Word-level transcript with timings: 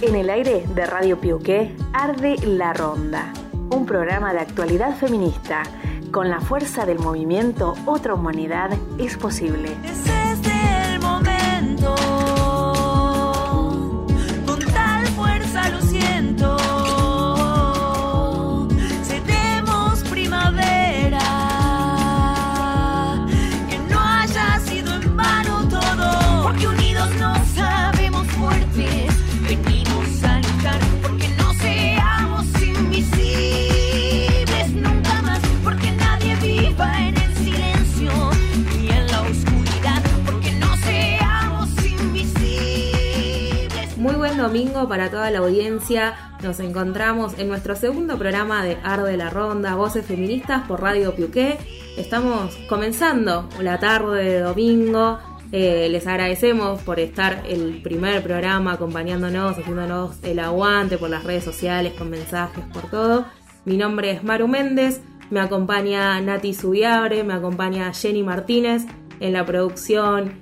En 0.00 0.14
el 0.14 0.30
aire 0.30 0.64
de 0.74 0.86
Radio 0.86 1.18
Piuqué 1.18 1.74
arde 1.92 2.36
La 2.44 2.72
Ronda, 2.72 3.32
un 3.70 3.84
programa 3.84 4.32
de 4.32 4.38
actualidad 4.38 4.96
feminista. 4.96 5.64
Con 6.12 6.30
la 6.30 6.40
fuerza 6.40 6.86
del 6.86 7.00
movimiento 7.00 7.74
Otra 7.84 8.14
Humanidad 8.14 8.70
es 8.98 9.16
posible. 9.16 9.70
Para 44.88 45.08
toda 45.08 45.30
la 45.30 45.38
audiencia. 45.38 46.14
Nos 46.42 46.58
encontramos 46.58 47.38
en 47.38 47.48
nuestro 47.48 47.76
segundo 47.76 48.18
programa 48.18 48.64
de 48.64 48.76
Arde 48.82 49.16
la 49.16 49.30
Ronda, 49.30 49.76
Voces 49.76 50.04
Feministas 50.04 50.66
por 50.66 50.82
Radio 50.82 51.14
Piuqué. 51.14 51.58
Estamos 51.96 52.56
comenzando 52.68 53.48
la 53.60 53.78
tarde 53.78 54.24
de 54.24 54.40
domingo. 54.40 55.20
Eh, 55.52 55.86
les 55.90 56.08
agradecemos 56.08 56.82
por 56.82 56.98
estar 56.98 57.44
el 57.48 57.82
primer 57.82 58.20
programa 58.24 58.72
acompañándonos, 58.72 59.58
haciéndonos 59.58 60.16
el 60.24 60.40
aguante 60.40 60.98
por 60.98 61.08
las 61.08 61.22
redes 61.22 61.44
sociales, 61.44 61.92
con 61.92 62.10
mensajes, 62.10 62.64
por 62.72 62.90
todo. 62.90 63.26
Mi 63.64 63.76
nombre 63.76 64.10
es 64.10 64.24
Maru 64.24 64.48
Méndez, 64.48 65.02
me 65.30 65.38
acompaña 65.38 66.20
Nati 66.20 66.52
Subiabre, 66.52 67.22
me 67.22 67.34
acompaña 67.34 67.92
Jenny 67.94 68.24
Martínez 68.24 68.86
en 69.20 69.34
la 69.34 69.46
producción 69.46 70.32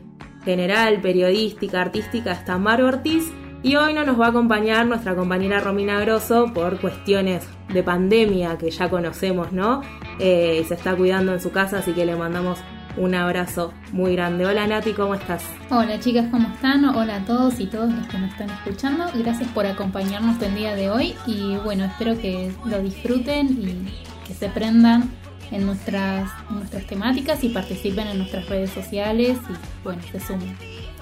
general, 0.43 1.03
periodística, 1.03 1.83
artística 1.83 2.33
está 2.33 2.57
Maru 2.57 2.87
Ortiz 2.87 3.31
y 3.67 3.75
hoy 3.75 3.95
no 3.95 4.05
nos 4.05 4.19
va 4.19 4.27
a 4.27 4.29
acompañar 4.29 4.87
nuestra 4.87 5.17
compañera 5.17 5.59
Romina 5.59 5.99
Grosso 5.99 6.53
por 6.55 6.81
cuestiones 6.81 7.49
de 7.75 7.83
pandemia 7.83 8.57
que 8.59 8.71
ya 8.71 8.89
conocemos, 8.89 9.51
¿no? 9.51 9.83
Eh, 10.21 10.65
se 10.69 10.75
está 10.75 10.95
cuidando 10.95 11.33
en 11.33 11.41
su 11.41 11.51
casa, 11.51 11.79
así 11.79 11.91
que 11.91 12.07
le 12.07 12.15
mandamos 12.15 12.61
un 12.97 13.17
abrazo 13.17 13.73
muy 13.91 14.13
grande. 14.15 14.47
Hola 14.47 14.69
Nati, 14.69 14.93
¿cómo 14.93 15.17
estás? 15.17 15.43
Hola 15.69 15.99
chicas, 15.99 16.29
¿cómo 16.31 16.47
están? 16.47 16.85
Hola 16.85 17.17
a 17.17 17.25
todos 17.25 17.59
y 17.59 17.67
todos 17.67 17.93
los 17.93 18.07
que 18.07 18.19
nos 18.19 18.31
están 18.31 18.51
escuchando. 18.51 19.07
Gracias 19.17 19.49
por 19.49 19.67
acompañarnos 19.67 20.41
el 20.43 20.55
día 20.55 20.77
de 20.77 20.89
hoy 20.89 21.17
y 21.27 21.57
bueno, 21.65 21.87
espero 21.87 22.17
que 22.17 22.53
lo 22.67 22.81
disfruten 22.81 23.49
y 23.49 24.29
que 24.29 24.35
se 24.35 24.49
prendan 24.49 25.11
en 25.51 25.67
nuestras, 25.67 26.31
en 26.51 26.59
nuestras 26.59 26.87
temáticas 26.87 27.43
y 27.43 27.49
participen 27.49 28.07
en 28.07 28.19
nuestras 28.19 28.49
redes 28.49 28.71
sociales 28.71 29.39
y 29.51 29.83
bueno, 29.83 30.03
se 30.13 30.21
sumen. 30.21 30.55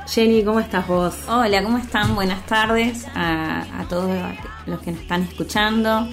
Jenny, 0.07 0.45
¿cómo 0.45 0.61
estás 0.61 0.87
vos? 0.87 1.15
Hola, 1.29 1.63
¿cómo 1.63 1.79
están? 1.79 2.15
Buenas 2.15 2.45
tardes 2.45 3.07
a, 3.15 3.81
a 3.81 3.89
todos 3.89 4.11
los 4.67 4.81
que 4.81 4.93
nos 4.93 5.01
están 5.01 5.23
escuchando. 5.23 6.09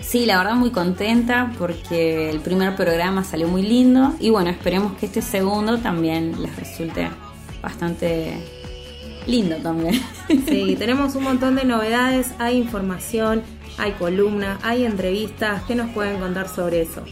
Sí, 0.00 0.24
la 0.24 0.38
verdad 0.38 0.54
muy 0.54 0.70
contenta 0.70 1.50
porque 1.58 2.30
el 2.30 2.40
primer 2.40 2.76
programa 2.76 3.24
salió 3.24 3.48
muy 3.48 3.62
lindo 3.62 4.14
y 4.20 4.30
bueno, 4.30 4.50
esperemos 4.50 4.96
que 4.98 5.06
este 5.06 5.20
segundo 5.20 5.78
también 5.78 6.40
les 6.40 6.54
resulte 6.54 7.08
bastante 7.60 8.36
lindo 9.26 9.56
también. 9.56 10.00
Sí, 10.46 10.74
tenemos 10.78 11.14
un 11.16 11.24
montón 11.24 11.54
de 11.54 11.64
novedades, 11.64 12.32
hay 12.38 12.56
información, 12.56 13.42
hay 13.76 13.92
columna, 13.92 14.58
hay 14.62 14.86
entrevistas. 14.86 15.62
¿Qué 15.64 15.74
nos 15.74 15.90
pueden 15.90 16.18
contar 16.18 16.48
sobre 16.48 16.80
eso? 16.80 17.04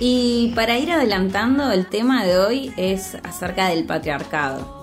Y 0.00 0.52
para 0.54 0.78
ir 0.78 0.90
adelantando, 0.90 1.70
el 1.70 1.88
tema 1.88 2.24
de 2.24 2.38
hoy 2.38 2.72
es 2.78 3.16
acerca 3.16 3.68
del 3.68 3.84
patriarcado. 3.84 4.81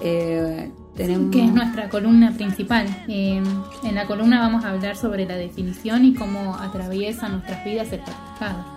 Eh, 0.00 0.70
tenemos... 0.96 1.30
Que 1.30 1.44
es 1.44 1.52
nuestra 1.52 1.88
columna 1.88 2.32
principal. 2.32 2.86
Eh, 3.08 3.42
en 3.84 3.94
la 3.94 4.06
columna 4.06 4.40
vamos 4.40 4.64
a 4.64 4.70
hablar 4.70 4.96
sobre 4.96 5.26
la 5.26 5.36
definición 5.36 6.04
y 6.04 6.14
cómo 6.14 6.54
atraviesa 6.56 7.28
nuestras 7.28 7.64
vidas 7.64 7.92
el 7.92 8.00
patriarcado. 8.00 8.76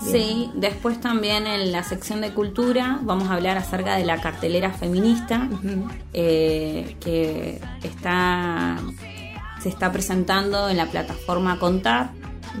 Sí, 0.00 0.50
después 0.54 1.00
también 1.00 1.48
en 1.48 1.72
la 1.72 1.82
sección 1.82 2.20
de 2.20 2.32
cultura 2.32 3.00
vamos 3.02 3.28
a 3.30 3.34
hablar 3.34 3.58
acerca 3.58 3.96
de 3.96 4.04
la 4.04 4.20
cartelera 4.20 4.70
feminista 4.70 5.48
eh, 6.12 6.96
que 7.00 7.60
está 7.82 8.76
se 9.60 9.68
está 9.68 9.90
presentando 9.90 10.68
en 10.68 10.76
la 10.76 10.86
plataforma 10.86 11.58
Contar 11.58 12.10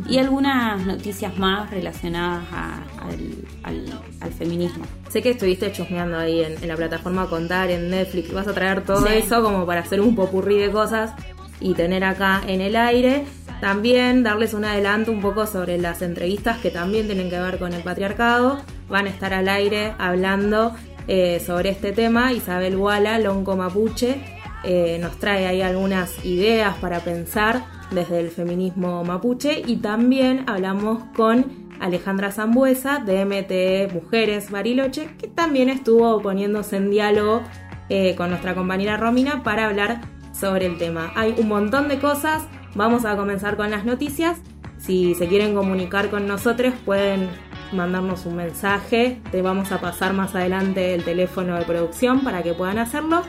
y 0.08 0.18
algunas 0.18 0.84
noticias 0.86 1.36
más 1.38 1.70
relacionadas 1.70 2.44
a- 2.52 2.82
al, 3.08 3.34
al- 3.64 4.00
al 4.20 4.32
feminismo. 4.32 4.84
Sé 5.08 5.22
que 5.22 5.30
estuviste 5.30 5.72
chusmeando 5.72 6.18
ahí 6.18 6.42
en, 6.42 6.54
en 6.62 6.68
la 6.68 6.76
plataforma 6.76 7.26
Contar, 7.26 7.70
en 7.70 7.90
Netflix. 7.90 8.32
Vas 8.32 8.46
a 8.48 8.52
traer 8.52 8.84
todo 8.84 9.06
Sí. 9.06 9.14
eso 9.16 9.42
como 9.42 9.64
para 9.66 9.80
hacer 9.80 10.00
un 10.00 10.14
popurrí 10.14 10.58
de 10.58 10.70
cosas 10.70 11.12
y 11.60 11.74
tener 11.74 12.04
acá 12.04 12.42
en 12.46 12.60
el 12.60 12.76
aire. 12.76 13.24
También 13.60 14.22
darles 14.22 14.54
un 14.54 14.64
adelanto 14.64 15.10
un 15.10 15.20
poco 15.20 15.46
sobre 15.46 15.78
las 15.78 16.00
entrevistas 16.02 16.58
que 16.58 16.70
también 16.70 17.06
tienen 17.06 17.28
que 17.30 17.40
ver 17.40 17.58
con 17.58 17.72
el 17.72 17.82
patriarcado. 17.82 18.60
Van 18.88 19.06
a 19.06 19.10
estar 19.10 19.34
al 19.34 19.48
aire 19.48 19.94
hablando 19.98 20.74
eh, 21.08 21.42
sobre 21.44 21.70
este 21.70 21.92
tema. 21.92 22.32
Isabel 22.32 22.76
Wala, 22.76 23.18
Lonco 23.18 23.56
Mapuche, 23.56 24.22
eh, 24.62 24.98
nos 25.00 25.18
trae 25.18 25.46
ahí 25.46 25.62
algunas 25.62 26.24
ideas 26.24 26.76
para 26.76 27.00
pensar 27.00 27.64
desde 27.90 28.20
el 28.20 28.30
feminismo 28.30 29.04
mapuche 29.04 29.62
y 29.66 29.76
también 29.76 30.44
hablamos 30.46 31.02
con 31.16 31.68
Alejandra 31.80 32.32
Zambuesa 32.32 32.98
de 32.98 33.24
MTE 33.24 33.88
Mujeres 33.92 34.50
Bariloche, 34.50 35.10
que 35.18 35.28
también 35.28 35.68
estuvo 35.68 36.20
poniéndose 36.20 36.76
en 36.76 36.90
diálogo 36.90 37.42
eh, 37.88 38.14
con 38.16 38.30
nuestra 38.30 38.54
compañera 38.54 38.96
Romina 38.96 39.42
para 39.42 39.66
hablar 39.66 40.00
sobre 40.32 40.66
el 40.66 40.78
tema. 40.78 41.12
Hay 41.14 41.34
un 41.38 41.48
montón 41.48 41.88
de 41.88 41.98
cosas, 41.98 42.42
vamos 42.74 43.04
a 43.04 43.16
comenzar 43.16 43.56
con 43.56 43.70
las 43.70 43.84
noticias. 43.84 44.38
Si 44.78 45.14
se 45.14 45.26
quieren 45.26 45.54
comunicar 45.54 46.10
con 46.10 46.28
nosotros 46.28 46.74
pueden 46.84 47.28
mandarnos 47.72 48.26
un 48.26 48.36
mensaje, 48.36 49.20
te 49.30 49.42
vamos 49.42 49.72
a 49.72 49.80
pasar 49.80 50.12
más 50.12 50.34
adelante 50.34 50.94
el 50.94 51.04
teléfono 51.04 51.56
de 51.56 51.64
producción 51.64 52.20
para 52.20 52.42
que 52.42 52.54
puedan 52.54 52.78
hacerlo. 52.78 53.22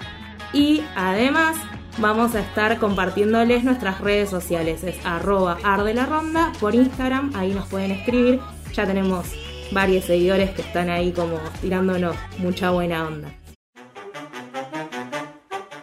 Y 0.54 0.82
además 0.96 1.58
vamos 1.98 2.36
a 2.36 2.42
estar 2.42 2.78
compartiéndoles 2.78 3.64
nuestras 3.64 4.00
redes 4.00 4.30
sociales. 4.30 4.84
Es 4.84 5.04
arroba 5.06 5.58
arde 5.64 5.94
la 5.94 6.06
ronda 6.06 6.52
por 6.60 6.76
Instagram, 6.76 7.32
ahí 7.36 7.54
nos 7.54 7.68
pueden 7.68 7.92
escribir. 7.92 8.40
Ya 8.74 8.86
tenemos 8.86 9.34
varios 9.72 10.06
seguidores 10.06 10.52
que 10.52 10.62
están 10.62 10.90
ahí 10.90 11.12
como 11.12 11.38
tirándonos 11.62 12.16
mucha 12.38 12.72
buena 12.72 13.08
onda. 13.08 13.30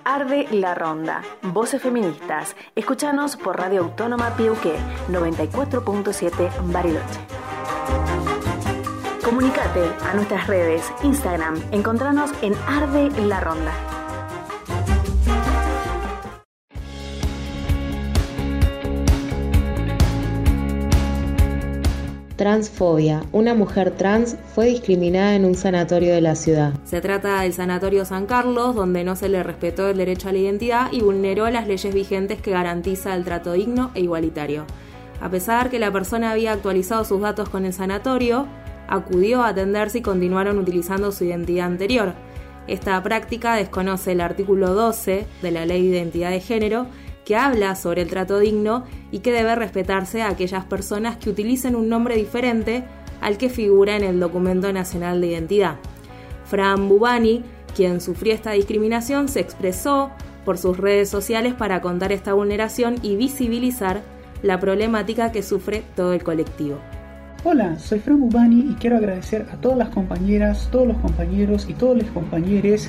Arde 0.04 0.46
la 0.50 0.74
Ronda, 0.74 1.22
Voces 1.42 1.82
Feministas. 1.82 2.56
Escúchanos 2.74 3.36
por 3.36 3.58
Radio 3.58 3.82
Autónoma 3.82 4.34
Piuqué 4.36 4.74
94.7 5.10 6.50
Bariloche. 6.72 7.20
Comunicate 9.22 9.82
a 10.08 10.14
nuestras 10.14 10.46
redes, 10.46 10.90
Instagram, 11.02 11.60
encontranos 11.72 12.30
en 12.40 12.54
Arde 12.66 13.10
la 13.26 13.40
Ronda. 13.40 13.72
Transfobia. 22.36 23.24
Una 23.32 23.54
mujer 23.54 23.92
trans 23.92 24.36
fue 24.54 24.66
discriminada 24.66 25.34
en 25.34 25.46
un 25.46 25.54
sanatorio 25.54 26.12
de 26.14 26.20
la 26.20 26.34
ciudad. 26.34 26.74
Se 26.84 27.00
trata 27.00 27.40
del 27.40 27.54
Sanatorio 27.54 28.04
San 28.04 28.26
Carlos, 28.26 28.74
donde 28.74 29.04
no 29.04 29.16
se 29.16 29.30
le 29.30 29.42
respetó 29.42 29.88
el 29.88 29.96
derecho 29.96 30.28
a 30.28 30.32
la 30.32 30.38
identidad 30.38 30.92
y 30.92 31.00
vulneró 31.00 31.48
las 31.48 31.66
leyes 31.66 31.94
vigentes 31.94 32.42
que 32.42 32.50
garantiza 32.50 33.14
el 33.14 33.24
trato 33.24 33.52
digno 33.52 33.90
e 33.94 34.00
igualitario. 34.00 34.66
A 35.22 35.30
pesar 35.30 35.70
que 35.70 35.78
la 35.78 35.90
persona 35.90 36.30
había 36.30 36.52
actualizado 36.52 37.06
sus 37.06 37.22
datos 37.22 37.48
con 37.48 37.64
el 37.64 37.72
sanatorio, 37.72 38.46
acudió 38.86 39.42
a 39.42 39.48
atenderse 39.48 39.98
y 39.98 40.02
continuaron 40.02 40.58
utilizando 40.58 41.12
su 41.12 41.24
identidad 41.24 41.66
anterior. 41.66 42.12
Esta 42.68 43.02
práctica 43.02 43.54
desconoce 43.54 44.12
el 44.12 44.20
artículo 44.20 44.74
12 44.74 45.26
de 45.40 45.50
la 45.50 45.64
Ley 45.64 45.88
de 45.88 45.96
Identidad 45.96 46.30
de 46.30 46.40
Género, 46.40 46.86
que 47.26 47.36
habla 47.36 47.74
sobre 47.74 48.02
el 48.02 48.08
trato 48.08 48.38
digno 48.38 48.84
y 49.10 49.18
que 49.18 49.32
debe 49.32 49.56
respetarse 49.56 50.22
a 50.22 50.28
aquellas 50.28 50.64
personas 50.64 51.16
que 51.16 51.28
utilicen 51.28 51.74
un 51.74 51.88
nombre 51.88 52.16
diferente 52.16 52.84
al 53.20 53.36
que 53.36 53.48
figura 53.48 53.96
en 53.96 54.04
el 54.04 54.20
Documento 54.20 54.72
Nacional 54.72 55.20
de 55.20 55.26
Identidad. 55.26 55.74
Fran 56.44 56.88
Bubani, 56.88 57.42
quien 57.74 58.00
sufrió 58.00 58.32
esta 58.32 58.52
discriminación, 58.52 59.28
se 59.28 59.40
expresó 59.40 60.12
por 60.44 60.56
sus 60.56 60.76
redes 60.76 61.08
sociales 61.08 61.54
para 61.54 61.80
contar 61.80 62.12
esta 62.12 62.32
vulneración 62.32 62.94
y 63.02 63.16
visibilizar 63.16 64.02
la 64.42 64.60
problemática 64.60 65.32
que 65.32 65.42
sufre 65.42 65.82
todo 65.96 66.12
el 66.12 66.22
colectivo. 66.22 66.78
Hola, 67.42 67.76
soy 67.80 67.98
Fran 67.98 68.20
Bubani 68.20 68.70
y 68.70 68.74
quiero 68.74 68.98
agradecer 68.98 69.46
a 69.52 69.56
todas 69.56 69.78
las 69.78 69.88
compañeras, 69.88 70.68
todos 70.70 70.86
los 70.86 70.96
compañeros 70.98 71.66
y 71.68 71.74
todos 71.74 71.98
los 71.98 72.10
compañeros 72.10 72.88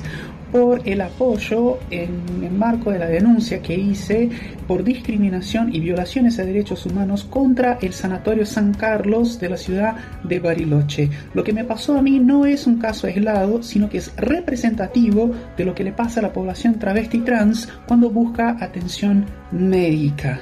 por 0.52 0.80
el 0.86 1.00
apoyo 1.00 1.78
en 1.90 2.42
el 2.42 2.52
marco 2.52 2.90
de 2.90 2.98
la 2.98 3.06
denuncia 3.06 3.60
que 3.60 3.74
hice 3.74 4.30
por 4.66 4.84
discriminación 4.84 5.74
y 5.74 5.80
violaciones 5.80 6.38
a 6.38 6.44
derechos 6.44 6.86
humanos 6.86 7.24
contra 7.24 7.78
el 7.80 7.92
Sanatorio 7.92 8.46
San 8.46 8.74
Carlos 8.74 9.38
de 9.40 9.48
la 9.48 9.56
ciudad 9.56 9.96
de 10.24 10.40
Bariloche. 10.40 11.10
Lo 11.34 11.44
que 11.44 11.52
me 11.52 11.64
pasó 11.64 11.96
a 11.96 12.02
mí 12.02 12.18
no 12.18 12.46
es 12.46 12.66
un 12.66 12.78
caso 12.78 13.06
aislado, 13.06 13.62
sino 13.62 13.88
que 13.88 13.98
es 13.98 14.14
representativo 14.16 15.32
de 15.56 15.64
lo 15.64 15.74
que 15.74 15.84
le 15.84 15.92
pasa 15.92 16.20
a 16.20 16.22
la 16.22 16.32
población 16.32 16.78
travesti 16.78 17.20
trans 17.20 17.68
cuando 17.86 18.10
busca 18.10 18.56
atención 18.60 19.26
médica. 19.50 20.40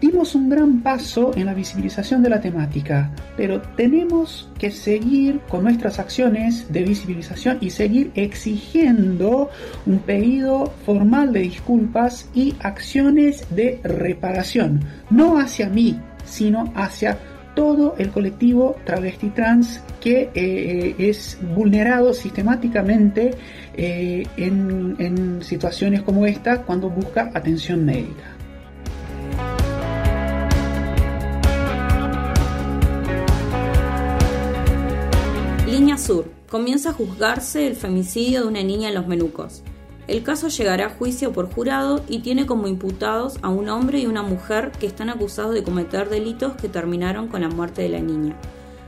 Dimos 0.00 0.36
un 0.36 0.48
gran 0.48 0.80
paso 0.80 1.32
en 1.34 1.46
la 1.46 1.54
visibilización 1.54 2.22
de 2.22 2.30
la 2.30 2.40
temática, 2.40 3.10
pero 3.36 3.60
tenemos 3.76 4.48
que 4.56 4.70
seguir 4.70 5.40
con 5.48 5.64
nuestras 5.64 5.98
acciones 5.98 6.72
de 6.72 6.84
visibilización 6.84 7.58
y 7.60 7.70
seguir 7.70 8.12
exigiendo 8.14 9.50
un 9.86 9.98
pedido 9.98 10.72
formal 10.86 11.32
de 11.32 11.40
disculpas 11.40 12.28
y 12.32 12.54
acciones 12.60 13.44
de 13.50 13.80
reparación, 13.82 14.84
no 15.10 15.36
hacia 15.38 15.68
mí, 15.68 15.98
sino 16.24 16.72
hacia 16.76 17.18
todo 17.56 17.96
el 17.98 18.10
colectivo 18.10 18.76
travesti 18.84 19.30
trans 19.30 19.82
que 20.00 20.30
eh, 20.32 20.94
es 20.96 21.38
vulnerado 21.56 22.14
sistemáticamente 22.14 23.32
eh, 23.74 24.24
en 24.36 25.42
situaciones 25.42 26.02
como 26.02 26.24
esta 26.24 26.62
cuando 26.62 26.88
busca 26.88 27.32
atención 27.34 27.84
médica. 27.84 28.37
Comienza 36.50 36.90
a 36.90 36.92
juzgarse 36.94 37.66
el 37.66 37.76
femicidio 37.76 38.40
de 38.40 38.48
una 38.48 38.62
niña 38.62 38.88
en 38.88 38.94
los 38.94 39.06
Menucos. 39.06 39.62
El 40.06 40.22
caso 40.22 40.48
llegará 40.48 40.86
a 40.86 40.90
juicio 40.90 41.30
por 41.30 41.52
jurado 41.52 42.02
y 42.08 42.20
tiene 42.20 42.46
como 42.46 42.68
imputados 42.68 43.36
a 43.42 43.50
un 43.50 43.68
hombre 43.68 43.98
y 43.98 44.06
una 44.06 44.22
mujer 44.22 44.72
que 44.72 44.86
están 44.86 45.10
acusados 45.10 45.52
de 45.52 45.62
cometer 45.62 46.08
delitos 46.08 46.54
que 46.54 46.70
terminaron 46.70 47.28
con 47.28 47.42
la 47.42 47.50
muerte 47.50 47.82
de 47.82 47.90
la 47.90 48.00
niña. 48.00 48.34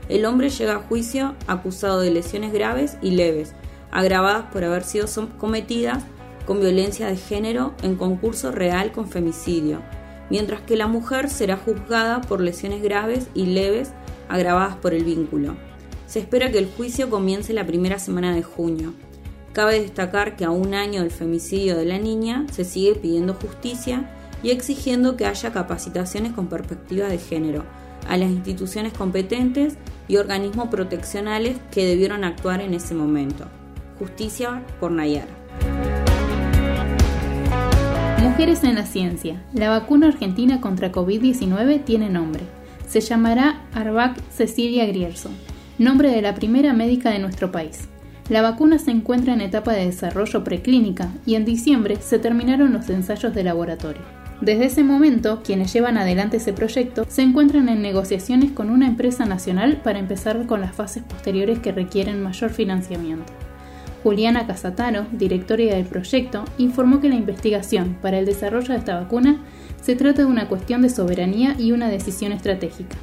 El 0.09 0.25
hombre 0.25 0.49
llega 0.49 0.77
a 0.77 0.79
juicio 0.79 1.35
acusado 1.45 1.99
de 1.99 2.09
lesiones 2.09 2.51
graves 2.51 2.97
y 3.03 3.11
leves, 3.11 3.53
agravadas 3.91 4.45
por 4.51 4.63
haber 4.63 4.83
sido 4.83 5.05
cometidas 5.37 6.03
con 6.47 6.61
violencia 6.61 7.05
de 7.05 7.17
género 7.17 7.75
en 7.83 7.95
concurso 7.95 8.51
real 8.51 8.91
con 8.91 9.07
femicidio, 9.07 9.83
mientras 10.31 10.61
que 10.61 10.77
la 10.77 10.87
mujer 10.87 11.29
será 11.29 11.57
juzgada 11.57 12.21
por 12.21 12.41
lesiones 12.41 12.81
graves 12.81 13.27
y 13.35 13.45
leves 13.45 13.91
agravadas 14.29 14.77
por 14.77 14.95
el 14.95 15.03
vínculo. 15.03 15.55
Se 16.11 16.19
espera 16.19 16.51
que 16.51 16.57
el 16.57 16.69
juicio 16.69 17.09
comience 17.09 17.53
la 17.53 17.65
primera 17.65 17.97
semana 17.97 18.35
de 18.35 18.43
junio. 18.43 18.93
Cabe 19.53 19.79
destacar 19.79 20.35
que 20.35 20.43
a 20.43 20.49
un 20.49 20.73
año 20.73 21.03
del 21.03 21.09
femicidio 21.09 21.77
de 21.77 21.85
la 21.85 21.99
niña 21.99 22.47
se 22.51 22.65
sigue 22.65 22.95
pidiendo 22.95 23.33
justicia 23.33 24.11
y 24.43 24.49
exigiendo 24.49 25.15
que 25.15 25.25
haya 25.25 25.53
capacitaciones 25.53 26.33
con 26.33 26.47
perspectiva 26.47 27.07
de 27.07 27.17
género 27.17 27.63
a 28.09 28.17
las 28.17 28.29
instituciones 28.29 28.91
competentes 28.91 29.77
y 30.09 30.17
organismos 30.17 30.67
proteccionales 30.67 31.55
que 31.71 31.85
debieron 31.85 32.25
actuar 32.25 32.59
en 32.59 32.73
ese 32.73 32.93
momento. 32.93 33.45
Justicia 33.97 34.65
por 34.81 34.91
Nayara. 34.91 35.31
Mujeres 38.21 38.65
en 38.65 38.75
la 38.75 38.85
ciencia. 38.85 39.41
La 39.53 39.69
vacuna 39.69 40.09
argentina 40.09 40.59
contra 40.59 40.91
COVID-19 40.91 41.85
tiene 41.85 42.09
nombre. 42.09 42.43
Se 42.85 42.99
llamará 42.99 43.65
Arvac 43.73 44.21
Cecilia 44.29 44.85
Grierson 44.87 45.50
nombre 45.81 46.11
de 46.11 46.21
la 46.21 46.35
primera 46.35 46.73
médica 46.73 47.09
de 47.09 47.19
nuestro 47.19 47.51
país. 47.51 47.89
La 48.29 48.43
vacuna 48.43 48.77
se 48.77 48.91
encuentra 48.91 49.33
en 49.33 49.41
etapa 49.41 49.73
de 49.73 49.85
desarrollo 49.85 50.43
preclínica 50.43 51.11
y 51.25 51.35
en 51.35 51.43
diciembre 51.43 51.97
se 51.99 52.19
terminaron 52.19 52.71
los 52.71 52.87
ensayos 52.89 53.33
de 53.33 53.43
laboratorio. 53.43 54.03
Desde 54.41 54.65
ese 54.65 54.83
momento, 54.83 55.41
quienes 55.43 55.73
llevan 55.73 55.97
adelante 55.97 56.37
ese 56.37 56.53
proyecto 56.53 57.05
se 57.09 57.23
encuentran 57.23 57.67
en 57.67 57.81
negociaciones 57.81 58.51
con 58.51 58.69
una 58.69 58.87
empresa 58.87 59.25
nacional 59.25 59.81
para 59.83 59.99
empezar 59.99 60.45
con 60.45 60.61
las 60.61 60.75
fases 60.75 61.03
posteriores 61.03 61.59
que 61.59 61.71
requieren 61.71 62.21
mayor 62.21 62.51
financiamiento. 62.51 63.33
Juliana 64.03 64.47
Casataro, 64.47 65.05
directora 65.11 65.75
del 65.75 65.85
proyecto, 65.85 66.45
informó 66.57 67.01
que 67.01 67.09
la 67.09 67.15
investigación 67.15 67.97
para 68.01 68.19
el 68.19 68.25
desarrollo 68.25 68.73
de 68.73 68.79
esta 68.79 68.99
vacuna 68.99 69.41
se 69.81 69.95
trata 69.95 70.21
de 70.21 70.27
una 70.27 70.47
cuestión 70.47 70.83
de 70.83 70.89
soberanía 70.89 71.55
y 71.57 71.71
una 71.71 71.89
decisión 71.89 72.31
estratégica. 72.31 72.97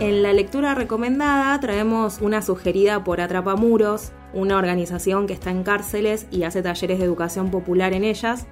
En 0.00 0.22
la 0.22 0.32
lectura 0.32 0.76
recomendada 0.76 1.58
traemos 1.58 2.20
una 2.20 2.40
sugerida 2.40 3.02
por 3.02 3.20
Atrapamuros, 3.20 4.12
una 4.32 4.56
organización 4.56 5.26
que 5.26 5.32
está 5.32 5.50
en 5.50 5.64
cárceles 5.64 6.28
y 6.30 6.44
hace 6.44 6.62
talleres 6.62 7.00
de 7.00 7.04
educación 7.04 7.50
popular 7.50 7.92
en 7.92 8.04
ellas, 8.04 8.46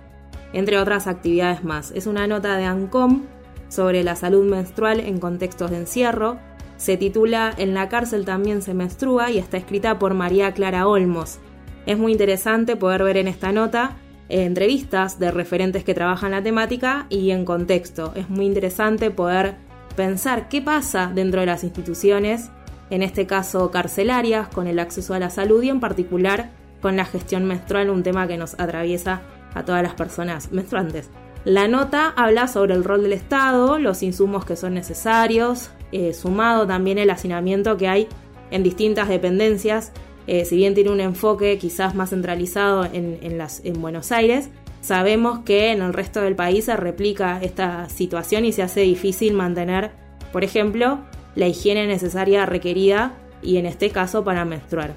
entre 0.52 0.76
otras 0.76 1.06
actividades 1.06 1.62
más. 1.62 1.92
Es 1.92 2.08
una 2.08 2.26
nota 2.26 2.56
de 2.56 2.64
ANCOM 2.64 3.26
sobre 3.68 4.02
la 4.02 4.16
salud 4.16 4.44
menstrual 4.44 4.98
en 4.98 5.20
contextos 5.20 5.70
de 5.70 5.76
encierro. 5.76 6.36
Se 6.78 6.96
titula 6.96 7.54
En 7.56 7.74
la 7.74 7.88
cárcel 7.88 8.24
también 8.24 8.60
se 8.60 8.74
menstrua 8.74 9.30
y 9.30 9.38
está 9.38 9.56
escrita 9.56 10.00
por 10.00 10.14
María 10.14 10.50
Clara 10.50 10.88
Olmos. 10.88 11.38
Es 11.86 11.96
muy 11.96 12.10
interesante 12.10 12.74
poder 12.74 13.04
ver 13.04 13.18
en 13.18 13.28
esta 13.28 13.52
nota 13.52 13.98
eh, 14.28 14.46
entrevistas 14.46 15.20
de 15.20 15.30
referentes 15.30 15.84
que 15.84 15.94
trabajan 15.94 16.32
la 16.32 16.42
temática 16.42 17.06
y 17.08 17.30
en 17.30 17.44
contexto. 17.44 18.12
Es 18.16 18.28
muy 18.28 18.46
interesante 18.46 19.12
poder 19.12 19.64
pensar 19.96 20.48
qué 20.48 20.62
pasa 20.62 21.10
dentro 21.12 21.40
de 21.40 21.46
las 21.46 21.64
instituciones, 21.64 22.50
en 22.90 23.02
este 23.02 23.26
caso 23.26 23.70
carcelarias, 23.70 24.48
con 24.48 24.66
el 24.66 24.78
acceso 24.78 25.14
a 25.14 25.18
la 25.18 25.30
salud 25.30 25.62
y 25.62 25.70
en 25.70 25.80
particular 25.80 26.50
con 26.80 26.96
la 26.96 27.04
gestión 27.04 27.44
menstrual, 27.46 27.90
un 27.90 28.02
tema 28.02 28.28
que 28.28 28.36
nos 28.36 28.54
atraviesa 28.60 29.22
a 29.54 29.64
todas 29.64 29.82
las 29.82 29.94
personas 29.94 30.52
menstruantes. 30.52 31.10
La 31.44 31.68
nota 31.68 32.12
habla 32.16 32.48
sobre 32.48 32.74
el 32.74 32.84
rol 32.84 33.02
del 33.02 33.12
Estado, 33.12 33.78
los 33.78 34.02
insumos 34.02 34.44
que 34.44 34.56
son 34.56 34.74
necesarios, 34.74 35.70
eh, 35.92 36.12
sumado 36.12 36.66
también 36.66 36.98
el 36.98 37.10
hacinamiento 37.10 37.76
que 37.76 37.88
hay 37.88 38.08
en 38.50 38.62
distintas 38.62 39.08
dependencias, 39.08 39.92
eh, 40.26 40.44
si 40.44 40.56
bien 40.56 40.74
tiene 40.74 40.90
un 40.90 41.00
enfoque 41.00 41.56
quizás 41.58 41.94
más 41.94 42.10
centralizado 42.10 42.84
en, 42.84 43.80
Buenos 43.80 44.10
Aires, 44.10 44.50
Sabemos 44.86 45.40
que 45.40 45.72
en 45.72 45.82
el 45.82 45.92
resto 45.92 46.20
del 46.20 46.36
país 46.36 46.66
se 46.66 46.76
replica 46.76 47.40
esta 47.42 47.88
situación 47.88 48.44
y 48.44 48.52
se 48.52 48.62
hace 48.62 48.82
difícil 48.82 49.32
mantener, 49.32 49.90
por 50.32 50.44
ejemplo, 50.44 51.00
la 51.34 51.48
higiene 51.48 51.88
necesaria 51.88 52.46
requerida 52.46 53.14
y 53.42 53.56
en 53.56 53.66
este 53.66 53.90
caso 53.90 54.22
para 54.22 54.44
menstruar. 54.44 54.94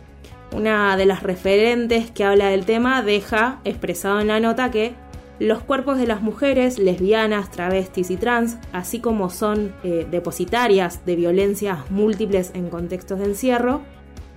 Una 0.56 0.96
de 0.96 1.08
las 1.08 1.24
referentes 1.24 2.12
que 2.12 2.24
habla 2.24 2.50
del 2.50 2.66
tema 2.66 3.02
deja 3.02 3.62
expresado 3.64 4.20
en 4.20 4.28
la 4.28 4.40
nota 4.40 4.70
que 4.70 4.94
los 5.40 5.64
cuerpos 5.64 5.98
de 5.98 6.06
las 6.06 6.22
mujeres 6.22 6.78
lesbianas, 6.78 7.50
travestis 7.50 8.12
y 8.12 8.18
trans, 8.18 8.60
así 8.72 9.00
como 9.00 9.32
son 9.32 9.74
eh, 9.84 10.06
depositarias 10.12 11.04
de 11.08 11.16
violencias 11.16 11.90
múltiples 11.90 12.52
en 12.54 12.70
contextos 12.70 13.18
de 13.18 13.26
encierro, 13.26 13.82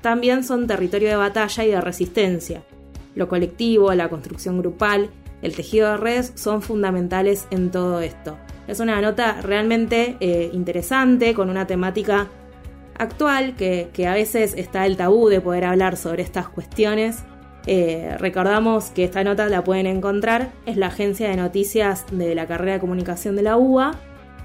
también 0.01 0.45
son 0.45 0.67
territorio 0.67 1.11
de 1.11 1.17
batalla 1.17 1.63
y 1.63 1.71
de 1.73 1.81
resistencia. 1.83 2.63
Lo 3.15 3.29
colectivo, 3.29 3.93
la 3.93 4.09
construcción 4.09 4.59
grupal 4.59 5.11
el 5.43 5.55
tejido 5.55 5.91
de 5.91 5.97
redes 5.99 6.33
son 6.37 6.63
fundamentales 6.63 7.47
en 7.51 7.71
todo 7.71 8.01
esto. 8.01 8.39
Es 8.69 8.81
una 8.81 9.01
nota 9.01 9.41
realmente 9.43 10.17
eh, 10.21 10.51
interesante 10.53 11.35
con 11.35 11.51
una 11.51 11.67
temática 11.67 12.29
actual 12.97 13.55
que, 13.57 13.91
a 14.07 14.15
veces 14.15 14.55
está 14.57 14.87
el 14.87 14.97
tabú 14.97 15.29
de 15.29 15.41
poder 15.41 15.65
hablar 15.65 15.97
sobre 15.97 16.23
estas 16.23 16.49
cuestiones. 16.49 17.25
Eh, 17.67 18.17
recordamos 18.19 18.91
que 18.91 19.05
esta 19.05 19.23
nota 19.25 19.49
la 19.49 19.63
pueden 19.65 19.87
encontrar, 19.87 20.51
es 20.67 20.77
la 20.77 20.87
agencia 20.89 21.29
de 21.29 21.37
noticias 21.37 22.07
de 22.11 22.35
la 22.35 22.47
carrera 22.47 22.75
de 22.75 22.81
comunicación 22.81 23.37
de 23.37 23.43
la 23.43 23.57
UBA 23.57 23.93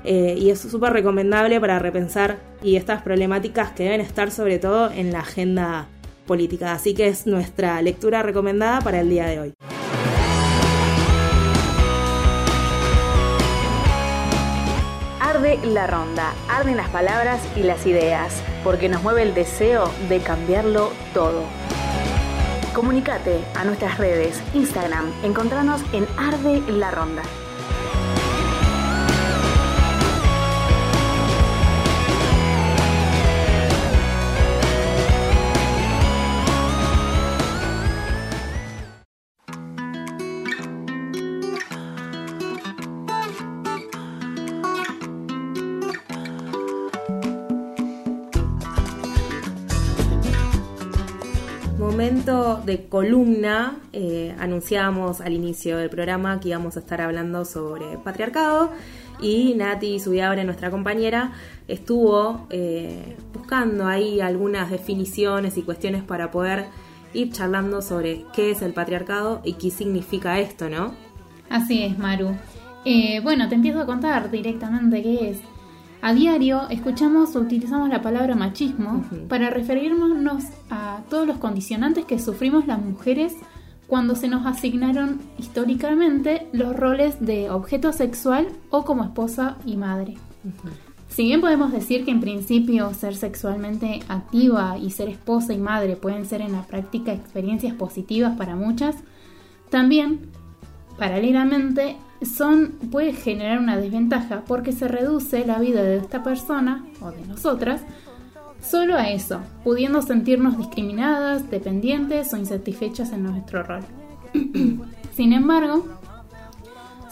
eh, 0.04 0.36
y 0.38 0.52
es 0.52 0.60
súper 0.60 0.94
recomendable 0.94 1.60
para 1.60 1.80
repensar 1.80 2.38
y 2.62 2.76
estas 2.76 3.02
problemáticas 3.02 3.72
que 3.72 3.84
deben 3.84 4.02
estar 4.02 4.30
sobre 4.32 4.60
todo 4.60 4.92
en 4.92 5.12
la 5.12 5.20
agenda 5.20 5.88
política. 6.28 6.74
Así 6.74 6.94
que 6.94 7.08
es 7.08 7.26
nuestra 7.26 7.82
lectura 7.82 8.22
recomendada 8.22 8.82
para 8.82 9.00
el 9.00 9.10
día 9.10 9.26
de 9.26 9.40
hoy. 9.40 9.54
La 15.64 15.88
ronda, 15.88 16.34
arden 16.50 16.78
las 16.78 16.90
palabras 16.90 17.42
y 17.56 17.64
las 17.64 17.86
ideas, 17.86 18.42
porque 18.64 18.90
nos 18.90 19.02
mueve 19.02 19.24
el 19.24 19.34
deseo 19.34 19.92
de 20.08 20.20
cambiarlo 20.20 20.92
todo. 21.14 21.44
Comunicate 22.74 23.44
a 23.56 23.64
nuestras 23.64 23.98
redes, 23.98 24.42
Instagram, 24.54 25.12
encontranos 25.24 25.82
en 25.94 26.06
Arde 26.18 26.62
la 26.72 26.92
Ronda. 26.92 27.24
De 52.68 52.86
columna, 52.86 53.80
eh, 53.94 54.36
anunciábamos 54.38 55.22
al 55.22 55.34
inicio 55.34 55.78
del 55.78 55.90
programa 55.90 56.40
que 56.40 56.50
íbamos 56.50 56.76
a 56.76 56.82
estar 56.82 57.02
hablando 57.02 57.46
sobre 57.46 57.98
patriarcado 57.98 58.72
y 59.20 59.56
Nati 59.56 60.00
Subiabre, 60.00 60.44
nuestra 60.44 60.70
compañera, 60.70 61.32
estuvo 61.68 62.46
eh, 62.52 63.16
buscando 63.34 63.88
ahí 63.88 64.22
algunas 64.22 64.70
definiciones 64.70 65.58
y 65.58 65.64
cuestiones 65.64 66.04
para 66.04 66.30
poder 66.30 66.66
ir 67.14 67.32
charlando 67.32 67.82
sobre 67.82 68.26
qué 68.36 68.52
es 68.52 68.62
el 68.62 68.74
patriarcado 68.74 69.42
y 69.44 69.54
qué 69.54 69.72
significa 69.72 70.40
esto, 70.40 70.70
¿no? 70.70 70.94
Así 71.50 71.84
es, 71.84 71.98
Maru. 71.98 72.36
Eh, 72.86 73.22
bueno, 73.22 73.50
te 73.50 73.56
empiezo 73.56 73.80
a 73.80 73.86
contar 73.86 74.30
directamente 74.30 75.02
qué 75.02 75.30
es. 75.32 75.40
A 76.02 76.14
diario 76.14 76.70
escuchamos 76.70 77.36
o 77.36 77.40
utilizamos 77.40 77.90
la 77.90 78.02
palabra 78.02 78.36
machismo 78.36 79.04
para 79.28 79.50
referirnos 79.50 80.44
a 80.70 81.02
todos 81.10 81.28
los 81.28 81.38
condicionantes 81.38 82.06
que 82.06 82.20
sufrimos 82.20 82.68
las 82.68 82.82
mujeres 82.82 83.34
cuando 83.88 84.16
se 84.16 84.28
nos 84.28 84.46
asignaron 84.46 85.20
históricamente 85.38 86.48
los 86.52 86.76
roles 86.76 87.26
de 87.26 87.50
objeto 87.50 87.94
sexual 87.94 88.48
o 88.70 88.86
como 88.86 89.04
esposa 89.04 89.58
y 89.66 89.78
madre. 89.78 90.16
Si 91.10 91.24
bien 91.24 91.42
podemos 91.42 91.72
decir 91.72 92.06
que 92.06 92.12
en 92.12 92.20
principio 92.20 92.94
ser 92.94 93.16
sexualmente 93.16 94.02
activa 94.08 94.78
y 94.78 94.92
ser 94.92 95.10
esposa 95.10 95.54
y 95.54 95.58
madre 95.58 95.96
pueden 95.96 96.26
ser 96.26 96.42
en 96.42 96.52
la 96.52 96.64
práctica 96.64 97.14
experiencias 97.14 97.74
positivas 97.74 98.38
para 98.38 98.56
muchas, 98.56 98.96
también, 99.70 100.30
paralelamente, 100.98 101.96
son, 102.22 102.74
puede 102.92 103.14
generar 103.14 103.60
una 103.60 103.78
desventaja 103.78 104.44
porque 104.48 104.72
se 104.72 104.88
reduce 104.88 105.46
la 105.46 105.60
vida 105.60 105.84
de 105.84 105.98
esta 105.98 106.24
persona 106.24 106.86
o 107.02 107.12
de 107.12 107.26
nosotras 107.26 107.82
solo 108.62 108.96
a 108.96 109.10
eso, 109.10 109.42
pudiendo 109.64 110.02
sentirnos 110.02 110.58
discriminadas, 110.58 111.50
dependientes 111.50 112.34
o 112.34 112.38
insatisfechas 112.38 113.12
en 113.12 113.24
nuestro 113.24 113.64
rol. 113.64 113.84
Sin 115.14 115.34
embargo, 115.34 115.86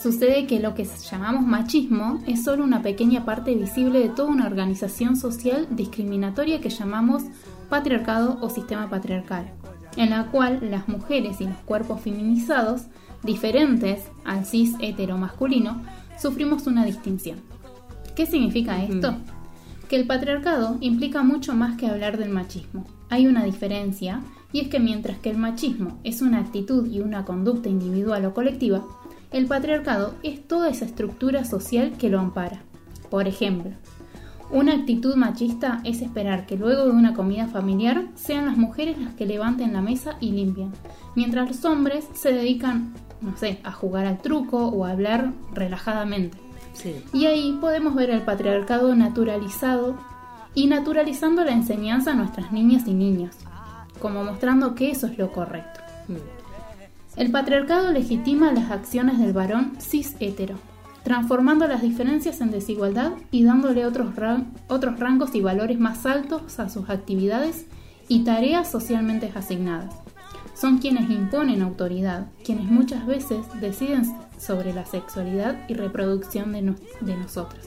sucede 0.02 0.48
que 0.48 0.60
lo 0.60 0.76
que 0.76 0.86
llamamos 0.86 1.46
machismo 1.46 2.22
es 2.28 2.44
solo 2.44 2.64
una 2.64 2.82
pequeña 2.82 3.26
parte 3.26 3.56
visible 3.56 4.00
de 4.00 4.10
toda 4.10 4.30
una 4.30 4.48
organización 4.48 5.16
social 5.16 5.68
discriminatoria 5.72 6.62
que 6.62 6.70
llamamos 6.70 7.24
patriarcado 7.70 8.38
o 8.42 8.50
sistema 8.50 8.90
patriarcal, 8.90 9.52
en 9.96 10.10
la 10.12 10.26
cual 10.32 10.60
las 10.70 10.88
mujeres 10.88 11.42
y 11.42 11.46
los 11.46 11.58
cuerpos 11.66 12.02
feminizados 12.02 12.84
diferentes 13.26 14.04
al 14.24 14.46
cis 14.46 14.76
heteromasculino, 14.80 15.82
sufrimos 16.18 16.68
una 16.68 16.86
distinción. 16.86 17.40
¿Qué 18.16 18.26
significa 18.26 18.82
esto? 18.82 19.16
Que 19.90 19.98
el 19.98 20.08
patriarcado 20.08 20.78
implica 20.80 21.24
mucho 21.24 21.54
más 21.54 21.78
que 21.78 21.88
hablar 21.88 22.18
del 22.18 22.30
machismo. 22.30 22.86
Hay 23.10 23.28
una 23.28 23.44
diferencia, 23.44 24.22
y 24.54 24.62
es 24.62 24.70
que 24.70 24.80
mientras 24.80 25.18
que 25.20 25.30
el 25.30 25.38
machismo 25.38 26.00
es 26.04 26.22
una 26.22 26.40
actitud 26.40 26.88
y 26.88 27.02
una 27.02 27.26
conducta 27.26 27.68
individual 27.68 28.26
o 28.26 28.34
colectiva, 28.34 28.84
el 29.32 29.48
patriarcado 29.48 30.16
es 30.24 30.48
toda 30.48 30.70
esa 30.70 30.86
estructura 30.86 31.44
social 31.44 31.94
que 31.98 32.10
lo 32.10 32.20
ampara. 32.20 32.62
Por 33.10 33.28
ejemplo, 33.28 33.72
una 34.52 34.74
actitud 34.74 35.16
machista 35.16 35.82
es 35.84 36.02
esperar 36.02 36.46
que 36.46 36.56
luego 36.56 36.86
de 36.86 36.92
una 36.92 37.14
comida 37.14 37.48
familiar 37.48 38.08
sean 38.16 38.46
las 38.46 38.58
mujeres 38.58 38.98
las 39.00 39.14
que 39.16 39.26
levanten 39.26 39.74
la 39.74 39.82
mesa 39.82 40.18
y 40.20 40.32
limpian, 40.32 40.72
mientras 41.16 41.48
los 41.48 41.66
hombres 41.66 42.08
se 42.14 42.32
dedican 42.32 42.94
no 43.22 43.36
sé, 43.38 43.60
a 43.64 43.72
jugar 43.72 44.06
al 44.06 44.20
truco 44.20 44.68
o 44.68 44.86
a 44.86 44.92
hablar 44.92 45.34
relajadamente. 45.54 46.38
Y 47.14 47.26
ahí 47.26 47.58
podemos 47.60 47.96
ver 47.96 48.10
el 48.10 48.22
patriarcado 48.22 48.96
naturalizado 48.96 49.96
y 50.54 50.68
naturalizando 50.68 51.44
la 51.44 51.52
enseñanza 51.52 52.12
a 52.12 52.16
nuestras 52.16 52.52
niñas 52.52 52.88
y 52.88 52.94
niños, 52.94 53.36
como 54.00 54.24
mostrando 54.24 54.76
que 54.76 54.92
eso 54.92 55.08
es 55.08 55.18
lo 55.18 55.32
correcto. 55.32 55.80
Mm. 56.08 57.20
El 57.20 57.32
patriarcado 57.32 57.92
legitima 57.92 58.52
las 58.52 58.72
acciones 58.72 59.20
del 59.20 59.32
varón 59.32 59.78
cis 59.80 60.16
hetero, 60.20 60.56
transformando 61.06 61.68
las 61.68 61.82
diferencias 61.82 62.42
en 62.42 62.52
desigualdad 62.52 63.14
y 63.32 63.46
dándole 63.46 63.86
otros, 63.86 64.10
otros 64.68 65.00
rangos 65.00 65.34
y 65.36 65.42
valores 65.42 65.80
más 65.80 66.06
altos 66.06 66.60
a 66.60 66.68
sus 66.68 66.90
actividades 66.90 67.68
y 68.10 68.26
tareas 68.26 68.70
socialmente 68.70 69.32
asignadas 69.34 69.96
son 70.56 70.78
quienes 70.78 71.10
imponen 71.10 71.62
autoridad, 71.62 72.28
quienes 72.44 72.66
muchas 72.66 73.06
veces 73.06 73.46
deciden 73.60 74.06
sobre 74.40 74.74
la 74.74 74.86
sexualidad 74.86 75.58
y 75.68 75.74
reproducción 75.74 76.54
de, 76.54 77.16
nosotras, 77.16 77.66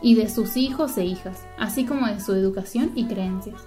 y 0.00 0.14
de 0.14 0.30
sus 0.30 0.56
hijos 0.56 0.96
e 0.98 1.04
hijas, 1.04 1.44
así 1.58 1.84
como 1.84 2.06
de 2.06 2.20
su 2.20 2.32
educación 2.32 2.92
y 2.94 3.06
creencias. 3.06 3.60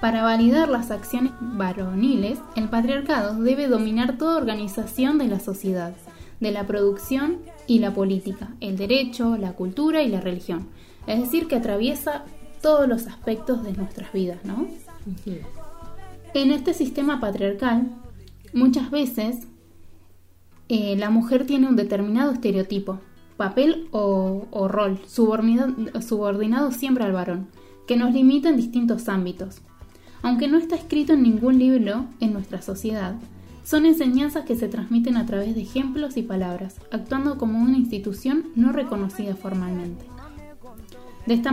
Para 0.00 0.22
validar 0.22 0.68
las 0.68 0.90
acciones 0.90 1.32
varoniles, 1.40 2.38
el 2.56 2.68
patriarcado 2.68 3.34
debe 3.34 3.68
dominar 3.68 4.16
toda 4.16 4.36
organización 4.36 5.18
de 5.18 5.28
la 5.28 5.40
sociedad, 5.40 5.92
de 6.42 6.50
la 6.50 6.66
producción 6.66 7.38
y 7.68 7.78
la 7.78 7.94
política, 7.94 8.50
el 8.60 8.76
derecho, 8.76 9.36
la 9.36 9.52
cultura 9.52 10.02
y 10.02 10.08
la 10.08 10.20
religión. 10.20 10.66
Es 11.06 11.20
decir, 11.20 11.46
que 11.46 11.54
atraviesa 11.54 12.24
todos 12.60 12.88
los 12.88 13.06
aspectos 13.06 13.62
de 13.62 13.72
nuestras 13.72 14.12
vidas, 14.12 14.44
¿no? 14.44 14.66
En 16.34 16.50
este 16.50 16.74
sistema 16.74 17.20
patriarcal, 17.20 17.88
muchas 18.52 18.90
veces 18.90 19.46
eh, 20.68 20.96
la 20.96 21.10
mujer 21.10 21.46
tiene 21.46 21.68
un 21.68 21.76
determinado 21.76 22.32
estereotipo, 22.32 22.98
papel 23.36 23.86
o, 23.92 24.68
rol, 24.68 24.98
subordinado, 25.06 25.74
subordinado 26.00 26.72
siempre 26.72 27.04
al 27.04 27.12
varón, 27.12 27.46
que 27.86 27.96
nos 27.96 28.12
limita 28.12 28.48
en 28.48 28.56
distintos 28.56 29.08
ámbitos. 29.08 29.60
Aunque 30.22 30.48
no 30.48 30.58
está 30.58 30.74
escrito 30.74 31.12
en 31.12 31.22
ningún 31.22 31.60
libro 31.60 32.06
en 32.18 32.32
nuestra 32.32 32.62
sociedad, 32.62 33.14
son 33.64 33.86
enseñanzas 33.86 34.44
que 34.44 34.56
se 34.56 34.68
transmiten 34.68 35.16
a 35.16 35.26
través 35.26 35.54
de 35.54 35.62
ejemplos 35.62 36.16
y 36.16 36.22
palabras, 36.22 36.80
actuando 36.90 37.38
como 37.38 37.60
una 37.60 37.76
institución 37.76 38.48
no 38.54 38.72
reconocida 38.72 39.36
formalmente. 39.36 40.04
De 41.26 41.34
esta, 41.34 41.52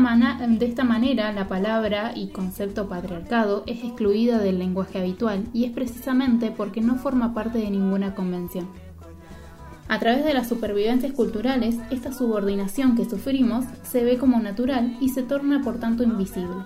manera, 0.84 1.32
la 1.32 1.48
palabra 1.48 2.14
y 2.16 2.30
concepto 2.30 2.90
patriarcado 2.90 3.64
es 3.68 3.84
excluida 3.84 4.40
del 4.40 4.58
lenguaje 4.58 4.98
habitual 4.98 5.46
y 5.54 5.66
es 5.66 5.72
precisamente 5.72 6.50
porque 6.50 6.82
no 6.82 6.96
forma 6.96 7.36
parte 7.36 7.60
de 7.60 7.70
ninguna 7.70 8.16
convención. 8.16 8.68
A 9.88 10.00
través 10.00 10.26
de 10.26 10.34
las 10.34 10.50
supervivencias 10.50 11.14
culturales, 11.14 11.78
esta 11.92 12.12
subordinación 12.12 12.96
que 12.96 13.08
sufrimos 13.08 13.66
se 13.84 14.04
ve 14.04 14.18
como 14.18 14.40
natural 14.40 14.98
y 15.00 15.10
se 15.10 15.22
torna 15.22 15.62
por 15.62 15.80
tanto 15.80 16.02
invisible. 16.04 16.64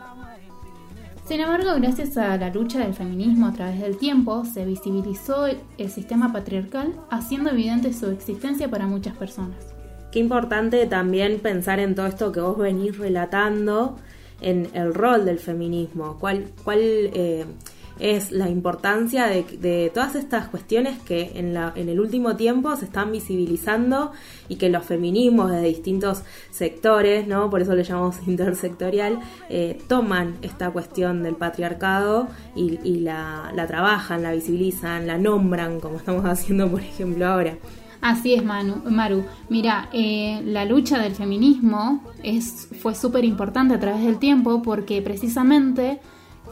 Sin 1.25 1.39
embargo, 1.39 1.71
gracias 1.77 2.17
a 2.17 2.35
la 2.37 2.49
lucha 2.49 2.79
del 2.79 2.93
feminismo 2.93 3.47
a 3.47 3.53
través 3.53 3.79
del 3.79 3.97
tiempo, 3.97 4.43
se 4.43 4.65
visibilizó 4.65 5.45
el 5.45 5.89
sistema 5.89 6.33
patriarcal, 6.33 6.93
haciendo 7.09 7.49
evidente 7.49 7.93
su 7.93 8.07
existencia 8.07 8.69
para 8.69 8.87
muchas 8.87 9.15
personas. 9.15 9.73
Qué 10.11 10.19
importante 10.19 10.85
también 10.85 11.39
pensar 11.39 11.79
en 11.79 11.95
todo 11.95 12.07
esto 12.07 12.31
que 12.33 12.41
vos 12.41 12.57
venís 12.57 12.97
relatando, 12.97 13.97
en 14.41 14.69
el 14.73 14.93
rol 14.93 15.23
del 15.23 15.39
feminismo, 15.39 16.17
cuál, 16.19 16.51
cuál 16.63 16.79
eh, 16.81 17.45
es 17.99 18.31
la 18.31 18.49
importancia 18.49 19.27
de, 19.27 19.91
todas 19.93 20.15
estas 20.15 20.47
cuestiones 20.47 20.99
que 20.99 21.31
en, 21.35 21.53
la, 21.53 21.73
en 21.75 21.89
el 21.89 21.99
último 21.99 22.35
tiempo 22.35 22.75
se 22.75 22.85
están 22.85 23.11
visibilizando 23.11 24.11
y 24.49 24.55
que 24.55 24.69
los 24.69 24.83
feminismos 24.83 25.51
de 25.51 25.61
distintos 25.61 26.23
sectores, 26.51 27.27
¿no? 27.27 27.49
por 27.49 27.61
eso 27.61 27.75
le 27.75 27.83
llamamos 27.83 28.15
intersectorial, 28.27 29.19
eh, 29.49 29.79
toman 29.87 30.37
esta 30.41 30.71
cuestión 30.71 31.23
del 31.23 31.35
patriarcado 31.35 32.27
y, 32.55 32.99
la, 32.99 33.51
trabajan, 33.67 34.23
la 34.23 34.31
visibilizan, 34.31 35.07
la 35.07 35.17
nombran, 35.17 35.79
como 35.79 35.97
estamos 35.97 36.25
haciendo 36.25 36.69
por 36.69 36.81
ejemplo 36.81 37.27
ahora. 37.27 37.57
Así 38.01 38.33
es, 38.33 38.43
Maru. 38.43 39.23
Mira, 39.47 39.87
eh, 39.93 40.41
la 40.43 40.65
lucha 40.65 40.99
del 40.99 41.15
feminismo 41.15 42.03
es, 42.21 42.67
fue 42.81 42.95
súper 42.95 43.23
importante 43.23 43.75
a 43.75 43.79
través 43.79 44.03
del 44.03 44.19
tiempo 44.19 44.61
porque 44.61 45.01
precisamente 45.01 46.01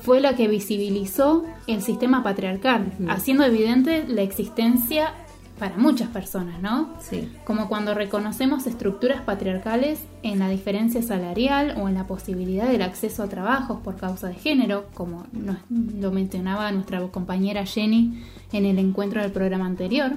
fue 0.02 0.20
la 0.20 0.36
que 0.36 0.48
visibilizó 0.48 1.46
el 1.68 1.82
sistema 1.82 2.24
patriarcal, 2.24 2.92
haciendo 3.08 3.44
evidente 3.44 4.06
la 4.08 4.22
existencia 4.22 5.14
para 5.60 5.78
muchas 5.78 6.10
personas, 6.10 6.60
¿no? 6.60 6.90
Sí. 7.02 7.32
Como 7.46 7.70
cuando 7.70 7.94
reconocemos 7.94 8.66
estructuras 8.66 9.22
patriarcales 9.22 10.00
en 10.24 10.40
la 10.40 10.50
diferencia 10.50 11.04
salarial 11.04 11.76
o 11.80 11.88
en 11.88 11.94
la 11.94 12.08
posibilidad 12.08 12.68
del 12.68 12.82
acceso 12.82 13.22
a 13.22 13.30
trabajos 13.30 13.80
por 13.82 13.96
causa 13.98 14.28
de 14.28 14.34
género, 14.34 14.88
como 14.96 15.26
lo 15.32 16.12
mencionaba 16.12 16.72
nuestra 16.72 17.00
compañera 17.10 17.66
Jenny 17.66 18.24
en 18.52 18.66
el 18.66 18.80
encuentro 18.80 19.22
del 19.22 19.32
programa 19.32 19.68
anterior 19.68 20.14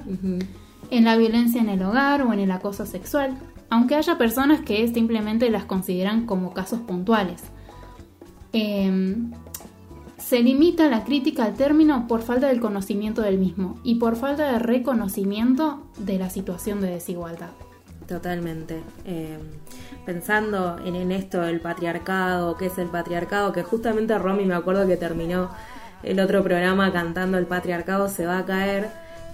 en 0.89 1.05
la 1.05 1.15
violencia 1.15 1.61
en 1.61 1.69
el 1.69 1.81
hogar 1.83 2.21
o 2.21 2.33
en 2.33 2.39
el 2.39 2.51
acoso 2.51 2.85
sexual, 2.85 3.37
aunque 3.69 3.95
haya 3.95 4.17
personas 4.17 4.61
que 4.61 4.87
simplemente 4.87 5.49
las 5.49 5.65
consideran 5.65 6.25
como 6.25 6.53
casos 6.53 6.79
puntuales. 6.81 7.43
Em, 8.53 9.31
se 10.25 10.39
limita 10.39 10.89
la 10.89 11.03
crítica 11.03 11.45
al 11.45 11.53
término 11.53 12.07
por 12.07 12.23
falta 12.23 12.47
del 12.47 12.59
conocimiento 12.59 13.21
del 13.21 13.37
mismo 13.37 13.79
y 13.83 13.95
por 13.95 14.15
falta 14.15 14.51
de 14.51 14.57
reconocimiento 14.57 15.83
de 15.99 16.17
la 16.17 16.31
situación 16.31 16.81
de 16.81 16.89
desigualdad. 16.89 17.51
Totalmente. 18.07 18.81
Em, 19.05 19.39
pensando 20.05 20.77
en, 20.83 21.11
esto 21.11 21.41
del 21.41 21.59
patriarcado, 21.59 22.57
qué 22.57 22.67
es 22.67 22.77
el 22.79 22.87
patriarcado, 22.87 23.51
que 23.51 23.61
justamente 23.61 24.17
Romy 24.17 24.45
me 24.45 24.55
acuerdo 24.55 24.87
que 24.87 24.97
terminó 24.97 25.51
el 26.01 26.19
otro 26.19 26.43
programa 26.43 26.91
cantando 26.91 27.37
el 27.37 27.45
patriarcado 27.45 28.09
se 28.09 28.25
va 28.25 28.39
a 28.39 28.45
caer, 28.45 28.89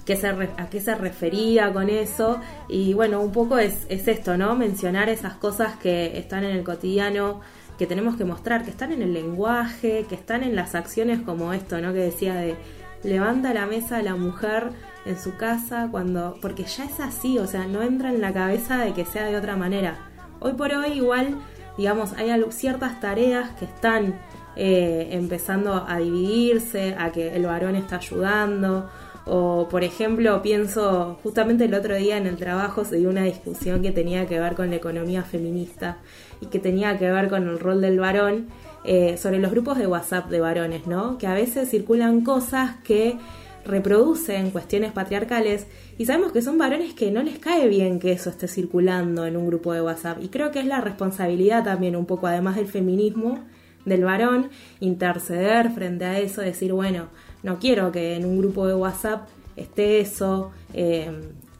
qué 0.06 0.16
se 0.18 0.32
re- 0.34 0.50
a 0.58 0.70
qué 0.70 0.82
se 0.82 0.96
refería 0.96 1.72
con 1.72 1.90
eso. 1.90 2.40
Y 2.68 2.94
bueno, 2.94 3.22
un 3.22 3.32
poco 3.32 3.58
es 3.58 3.86
esto, 3.90 4.38
¿no? 4.38 4.56
Mencionar 4.56 5.08
esas 5.08 5.34
cosas 5.36 5.78
que 5.78 6.18
están 6.18 6.44
en 6.44 6.56
el 6.56 6.64
cotidiano, 6.64 7.40
que 7.82 7.88
tenemos 7.88 8.16
que 8.16 8.26
mostrar, 8.26 8.64
que 8.64 8.70
están 8.70 8.92
en 8.92 9.02
el 9.02 9.12
lenguaje, 9.12 10.06
que 10.08 10.14
están 10.14 10.44
en 10.44 10.56
las 10.56 10.76
acciones 10.76 11.20
como 11.22 11.52
esto, 11.52 11.82
¿no? 11.82 11.94
Que 11.94 11.98
decía 11.98 12.36
de 12.36 12.56
levanta 13.02 13.56
la 13.56 13.66
mesa 13.66 13.98
a 13.98 14.04
la 14.04 14.16
mujer 14.16 14.70
en 15.04 15.18
su 15.18 15.36
casa 15.36 15.88
cuando 15.90 16.38
porque 16.44 16.64
ya 16.64 16.86
es 16.86 17.00
así, 17.00 17.40
o 17.40 17.48
sea, 17.48 17.66
no 17.66 17.82
entra 17.82 18.10
en 18.10 18.22
la 18.22 18.32
cabeza 18.32 18.78
de 18.78 18.94
que 18.94 19.04
sea 19.04 19.26
de 19.26 19.36
otra 19.36 19.56
manera. 19.56 20.12
Hoy 20.40 20.54
por 20.54 20.72
hoy 20.72 20.92
igual, 20.92 21.40
digamos, 21.76 22.14
hay 22.14 22.30
ciertas 22.52 23.00
tareas 23.00 23.50
que 23.58 23.66
están 23.66 24.14
eh, 24.56 25.08
empezando 25.14 25.84
a 25.88 25.98
dividirse, 25.98 26.96
a 27.00 27.12
que 27.12 27.36
el 27.36 27.48
varón 27.48 27.76
está 27.76 27.96
ayudando. 27.96 28.92
O, 29.25 29.68
por 29.70 29.84
ejemplo, 29.84 30.42
pienso, 30.42 31.20
justamente 31.22 31.66
el 31.66 31.74
otro 31.74 31.96
día 31.96 32.18
en 32.18 32.25
el 32.25 32.38
trabajo 32.38 32.86
se 32.86 32.98
dio 32.98 33.10
una 33.10 33.24
discusión 33.24 33.82
que 33.82 33.92
tenía 33.92 34.25
que 34.25 34.40
ver 34.40 34.56
con 34.56 34.70
la 34.72 34.78
economía 34.78 35.24
feminista 35.24 35.98
y 36.42 36.48
que 36.48 36.60
tenía 36.60 36.98
que 36.98 37.10
ver 37.12 37.30
con 37.30 37.48
el 37.48 37.60
rol 37.60 37.82
del 37.82 38.00
varón 38.00 38.48
eh, 38.84 39.18
sobre 39.18 39.38
los 39.38 39.51
grupos 39.51 39.78
de 39.78 39.86
WhatsApp 39.86 40.30
de 40.30 40.40
varones, 40.40 40.88
¿no? 40.88 41.20
Que 41.20 41.28
a 41.28 41.36
veces 41.36 41.70
circulan 41.70 42.22
cosas 42.22 42.78
que 42.84 43.18
reproducen 43.63 44.50
cuestiones 44.50 44.92
patriarcales 44.92 45.68
y 46.00 46.06
sabemos 46.06 46.32
que 46.32 46.42
son 46.42 46.58
varones 46.58 46.96
que 46.96 47.12
no 47.12 47.22
les 47.22 47.38
cae 47.38 47.68
bien 47.68 48.00
que 48.00 48.12
eso 48.12 48.32
esté 48.32 48.48
circulando 48.48 49.28
en 49.28 49.38
un 49.38 49.46
grupo 49.46 49.72
de 49.74 49.84
WhatsApp. 49.84 50.18
Y 50.22 50.30
creo 50.30 50.50
que 50.50 50.60
es 50.60 50.66
la 50.66 50.82
responsabilidad 50.82 51.63
también 51.63 51.96
un 51.96 52.08
poco, 52.08 52.25
además 52.25 52.56
del 52.56 52.68
feminismo, 52.68 53.40
del 53.86 54.04
varón, 54.04 54.50
interceder 54.80 55.70
frente 55.72 56.06
a 56.06 56.20
eso, 56.20 56.42
decir, 56.42 56.74
bueno, 56.74 57.10
no 57.44 57.60
quiero 57.60 57.92
que 57.92 58.16
en 58.16 58.26
un 58.26 58.38
grupo 58.38 58.68
de 58.68 58.76
WhatsApp 58.76 59.28
esté 59.56 60.00
eso, 60.00 60.52
eh, 60.74 61.12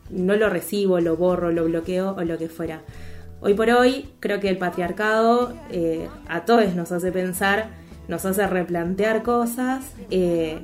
no 0.10 0.36
lo 0.36 0.50
recibo, 0.50 1.00
lo 1.00 1.16
borro, 1.18 1.52
lo 1.52 1.66
bloqueo 1.66 2.16
o 2.16 2.22
lo 2.24 2.38
que 2.38 2.50
fuera. 2.50 2.82
Hoy 3.42 3.54
por 3.54 3.70
hoy 3.70 4.10
creo 4.20 4.40
que 4.40 4.50
el 4.50 4.58
patriarcado 4.58 5.54
eh, 5.72 6.08
a 6.28 6.46
todos 6.46 6.76
nos 6.76 6.92
hace 6.92 7.12
pensar, 7.12 7.70
nos 8.08 8.26
hace 8.26 8.46
replantear 8.46 9.24
cosas 9.24 9.94
eh, 10.12 10.60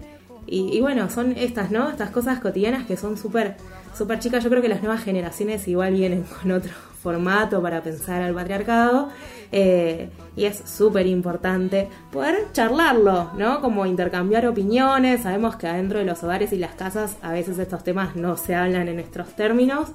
y, 0.46 0.78
y 0.78 0.82
bueno, 0.82 1.10
son 1.10 1.34
estas, 1.38 1.72
¿no? 1.72 1.90
Estas 1.90 2.12
cosas 2.12 2.40
cotidianas 2.40 2.86
que 2.86 2.98
son 2.98 3.18
súper 3.18 3.56
súper 3.98 4.20
chicas. 4.20 4.44
Yo 4.44 4.50
creo 4.50 4.62
que 4.62 4.70
las 4.70 4.82
nuevas 4.82 5.04
generaciones 5.04 5.68
igual 5.68 5.94
vienen 5.94 6.24
con 6.24 6.52
otro 6.52 6.72
formato 7.01 7.62
para 7.62 7.82
pensar 7.82 8.22
al 8.22 8.34
patriarcado 8.34 9.10
eh, 9.51 10.10
y 10.36 10.46
es 10.46 10.62
súper 10.66 11.08
importante 11.08 11.89
poder 12.12 12.48
charlarlo, 12.54 13.32
¿no? 13.38 13.62
Como 13.62 13.86
intercambiar 13.86 14.48
opiniones. 14.48 15.22
Sabemos 15.22 15.56
que 15.56 15.68
adentro 15.68 16.00
de 16.00 16.06
los 16.06 16.24
hogares 16.24 16.51
y 16.54 16.58
las 16.58 16.75
casas 16.75 17.18
a 17.22 17.32
veces 17.32 17.60
estos 17.60 17.84
temas 17.84 18.16
no 18.16 18.38
se 18.38 18.56
hablan 18.56 18.88
en 18.88 18.96
nuestros 18.96 19.30
términos, 19.36 19.89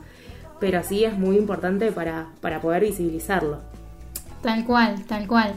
pero 0.61 0.82
sí 0.82 1.04
es 1.04 1.18
muy 1.18 1.37
importante 1.37 1.92
para, 1.92 2.28
para 2.40 2.61
poder 2.61 2.82
visibilizarlo. 2.82 3.59
Tal 4.42 4.64
cual, 4.64 5.04
tal 5.06 5.26
cual. 5.26 5.54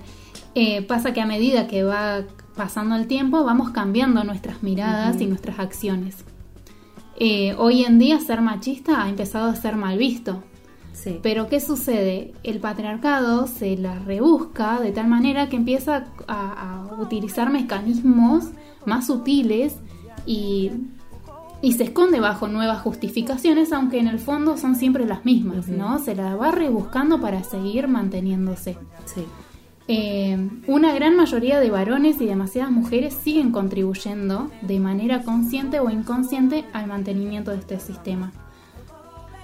Eh, 0.54 0.82
pasa 0.84 1.14
que 1.14 1.22
a 1.22 1.26
medida 1.26 1.68
que 1.68 1.84
va 1.84 2.24
pasando 2.56 2.96
el 2.96 3.08
tiempo 3.08 3.44
vamos 3.44 3.72
cambiando 3.72 4.24
nuestras 4.24 4.64
miradas 4.64 5.20
y 5.20 5.26
nuestras 5.26 5.60
acciones. 5.60 6.24
Eh, 7.18 7.56
hoy 7.58 7.84
en 7.84 7.98
día 7.98 8.20
ser 8.20 8.42
machista 8.42 9.04
ha 9.04 9.10
empezado 9.10 9.50
a 9.50 9.56
ser 9.56 9.76
mal 9.76 9.98
visto. 9.98 10.44
Sí. 10.96 11.20
Pero 11.22 11.48
¿qué 11.48 11.60
sucede? 11.60 12.34
El 12.44 12.60
patriarcado 12.60 13.46
se 13.46 13.78
la 13.78 14.00
rebusca 14.00 14.80
de 14.80 14.92
tal 14.92 15.08
manera 15.08 15.50
que 15.50 15.58
empieza 15.58 16.06
a, 16.28 16.88
a 16.90 17.02
utilizar 17.02 17.52
mecanismos 17.52 18.46
más 18.86 19.08
sutiles 19.08 19.76
y, 20.26 20.72
y 21.62 21.74
se 21.74 21.84
esconde 21.84 22.20
bajo 22.20 22.48
nuevas 22.48 22.82
justificaciones, 22.82 23.74
aunque 23.74 24.00
en 24.00 24.08
el 24.08 24.20
fondo 24.20 24.58
son 24.58 24.76
siempre 24.76 25.06
las 25.06 25.26
mismas, 25.26 25.68
¿no? 25.68 26.00
Se 26.00 26.16
la 26.16 26.36
va 26.36 26.52
rebuscando 26.52 27.20
para 27.20 27.44
seguir 27.44 27.88
manteniéndose. 27.88 28.78
Sí. 29.06 29.26
Eh, 29.88 30.50
una 30.66 30.94
gran 30.96 31.16
mayoría 31.16 31.60
de 31.60 31.70
varones 31.70 32.20
y 32.20 32.26
demasiadas 32.26 32.72
mujeres 32.72 33.14
siguen 33.14 33.52
contribuyendo 33.52 34.50
de 34.64 34.80
manera 34.80 35.22
consciente 35.22 35.80
o 35.80 35.92
inconsciente 35.92 36.66
al 36.74 36.88
mantenimiento 36.88 37.52
de 37.52 37.58
este 37.58 37.80
sistema. 37.80 38.32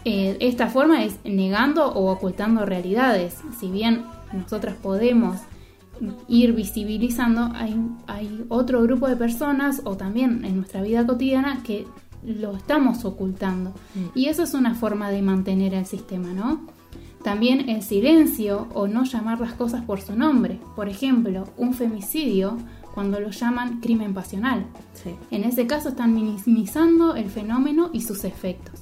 Eh, 0.04 0.38
esta 0.40 0.68
forma 0.68 1.04
es 1.04 1.20
negando 1.24 1.88
o 1.92 2.12
ocultando 2.12 2.66
realidades. 2.66 3.38
Si 3.60 3.70
bien 3.70 4.04
nosotras 4.34 4.76
podemos 4.76 5.38
ir 6.28 6.54
visibilizando, 6.54 7.52
hay, 7.54 7.76
hay 8.08 8.46
otro 8.50 8.82
grupo 8.82 9.08
de 9.08 9.16
personas 9.16 9.82
o 9.84 9.98
también 9.98 10.44
en 10.46 10.58
nuestra 10.58 10.82
vida 10.82 11.06
cotidiana 11.06 11.62
que 11.64 11.86
lo 12.24 12.56
estamos 12.56 13.06
ocultando. 13.06 13.74
Y 14.16 14.28
eso 14.28 14.44
es 14.44 14.54
una 14.54 14.76
forma 14.76 15.10
de 15.10 15.22
mantener 15.22 15.74
el 15.74 15.86
sistema, 15.86 16.34
¿no? 16.34 16.62
También 17.24 17.70
el 17.70 17.84
silencio 17.84 18.68
o 18.74 18.88
no 18.88 19.04
llamar 19.04 19.40
las 19.40 19.54
cosas 19.54 19.84
por 19.84 20.02
su 20.02 20.16
nombre. 20.16 20.60
Por 20.76 20.90
ejemplo, 20.90 21.48
un 21.58 21.74
femicidio 21.74 22.58
cuando 22.94 23.20
lo 23.20 23.30
llaman 23.30 23.80
crimen 23.80 24.14
pasional. 24.14 24.66
Sí. 24.94 25.12
En 25.30 25.44
ese 25.44 25.68
caso 25.68 25.90
están 25.90 26.14
minimizando 26.14 27.16
el 27.16 27.30
fenómeno 27.30 27.90
y 27.94 28.02
sus 28.02 28.24
efectos. 28.24 28.81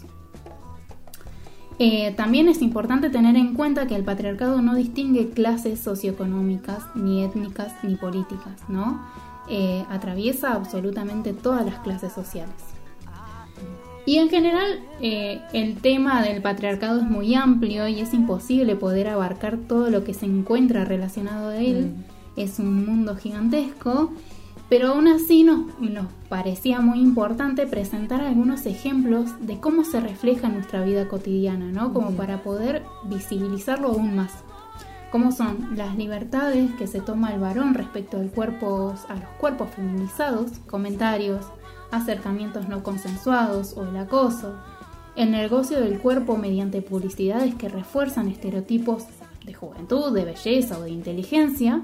Eh, 1.81 2.13
también 2.17 2.49
es 2.49 2.61
importante 2.61 3.09
tener 3.09 3.37
en 3.37 3.53
cuenta 3.53 3.87
que 3.87 3.95
el 3.95 4.03
patriarcado 4.03 4.61
no 4.61 4.75
distingue 4.75 5.29
clases 5.29 5.79
socioeconómicas, 5.79 6.83
ni 6.93 7.23
étnicas, 7.23 7.73
ni 7.83 7.95
políticas, 7.95 8.61
¿no? 8.67 9.01
Eh, 9.49 9.85
atraviesa 9.89 10.53
absolutamente 10.53 11.33
todas 11.33 11.65
las 11.65 11.79
clases 11.79 12.11
sociales. 12.11 12.53
Y 14.05 14.17
en 14.17 14.29
general 14.29 14.81
eh, 15.01 15.41
el 15.53 15.77
tema 15.77 16.21
del 16.21 16.41
patriarcado 16.41 16.99
es 16.99 17.05
muy 17.05 17.33
amplio 17.35 17.87
y 17.87 18.01
es 18.01 18.13
imposible 18.13 18.75
poder 18.75 19.07
abarcar 19.07 19.57
todo 19.57 19.89
lo 19.89 20.03
que 20.03 20.13
se 20.13 20.25
encuentra 20.25 20.83
relacionado 20.83 21.49
a 21.49 21.57
él. 21.57 21.93
Es 22.35 22.59
un 22.59 22.85
mundo 22.85 23.15
gigantesco, 23.15 24.11
pero 24.69 24.89
aún 24.89 25.08
así 25.08 25.43
nos, 25.43 25.79
nos 25.79 26.08
parecía 26.29 26.79
muy 26.79 26.99
importante 26.99 27.65
presentar 27.65 28.21
algunos 28.21 28.67
ejemplos 28.67 29.32
de 29.41 29.60
cómo 29.60 29.84
se 29.84 29.99
refleja 29.99 30.47
en 30.47 30.53
nuestra 30.53 30.84
vida 30.84 31.08
cotidiana, 31.08 31.71
¿no? 31.71 31.91
Como 31.91 32.12
para 32.12 32.43
poder 32.43 32.84
visibilizarlo 33.05 33.89
aún 33.89 34.15
más. 34.15 34.32
Cómo 35.12 35.32
son 35.32 35.75
las 35.75 35.97
libertades 35.97 36.71
que 36.75 36.86
se 36.86 37.01
toma 37.01 37.34
el 37.34 37.39
varón 37.39 37.73
respecto 37.73 38.17
al 38.17 38.29
cuerpo, 38.29 38.93
a 39.08 39.15
los 39.15 39.29
cuerpos 39.39 39.69
feminizados, 39.71 40.51
comentarios, 40.67 41.47
acercamientos 41.89 42.69
no 42.69 42.84
consensuados 42.84 43.75
o 43.75 43.88
el 43.88 43.97
acoso, 43.97 44.53
el 45.15 45.32
negocio 45.32 45.82
del 45.82 45.99
cuerpo 45.99 46.38
mediante 46.38 46.84
publicidades 46.84 47.55
que 47.55 47.69
refuerzan 47.69 48.27
estereotipos 48.27 49.05
de 49.45 49.55
juventud, 49.55 50.13
de 50.13 50.25
belleza 50.25 50.77
o 50.77 50.84
de 50.84 50.91
inteligencia, 50.91 51.82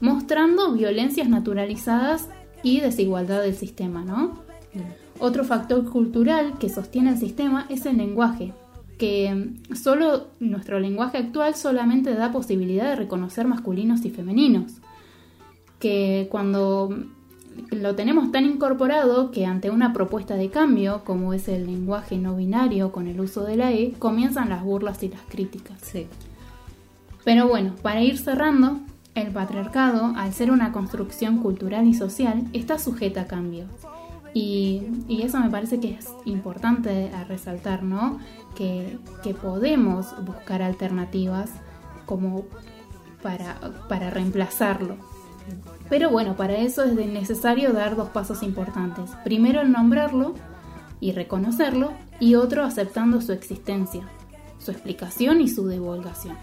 mostrando 0.00 0.72
violencias 0.72 1.28
naturalizadas 1.28 2.28
y 2.62 2.80
desigualdad 2.80 3.42
del 3.42 3.54
sistema, 3.54 4.04
¿no? 4.04 4.44
Otro 5.18 5.44
factor 5.44 5.88
cultural 5.88 6.58
que 6.58 6.68
sostiene 6.68 7.10
el 7.10 7.18
sistema 7.18 7.66
es 7.68 7.86
el 7.86 7.96
lenguaje, 7.96 8.52
que 8.98 9.52
solo 9.74 10.26
nuestro 10.40 10.78
lenguaje 10.80 11.18
actual 11.18 11.54
solamente 11.54 12.14
da 12.14 12.32
posibilidad 12.32 12.90
de 12.90 12.96
reconocer 12.96 13.46
masculinos 13.46 14.04
y 14.04 14.10
femeninos, 14.10 14.72
que 15.78 16.28
cuando 16.30 16.96
lo 17.70 17.94
tenemos 17.94 18.32
tan 18.32 18.44
incorporado 18.44 19.30
que 19.30 19.46
ante 19.46 19.70
una 19.70 19.92
propuesta 19.92 20.34
de 20.34 20.50
cambio, 20.50 21.02
como 21.04 21.32
es 21.32 21.48
el 21.48 21.66
lenguaje 21.66 22.18
no 22.18 22.36
binario 22.36 22.92
con 22.92 23.06
el 23.06 23.20
uso 23.20 23.44
de 23.44 23.56
la 23.56 23.72
E, 23.72 23.92
comienzan 23.98 24.50
las 24.50 24.62
burlas 24.62 25.02
y 25.02 25.08
las 25.08 25.22
críticas. 25.22 25.78
Sí. 25.80 26.06
Pero 27.24 27.48
bueno, 27.48 27.74
para 27.82 28.02
ir 28.02 28.18
cerrando, 28.18 28.78
el 29.16 29.32
patriarcado, 29.32 30.12
al 30.14 30.32
ser 30.32 30.50
una 30.50 30.72
construcción 30.72 31.38
cultural 31.38 31.86
y 31.86 31.94
social, 31.94 32.44
está 32.52 32.78
sujeta 32.78 33.22
a 33.22 33.26
cambios. 33.26 33.68
Y, 34.34 34.82
eso 35.08 35.40
me 35.40 35.48
parece 35.48 35.80
que 35.80 35.94
es 35.94 36.08
importante 36.26 37.10
a 37.14 37.24
resaltar, 37.24 37.82
¿no? 37.82 38.18
Que, 38.54 38.98
podemos 39.40 40.14
buscar 40.24 40.62
alternativas 40.62 41.50
como 42.04 42.44
para, 43.22 43.58
para 43.88 44.10
reemplazarlo. 44.10 44.96
Pero 45.88 46.10
bueno, 46.10 46.36
para 46.36 46.56
eso 46.58 46.84
es 46.84 46.94
necesario 46.94 47.72
dar 47.72 47.96
dos 47.96 48.10
pasos 48.10 48.42
importantes. 48.42 49.10
Primero 49.24 49.62
el 49.62 49.72
nombrarlo 49.72 50.34
y 51.00 51.12
reconocerlo 51.12 51.92
y 52.20 52.34
otro 52.34 52.64
aceptando 52.64 53.20
su 53.20 53.32
existencia, 53.32 54.02
su 54.58 54.70
explicación 54.70 55.40
y 55.40 55.48
su 55.48 55.68
divulgación. 55.68 56.36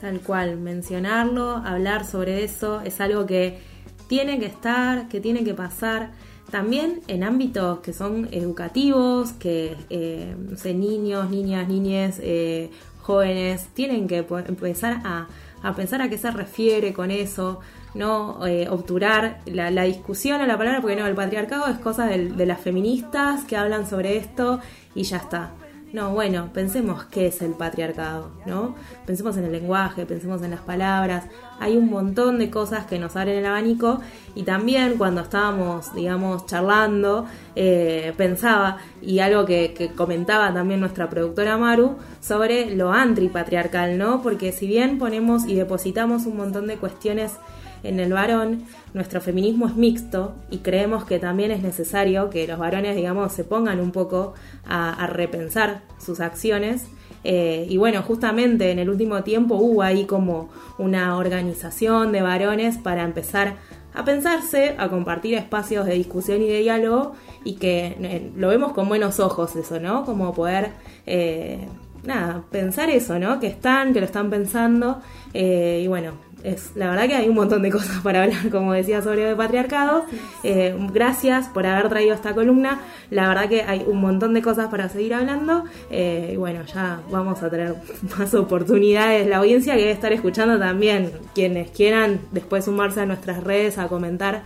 Tal 0.00 0.20
cual, 0.20 0.58
mencionarlo, 0.58 1.56
hablar 1.56 2.04
sobre 2.04 2.44
eso 2.44 2.80
es 2.82 3.00
algo 3.00 3.26
que 3.26 3.58
tiene 4.06 4.38
que 4.38 4.46
estar, 4.46 5.08
que 5.08 5.20
tiene 5.20 5.42
que 5.42 5.54
pasar. 5.54 6.12
También 6.52 7.00
en 7.08 7.24
ámbitos 7.24 7.80
que 7.80 7.92
son 7.92 8.28
educativos, 8.30 9.32
que 9.32 9.76
eh, 9.90 10.36
sé, 10.56 10.72
niños, 10.74 11.28
niñas, 11.30 11.68
niñes, 11.68 12.20
eh, 12.22 12.70
jóvenes, 13.02 13.68
tienen 13.74 14.06
que 14.06 14.18
empezar 14.46 15.00
a, 15.04 15.26
a 15.62 15.74
pensar 15.74 16.00
a 16.00 16.08
qué 16.08 16.16
se 16.16 16.30
refiere 16.30 16.92
con 16.92 17.10
eso, 17.10 17.60
no 17.94 18.46
eh, 18.46 18.68
obturar 18.70 19.40
la, 19.46 19.70
la, 19.70 19.82
discusión 19.82 20.40
a 20.40 20.46
la 20.46 20.56
palabra, 20.56 20.80
porque 20.80 20.96
no, 20.96 21.06
el 21.06 21.14
patriarcado 21.14 21.66
es 21.66 21.78
cosa 21.78 22.06
de 22.06 22.46
las 22.46 22.60
feministas 22.60 23.44
que 23.44 23.56
hablan 23.56 23.88
sobre 23.88 24.16
esto 24.16 24.60
y 24.94 25.02
ya 25.02 25.16
está. 25.16 25.50
No, 25.90 26.10
bueno, 26.10 26.50
pensemos 26.52 27.04
qué 27.04 27.28
es 27.28 27.40
el 27.40 27.52
patriarcado, 27.52 28.30
¿no? 28.44 28.74
Pensemos 29.06 29.38
en 29.38 29.44
el 29.44 29.52
lenguaje, 29.52 30.04
pensemos 30.04 30.42
en 30.42 30.50
las 30.50 30.60
palabras. 30.60 31.24
Hay 31.60 31.78
un 31.78 31.88
montón 31.88 32.38
de 32.38 32.50
cosas 32.50 32.84
que 32.84 32.98
nos 32.98 33.16
abren 33.16 33.38
el 33.38 33.46
abanico 33.46 34.00
y 34.34 34.42
también 34.42 34.98
cuando 34.98 35.22
estábamos, 35.22 35.94
digamos, 35.94 36.44
charlando, 36.44 37.24
eh, 37.56 38.12
pensaba, 38.18 38.76
y 39.00 39.20
algo 39.20 39.46
que, 39.46 39.72
que, 39.72 39.88
comentaba 39.94 40.52
también 40.52 40.80
nuestra 40.80 41.08
productora 41.08 41.56
Maru, 41.56 41.96
sobre 42.20 42.74
lo 42.76 42.92
antipatriarcal, 42.92 43.96
¿no? 43.96 44.20
Porque 44.20 44.52
si 44.52 44.66
bien 44.66 44.98
ponemos 44.98 45.46
y 45.46 45.54
depositamos 45.54 46.26
un 46.26 46.36
montón 46.36 46.66
de 46.66 46.76
cuestiones 46.76 47.32
en 47.82 48.00
el 48.00 48.12
varón, 48.12 48.64
nuestro 48.94 49.20
feminismo 49.20 49.66
es 49.66 49.76
mixto 49.76 50.34
y 50.50 50.58
creemos 50.58 51.04
que 51.04 51.18
también 51.18 51.50
es 51.50 51.62
necesario 51.62 52.30
que 52.30 52.46
los 52.46 52.58
varones, 52.58 52.96
digamos, 52.96 53.32
se 53.32 53.44
pongan 53.44 53.80
un 53.80 53.92
poco 53.92 54.34
a, 54.66 55.06
repensar 55.06 55.82
sus 55.98 56.20
acciones. 56.20 56.86
Eh, 57.24 57.66
y 57.68 57.76
bueno, 57.76 58.02
justamente 58.02 58.70
en 58.70 58.78
el 58.78 58.88
último 58.88 59.22
tiempo 59.22 59.56
hubo 59.56 59.82
ahí 59.82 60.04
como 60.06 60.50
una 60.78 61.16
organización 61.16 62.12
de 62.12 62.22
varones 62.22 62.78
para 62.78 63.02
empezar 63.02 63.56
a 63.94 64.04
pensarse, 64.04 64.76
a 64.78 64.88
compartir 64.88 65.34
espacios 65.34 65.86
de 65.86 65.94
discusión 65.94 66.42
y 66.42 66.48
de 66.48 66.60
diálogo 66.60 67.14
y 67.44 67.54
que 67.54 67.96
eh, 68.00 68.30
lo 68.36 68.48
vemos 68.48 68.72
con 68.72 68.88
buenos 68.88 69.18
ojos 69.18 69.56
eso, 69.56 69.80
¿no? 69.80 70.04
Como 70.04 70.32
poder, 70.32 70.70
eh, 71.06 71.66
nada, 72.04 72.44
pensar 72.50 72.90
eso, 72.90 73.18
¿no? 73.18 73.40
Que 73.40 73.48
están, 73.48 73.92
que 73.92 74.00
lo 74.00 74.06
están 74.06 74.30
pensando 74.30 75.00
y 75.34 75.86
bueno, 75.88 76.27
es, 76.44 76.72
la 76.76 76.90
verdad 76.90 77.08
que 77.08 77.14
hay 77.14 77.28
un 77.28 77.34
montón 77.34 77.62
de 77.62 77.70
cosas 77.70 78.00
para 78.02 78.22
hablar, 78.22 78.48
como 78.50 78.72
decía, 78.72 79.02
sobre 79.02 79.28
el 79.28 79.36
patriarcado. 79.36 80.04
Eh, 80.44 80.76
gracias 80.92 81.48
por 81.48 81.66
haber 81.66 81.88
traído 81.88 82.14
esta 82.14 82.34
columna. 82.34 82.80
La 83.10 83.28
verdad 83.28 83.48
que 83.48 83.62
hay 83.62 83.84
un 83.86 84.00
montón 84.00 84.34
de 84.34 84.42
cosas 84.42 84.68
para 84.68 84.88
seguir 84.88 85.14
hablando. 85.14 85.64
Eh, 85.90 86.32
y 86.34 86.36
bueno, 86.36 86.62
ya 86.72 87.00
vamos 87.10 87.42
a 87.42 87.50
tener 87.50 87.74
más 88.18 88.34
oportunidades. 88.34 89.26
La 89.26 89.38
audiencia 89.38 89.74
que 89.74 89.80
debe 89.80 89.92
estar 89.92 90.12
escuchando 90.12 90.58
también, 90.58 91.12
quienes 91.34 91.70
quieran 91.70 92.20
después 92.30 92.64
sumarse 92.64 93.00
a 93.00 93.06
nuestras 93.06 93.42
redes 93.42 93.78
a 93.78 93.88
comentar 93.88 94.42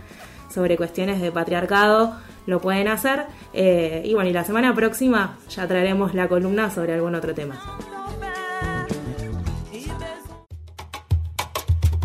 sobre 0.49 0.77
cuestiones 0.77 1.19
de 1.21 1.31
patriarcado, 1.31 2.15
lo 2.45 2.59
pueden 2.59 2.87
hacer. 2.87 3.25
Eh, 3.53 4.01
y 4.05 4.13
bueno, 4.13 4.29
y 4.29 4.33
la 4.33 4.43
semana 4.43 4.73
próxima 4.73 5.37
ya 5.49 5.67
traeremos 5.67 6.13
la 6.13 6.27
columna 6.27 6.69
sobre 6.69 6.93
algún 6.93 7.15
otro 7.15 7.33
tema. 7.33 7.59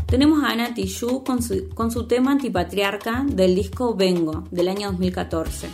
Tenemos 0.09 0.43
a 0.43 0.53
Ana 0.53 0.73
Tijoux 0.75 1.23
con 1.23 1.43
su, 1.43 1.69
con 1.75 1.91
su 1.91 2.07
tema 2.07 2.33
antipatriarca 2.33 3.25
del 3.27 3.55
disco 3.55 3.95
Vengo 3.95 4.45
del 4.51 4.69
año 4.69 4.89
2014. 4.91 5.69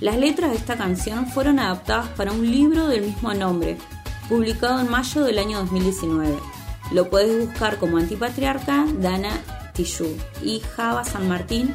Las 0.00 0.18
letras 0.18 0.50
de 0.50 0.56
esta 0.56 0.76
canción 0.76 1.26
fueron 1.28 1.60
adaptadas 1.60 2.08
para 2.10 2.32
un 2.32 2.50
libro 2.50 2.88
del 2.88 3.02
mismo 3.02 3.32
nombre, 3.32 3.78
publicado 4.28 4.80
en 4.80 4.90
mayo 4.90 5.22
del 5.22 5.38
año 5.38 5.58
2019. 5.58 6.36
Lo 6.92 7.08
puedes 7.08 7.46
buscar 7.46 7.78
como 7.78 7.96
Antipatriarca 7.96 8.86
de 8.86 9.06
Ana 9.06 9.40
Tijoux 9.72 10.16
y 10.42 10.60
Java 10.60 11.04
San 11.04 11.28
Martín 11.28 11.74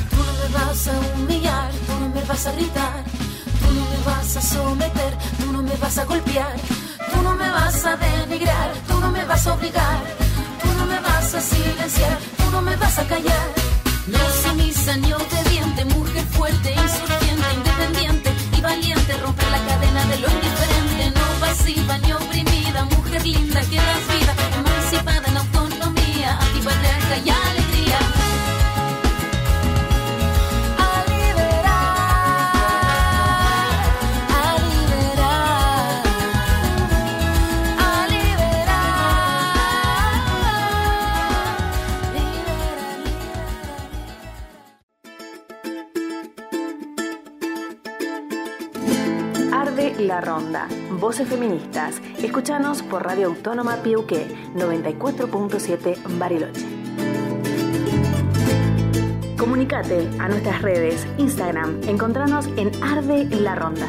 vas 0.51 0.87
a 0.87 0.99
humillar, 1.15 1.71
tú 1.87 1.93
no 1.99 2.09
me 2.09 2.21
vas 2.23 2.47
a 2.47 2.51
gritar, 2.51 3.03
tú 3.61 3.73
no 3.73 3.83
me 3.89 3.97
vas 4.05 4.37
a 4.37 4.41
someter, 4.41 5.17
tú 5.39 5.51
no 5.51 5.61
me 5.61 5.75
vas 5.77 5.97
a 5.97 6.05
golpear, 6.05 6.55
tú 7.11 7.21
no 7.21 7.35
me 7.35 7.49
vas 7.49 7.85
a 7.85 7.95
denigrar, 7.97 8.73
tú 8.87 8.99
no 8.99 9.11
me 9.11 9.23
vas 9.25 9.47
a 9.47 9.53
obligar, 9.53 9.99
tú 10.61 10.67
no 10.77 10.85
me 10.85 10.99
vas 10.99 11.33
a 11.33 11.41
silenciar, 11.41 12.17
tú 12.37 12.51
no 12.51 12.61
me 12.61 12.75
vas 12.75 12.97
a 12.99 13.03
callar. 13.07 13.47
No 14.07 14.19
sumisa 14.43 14.97
ni 14.97 15.13
obediente, 15.13 15.85
mujer 15.85 16.25
fuerte, 16.31 16.73
insurgente, 16.73 17.47
independiente 17.55 18.29
y 18.57 18.61
valiente, 18.61 19.17
romper 19.17 19.49
la 19.51 19.59
cadena 19.67 20.05
de 20.05 20.17
lo 20.19 20.27
indiferente, 20.27 21.11
no 21.17 21.25
pasiva 21.39 21.97
ni 21.99 22.11
oprimida, 22.11 22.85
mujer 22.85 23.25
linda 23.25 23.40
Feministas. 51.25 52.01
Escúchanos 52.21 52.81
por 52.83 53.03
Radio 53.03 53.27
Autónoma 53.27 53.77
Piuqué 53.77 54.27
94.7 54.55 55.97
Bariloche. 56.17 56.65
Comunicate 59.37 60.09
a 60.19 60.27
nuestras 60.27 60.61
redes, 60.61 61.07
Instagram, 61.17 61.81
encontranos 61.87 62.47
en 62.57 62.71
Arde 62.83 63.25
La 63.25 63.55
Ronda. 63.55 63.87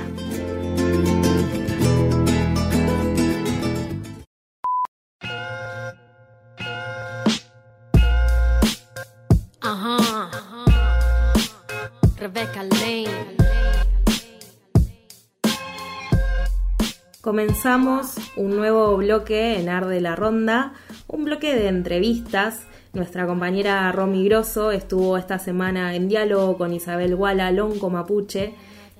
Comenzamos 17.32 18.16
un 18.36 18.56
nuevo 18.56 18.94
bloque 18.98 19.58
en 19.58 19.70
Arde 19.70 20.02
la 20.02 20.14
Ronda, 20.14 20.74
un 21.08 21.24
bloque 21.24 21.54
de 21.54 21.68
entrevistas. 21.68 22.66
Nuestra 22.92 23.26
compañera 23.26 23.90
Romy 23.90 24.22
Grosso 24.26 24.70
estuvo 24.70 25.16
esta 25.16 25.38
semana 25.38 25.96
en 25.96 26.08
diálogo 26.08 26.58
con 26.58 26.74
Isabel 26.74 27.16
Guala 27.16 27.50
Lonco 27.50 27.88
Mapuche, 27.88 28.52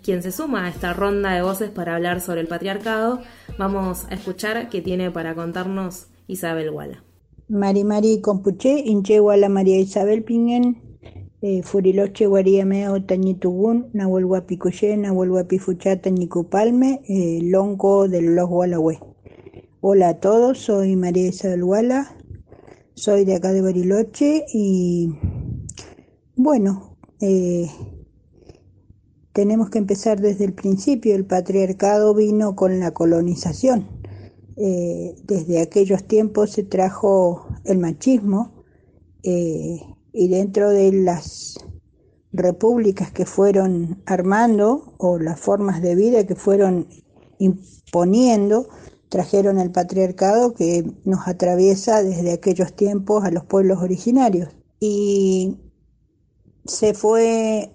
quien 0.03 0.23
se 0.23 0.33
suma 0.33 0.65
a 0.65 0.71
esta 0.71 0.95
ronda 0.95 1.33
de 1.33 1.43
voces 1.43 1.69
para 1.69 1.95
hablar 1.95 2.23
sobre 2.23 2.41
el 2.41 2.47
patriarcado. 2.47 3.21
Vamos 3.59 4.07
a 4.09 4.15
escuchar 4.15 4.71
qué 4.71 4.81
tiene 4.81 5.11
para 5.11 5.35
contarnos 5.35 6.07
Isabel 6.27 6.71
Guala. 6.71 7.05
Mari 7.49 7.85
Mari 7.85 8.23
Compuche, 8.23 8.81
Inche 8.87 9.19
Guala 9.19 9.51
María 9.51 9.79
Isabel 9.79 10.25
Pingen, 10.25 10.92
eh, 11.43 11.63
Furiloche 11.65 12.27
Guariameo 12.27 13.03
Tañitugun, 13.05 13.91
Nahuel 13.93 14.27
Guapicoye, 14.27 14.97
Nahuel 14.97 15.31
Guapifuchata 15.31 16.09
Palme, 16.49 17.03
eh, 17.09 17.41
Lonco 17.43 18.09
de 18.09 18.23
los 18.23 18.49
Gualahue. 18.49 19.01
Hola 19.81 20.11
a 20.11 20.21
todos, 20.21 20.59
soy 20.59 20.95
María 20.95 21.27
Isabel 21.27 21.65
Guala, 21.65 22.17
soy 22.95 23.25
de 23.25 23.35
acá 23.35 23.53
de 23.53 23.61
Bariloche 23.61 24.45
y 24.55 25.09
bueno, 26.37 26.97
eh, 27.21 27.69
tenemos 29.33 29.69
que 29.71 29.79
empezar 29.79 30.21
desde 30.21 30.45
el 30.45 30.53
principio. 30.53 31.17
El 31.17 31.27
patriarcado 31.27 32.15
vino 32.15 32.55
con 32.55 32.79
la 32.79 32.93
colonización. 32.93 33.89
Eh, 34.57 35.17
desde 35.25 35.61
aquellos 35.61 36.05
tiempos 36.05 36.53
se 36.53 36.63
trajo 36.63 37.49
el 37.65 37.79
machismo. 37.79 38.65
Eh, 39.25 39.81
y 40.13 40.29
dentro 40.29 40.71
de 40.71 40.93
las 40.93 41.59
repúblicas 42.33 43.11
que 43.13 43.27
fueron 43.27 44.03
armando 44.07 44.95
o 44.99 45.19
las 45.19 45.39
formas 45.39 45.83
de 45.83 45.95
vida 45.95 46.27
que 46.27 46.35
fueron 46.35 46.89
imponiendo, 47.39 48.69
trajeron 49.09 49.59
el 49.59 49.71
patriarcado 49.71 50.55
que 50.55 50.85
nos 51.05 51.29
atraviesa 51.29 52.03
desde 52.03 52.33
aquellos 52.33 52.75
tiempos 52.75 53.25
a 53.25 53.31
los 53.31 53.45
pueblos 53.45 53.83
originarios. 53.83 54.49
Y 54.81 55.59
se 56.65 56.95
fue 56.95 57.73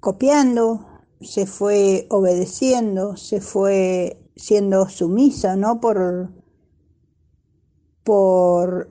copiando, 0.00 0.86
se 1.20 1.46
fue 1.46 2.06
obedeciendo, 2.10 3.16
se 3.16 3.40
fue 3.40 4.18
siendo 4.34 4.88
sumisa, 4.88 5.54
¿no? 5.54 5.80
Por, 5.80 6.32
por 8.02 8.90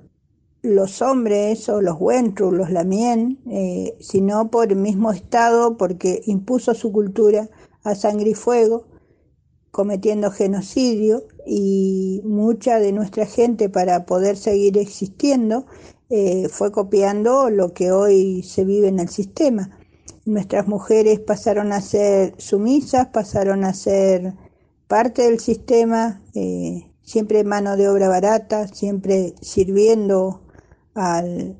los 0.61 1.01
hombres 1.01 1.67
o 1.69 1.81
los 1.81 1.97
Wentru, 1.99 2.51
los 2.51 2.69
Lamien, 2.69 3.39
eh, 3.49 3.97
sino 3.99 4.51
por 4.51 4.71
el 4.71 4.77
mismo 4.77 5.11
Estado 5.11 5.77
porque 5.77 6.21
impuso 6.25 6.73
su 6.73 6.91
cultura 6.91 7.49
a 7.83 7.95
sangre 7.95 8.31
y 8.31 8.33
fuego, 8.35 8.85
cometiendo 9.71 10.29
genocidio 10.31 11.23
y 11.47 12.21
mucha 12.23 12.79
de 12.79 12.91
nuestra 12.91 13.25
gente 13.25 13.69
para 13.69 14.05
poder 14.05 14.37
seguir 14.37 14.77
existiendo 14.77 15.65
eh, 16.09 16.49
fue 16.49 16.71
copiando 16.71 17.49
lo 17.49 17.73
que 17.73 17.91
hoy 17.91 18.43
se 18.43 18.65
vive 18.65 18.89
en 18.89 18.99
el 18.99 19.09
sistema. 19.09 19.79
Nuestras 20.25 20.67
mujeres 20.67 21.19
pasaron 21.19 21.71
a 21.71 21.81
ser 21.81 22.35
sumisas, 22.37 23.07
pasaron 23.07 23.63
a 23.63 23.73
ser 23.73 24.33
parte 24.87 25.23
del 25.23 25.39
sistema, 25.39 26.21
eh, 26.35 26.91
siempre 27.01 27.43
mano 27.43 27.77
de 27.77 27.87
obra 27.87 28.09
barata, 28.09 28.67
siempre 28.67 29.33
sirviendo 29.41 30.41
al, 30.95 31.55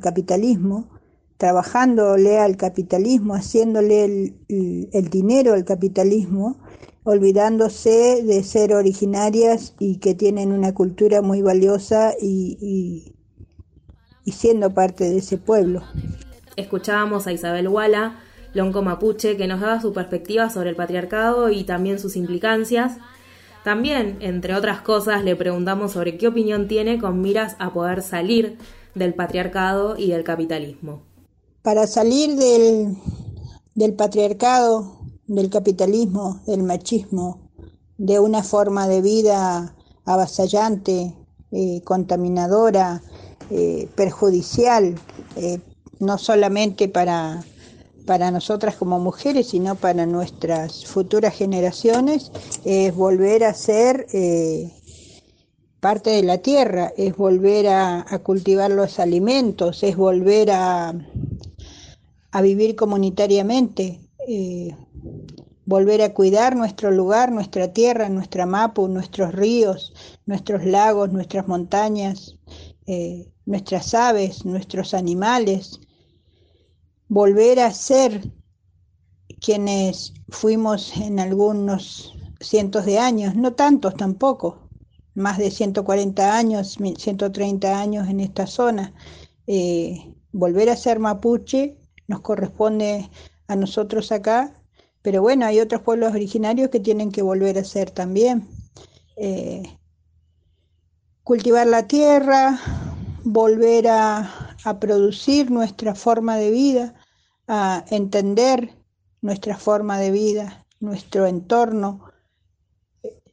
capitalismo, 0.00 0.88
trabajándole 1.36 2.38
al 2.38 2.56
capitalismo, 2.56 3.34
haciéndole 3.34 4.04
el, 4.48 5.08
dinero 5.10 5.54
al 5.54 5.64
capitalismo, 5.64 6.58
olvidándose 7.04 8.22
de 8.24 8.42
ser 8.42 8.74
originarias 8.74 9.74
y 9.78 9.98
que 9.98 10.14
tienen 10.14 10.52
una 10.52 10.74
cultura 10.74 11.22
muy 11.22 11.42
valiosa 11.42 12.14
y, 12.20 13.14
y 14.24 14.32
siendo 14.32 14.74
parte 14.74 15.04
de 15.04 15.18
ese 15.18 15.38
pueblo. 15.38 15.82
Escuchábamos 16.56 17.26
a 17.26 17.32
Isabel 17.32 17.68
Wala, 17.68 18.18
lonco 18.54 18.82
mapuche, 18.82 19.36
que 19.36 19.46
nos 19.46 19.60
daba 19.60 19.80
su 19.80 19.92
perspectiva 19.92 20.50
sobre 20.50 20.70
el 20.70 20.76
patriarcado 20.76 21.48
y 21.50 21.64
también 21.64 21.98
sus 21.98 22.16
implicancias. 22.16 22.98
También, 23.66 24.18
entre 24.20 24.54
otras 24.54 24.80
cosas, 24.80 25.24
le 25.24 25.34
preguntamos 25.34 25.90
sobre 25.90 26.16
qué 26.16 26.28
opinión 26.28 26.68
tiene 26.68 27.00
con 27.00 27.20
miras 27.20 27.56
a 27.58 27.72
poder 27.72 28.00
salir 28.00 28.58
del 28.94 29.12
patriarcado 29.12 29.98
y 29.98 30.12
del 30.12 30.22
capitalismo. 30.22 31.02
Para 31.62 31.88
salir 31.88 32.36
del, 32.36 33.94
patriarcado, 33.94 35.00
del 35.26 35.50
capitalismo, 35.50 36.42
del 36.46 36.62
machismo, 36.62 37.50
de 37.98 38.20
una 38.20 38.44
forma 38.44 38.86
de 38.86 39.02
vida 39.02 39.74
avasallante, 40.04 41.16
eh, 41.50 41.80
contaminadora, 41.82 43.02
eh, 43.50 43.88
perjudicial, 43.96 44.94
eh, 45.34 45.58
no 45.98 46.18
solamente 46.18 46.86
para, 46.86 47.42
para 48.06 48.30
nosotras 48.30 48.76
como 48.76 48.98
mujeres, 49.00 49.48
sino 49.48 49.74
para 49.74 50.06
nuestras 50.06 50.86
futuras 50.86 51.34
generaciones, 51.34 52.30
es 52.64 52.94
volver 52.94 53.44
a 53.44 53.52
ser 53.52 54.06
eh, 54.12 54.70
parte 55.80 56.10
de 56.10 56.22
la 56.22 56.38
tierra, 56.38 56.92
es 56.96 57.16
volver 57.16 57.66
a, 57.68 58.04
cultivar 58.22 58.70
los 58.70 58.98
alimentos, 58.98 59.82
es 59.82 59.96
volver 59.96 60.50
a, 60.52 60.94
vivir 62.42 62.76
comunitariamente, 62.76 64.00
eh, 64.28 64.74
volver 65.64 66.02
a 66.02 66.14
cuidar 66.14 66.54
nuestro 66.54 66.90
lugar, 66.90 67.32
nuestra 67.32 67.72
tierra, 67.72 68.08
nuestra 68.08 68.46
mapu, 68.46 68.88
nuestros 68.88 69.32
ríos, 69.32 69.92
nuestros 70.26 70.64
lagos, 70.64 71.12
nuestras 71.12 71.48
montañas, 71.48 72.36
eh, 72.86 73.26
nuestras 73.46 73.94
aves, 73.94 74.44
nuestros 74.44 74.94
animales, 74.94 75.80
volver 77.08 77.60
a 77.60 77.70
ser 77.72 78.32
quienes 79.40 80.12
fuimos 80.28 80.96
en 80.96 81.20
algunos 81.20 82.14
cientos 82.40 82.84
de 82.84 82.98
años, 82.98 83.34
no 83.34 83.54
tantos 83.54 83.94
tampoco, 83.94 84.68
más 85.14 85.38
de 85.38 85.50
140 85.50 86.36
años, 86.36 86.76
130 86.98 87.80
años 87.80 88.08
en 88.08 88.20
esta 88.20 88.46
zona. 88.46 88.92
Eh, 89.46 90.14
volver 90.32 90.68
a 90.70 90.76
ser 90.76 90.98
mapuche 90.98 91.78
nos 92.08 92.20
corresponde 92.20 93.10
a 93.48 93.56
nosotros 93.56 94.12
acá, 94.12 94.62
pero 95.02 95.22
bueno, 95.22 95.46
hay 95.46 95.60
otros 95.60 95.82
pueblos 95.82 96.12
originarios 96.12 96.68
que 96.68 96.80
tienen 96.80 97.12
que 97.12 97.22
volver 97.22 97.58
a 97.58 97.64
ser 97.64 97.90
también. 97.90 98.48
Eh, 99.16 99.62
cultivar 101.22 101.66
la 101.66 101.86
tierra, 101.86 102.60
volver 103.24 103.88
a, 103.88 104.45
producir 104.74 105.50
nuestra 105.50 105.94
forma 105.94 106.36
de 106.36 106.50
vida, 106.50 106.94
a 107.48 107.84
entender 107.90 108.76
nuestra 109.22 109.56
forma 109.56 109.98
de 109.98 110.10
vida, 110.10 110.66
nuestro 110.80 111.26
entorno, 111.26 112.04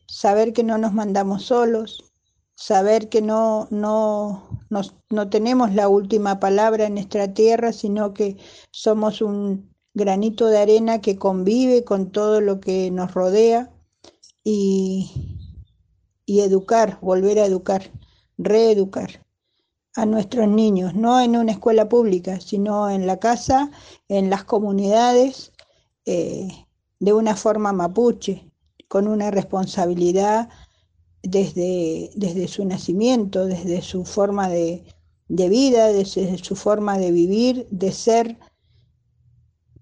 saber 0.08 0.54
que 0.54 0.64
no 0.64 0.78
nos 0.78 0.94
mandamos 0.94 1.46
solos, 1.46 2.14
saber 2.56 3.10
que 3.10 3.22
no, 3.22 3.68
no, 3.72 4.48
no 5.10 5.30
tenemos 5.30 5.74
la 5.74 5.88
última 5.88 6.40
palabra 6.40 6.86
en 6.86 6.96
nuestra 6.96 7.34
tierra, 7.34 7.74
sino 7.74 8.14
que 8.14 8.38
somos 8.72 9.22
un 9.22 9.74
granito 9.94 10.48
de 10.48 10.60
arena 10.60 11.02
que 11.02 11.18
convive 11.18 11.84
con 11.84 12.12
todo 12.12 12.42
lo 12.42 12.60
que 12.60 12.92
nos 12.92 13.14
rodea 13.14 13.72
y, 14.44 15.12
y 16.26 16.42
educar, 16.42 17.00
volver 17.02 17.40
a 17.40 17.46
educar, 17.46 17.92
reeducar 18.38 19.23
a 19.96 20.06
nuestros 20.06 20.48
niños, 20.48 20.96
no 20.96 21.20
en 21.22 21.38
una 21.38 21.52
escuela 21.52 21.88
pública, 21.88 22.40
sino 22.40 22.90
en 22.90 23.06
la 23.06 23.20
casa, 23.20 23.72
en 24.08 24.30
las 24.30 24.44
comunidades, 24.44 25.52
eh, 26.06 26.48
de 27.00 27.14
una 27.14 27.36
forma 27.36 27.74
mapuche, 27.74 28.50
con 28.88 29.08
una 29.08 29.32
responsabilidad 29.32 30.50
desde, 31.22 32.12
desde 32.16 32.48
su 32.48 32.66
nacimiento, 32.66 33.46
desde 33.46 33.82
su 33.82 34.06
forma 34.06 34.50
de, 34.50 34.84
vida, 35.28 35.88
desde 35.88 36.38
su 36.38 36.56
forma 36.56 36.98
de 36.98 37.12
vivir, 37.12 37.68
de 37.72 37.92
ser, 37.92 38.38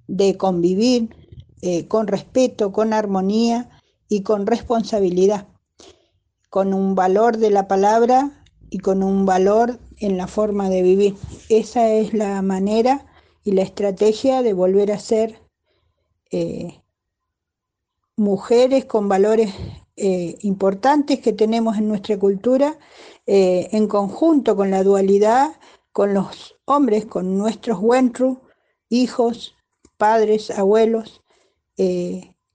de 0.08 0.38
convivir 0.38 1.16
eh, 1.62 1.88
con 1.88 2.08
respeto, 2.08 2.72
con 2.72 2.94
armonía 2.94 3.70
y 4.08 4.22
con 4.24 4.46
responsabilidad, 4.46 5.48
con 6.50 6.74
un 6.74 6.96
valor 6.96 7.38
de 7.38 7.50
la 7.50 7.68
palabra 7.68 8.44
y 8.70 8.80
con 8.80 9.04
un 9.04 9.26
valor 9.26 9.80
en 10.02 10.18
la 10.18 10.28
forma 10.28 10.70
de 10.70 10.82
vivir. 10.82 11.16
Esa 11.50 11.90
es 11.90 12.14
la 12.14 12.42
manera 12.42 13.06
y 13.44 13.54
la 13.54 13.62
estrategia 13.62 14.42
de 14.42 14.54
volver 14.54 14.92
a 14.92 15.00
ser 15.00 15.40
eh, 16.32 16.82
mujeres 18.18 18.86
con 18.86 19.08
valores 19.08 19.54
eh, 19.96 20.38
importantes 20.42 21.20
que 21.20 21.34
tenemos 21.34 21.78
en 21.78 21.88
nuestra 21.88 22.18
cultura, 22.18 22.78
eh, 23.26 23.70
en 23.72 23.88
conjunto 23.88 24.56
con 24.56 24.72
la 24.72 24.84
dualidad, 24.84 25.52
con 25.92 26.14
los 26.14 26.56
hombres, 26.66 27.06
con 27.06 27.38
nuestros 27.38 27.80
Wentru, 27.80 28.42
hijos, 28.90 29.56
padres, 29.98 30.50
abuelos, 30.50 31.22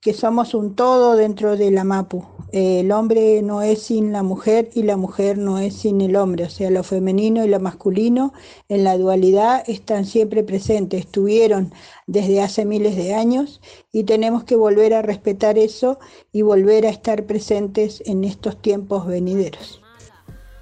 que 0.06 0.14
somos 0.14 0.54
un 0.54 0.76
todo 0.76 1.16
dentro 1.16 1.56
de 1.56 1.72
la 1.72 1.82
MAPU. 1.82 2.24
el 2.52 2.92
hombre 2.92 3.42
no 3.42 3.62
es 3.62 3.82
sin 3.82 4.12
la 4.12 4.22
mujer 4.22 4.70
y 4.72 4.84
la 4.84 4.96
mujer 4.96 5.36
no 5.36 5.58
es 5.58 5.74
sin 5.74 6.00
el 6.00 6.14
hombre, 6.14 6.44
o 6.44 6.48
sea, 6.48 6.70
lo 6.70 6.84
femenino 6.84 7.44
y 7.44 7.48
lo 7.48 7.58
masculino 7.58 8.32
en 8.68 8.84
la 8.84 8.96
dualidad 8.96 9.64
están 9.66 10.04
siempre 10.04 10.44
presentes, 10.44 11.00
estuvieron 11.00 11.74
desde 12.06 12.40
hace 12.40 12.64
miles 12.64 12.94
de 12.94 13.14
años 13.14 13.60
y 13.90 14.04
tenemos 14.04 14.44
que 14.44 14.54
volver 14.54 14.94
a 14.94 15.02
respetar 15.02 15.58
eso 15.58 15.98
y 16.30 16.42
volver 16.42 16.86
a 16.86 16.90
estar 16.90 17.24
presentes 17.24 18.00
en 18.06 18.22
estos 18.22 18.62
tiempos 18.62 19.08
venideros. 19.08 19.82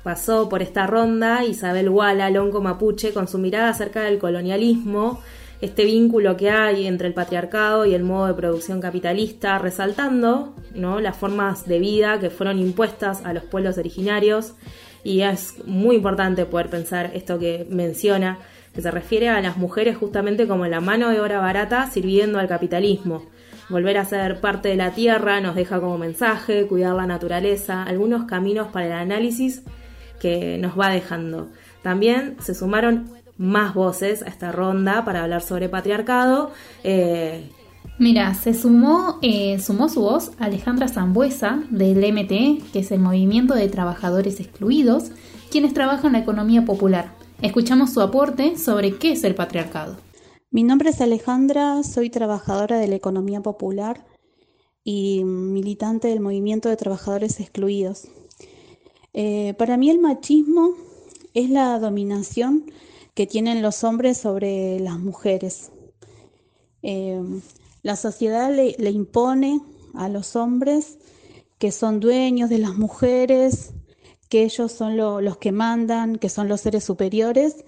Pasó 0.03 0.49
por 0.49 0.63
esta 0.63 0.87
ronda 0.87 1.45
Isabel 1.45 1.91
Wala, 1.91 2.31
Longo 2.31 2.63
Mapuche, 2.63 3.13
con 3.13 3.29
su 3.29 3.37
mirada 3.37 3.69
acerca 3.69 4.01
del 4.01 4.19
colonialismo 4.19 5.21
este 5.65 5.87
vínculo 5.87 6.37
que 6.37 6.51
hay 6.51 6.87
entre 6.87 7.09
el 7.09 7.15
patriarcado 7.15 7.87
y 7.87 7.95
el 7.95 8.03
modo 8.03 8.27
de 8.27 8.35
producción 8.35 8.81
capitalista, 8.83 9.59
resaltando 9.59 10.55
¿no? 10.75 11.01
las 11.01 11.17
formas 11.17 11.67
de 11.67 11.79
vida 11.79 12.21
que 12.21 12.29
fueron 12.29 12.59
impuestas 12.59 13.25
a 13.25 13.33
los 13.33 13.45
pueblos 13.45 13.79
originarios. 13.79 14.53
Y 15.03 15.23
es 15.23 15.65
muy 15.67 15.97
importante 15.97 16.45
poder 16.45 16.69
pensar 16.69 17.13
esto 17.15 17.39
que 17.39 17.67
menciona, 17.71 18.39
que 18.75 18.83
se 18.83 18.91
refiere 18.91 19.31
a 19.31 19.41
las 19.41 19.57
mujeres 19.57 19.97
justamente 19.97 20.47
como 20.47 20.67
la 20.67 20.81
mano 20.81 21.09
de 21.09 21.21
obra 21.21 21.41
barata 21.41 21.91
sirviendo 21.91 22.39
al 22.39 22.49
capitalismo. 22.49 23.25
Volver 23.71 23.97
a 23.97 24.05
ser 24.05 24.41
parte 24.41 24.69
de 24.69 24.77
la 24.77 24.91
tierra 24.91 25.41
nos 25.41 25.55
deja 25.55 25.81
como 25.81 25.97
mensaje, 25.97 26.67
cuidar 26.67 26.95
la 26.95 27.07
naturaleza, 27.07 27.85
algunos 27.85 28.25
caminos 28.27 28.69
para 28.69 28.87
el 28.87 28.93
análisis 28.93 29.63
que 30.21 30.59
nos 30.59 30.79
va 30.79 30.91
dejando. 30.91 31.49
También 31.83 32.37
se 32.41 32.55
sumaron 32.55 33.14
más 33.37 33.75
voces 33.75 34.23
a 34.23 34.27
esta 34.27 34.53
ronda 34.53 35.05
para 35.05 35.23
hablar 35.23 35.43
sobre 35.43 35.69
patriarcado. 35.69 36.53
Eh, 36.83 37.51
Mira, 37.97 38.35
se 38.35 38.55
sumó, 38.55 39.21
eh, 39.23 39.61
sumó 39.61 39.89
su 39.89 40.01
voz 40.01 40.33
Alejandra 40.39 40.89
Zambuesa 40.89 41.63
del 41.71 42.03
MTE, 42.13 42.61
que 42.73 42.81
es 42.81 42.91
el 42.91 42.99
Movimiento 42.99 43.55
de 43.55 43.69
Trabajadores 43.69 44.41
Excluidos, 44.41 45.13
quienes 45.49 45.75
trabajan 45.75 46.07
en 46.07 46.13
la 46.15 46.19
economía 46.19 46.65
popular. 46.65 47.15
Escuchamos 47.41 47.93
su 47.93 48.01
aporte 48.01 48.59
sobre 48.59 48.97
qué 48.97 49.13
es 49.13 49.23
el 49.23 49.37
patriarcado. 49.37 49.97
Mi 50.51 50.65
nombre 50.65 50.91
es 50.91 51.01
Alejandra, 51.01 51.85
soy 51.85 52.11
trabajadora 52.11 52.79
de 52.79 52.89
la 52.89 52.97
economía 52.97 53.41
popular 53.43 54.05
y 54.83 55.23
militante 55.23 56.09
del 56.09 56.21
Movimiento 56.21 56.69
de 56.69 56.77
Trabajadores 56.77 57.39
Excluidos. 57.39 58.09
Eh, 59.13 59.55
para 59.57 59.77
mí 59.77 59.89
el 59.89 60.01
machismo 60.01 60.71
es 61.33 61.49
la 61.49 61.79
dominación 61.79 62.65
que 63.15 63.27
tienen 63.27 63.63
los 63.63 63.85
hombres 63.85 64.19
sobre 64.19 64.81
las 64.81 64.99
mujeres. 64.99 65.71
Eh, 66.83 67.23
la 67.83 67.97
sociedad 67.97 68.53
le, 68.53 68.91
impone 68.91 69.61
a 69.95 70.09
los 70.09 70.37
hombres 70.37 70.99
que 71.59 71.71
son 71.71 72.01
dueños 72.01 72.51
de 72.51 72.59
las 72.59 72.77
mujeres, 72.77 73.73
que 74.29 74.43
ellos 74.43 74.73
son 74.73 74.97
los 74.97 75.37
que 75.39 75.53
mandan, 75.53 76.17
que 76.17 76.29
son 76.29 76.49
los 76.49 76.61
seres 76.61 76.85
superiores, 76.85 77.65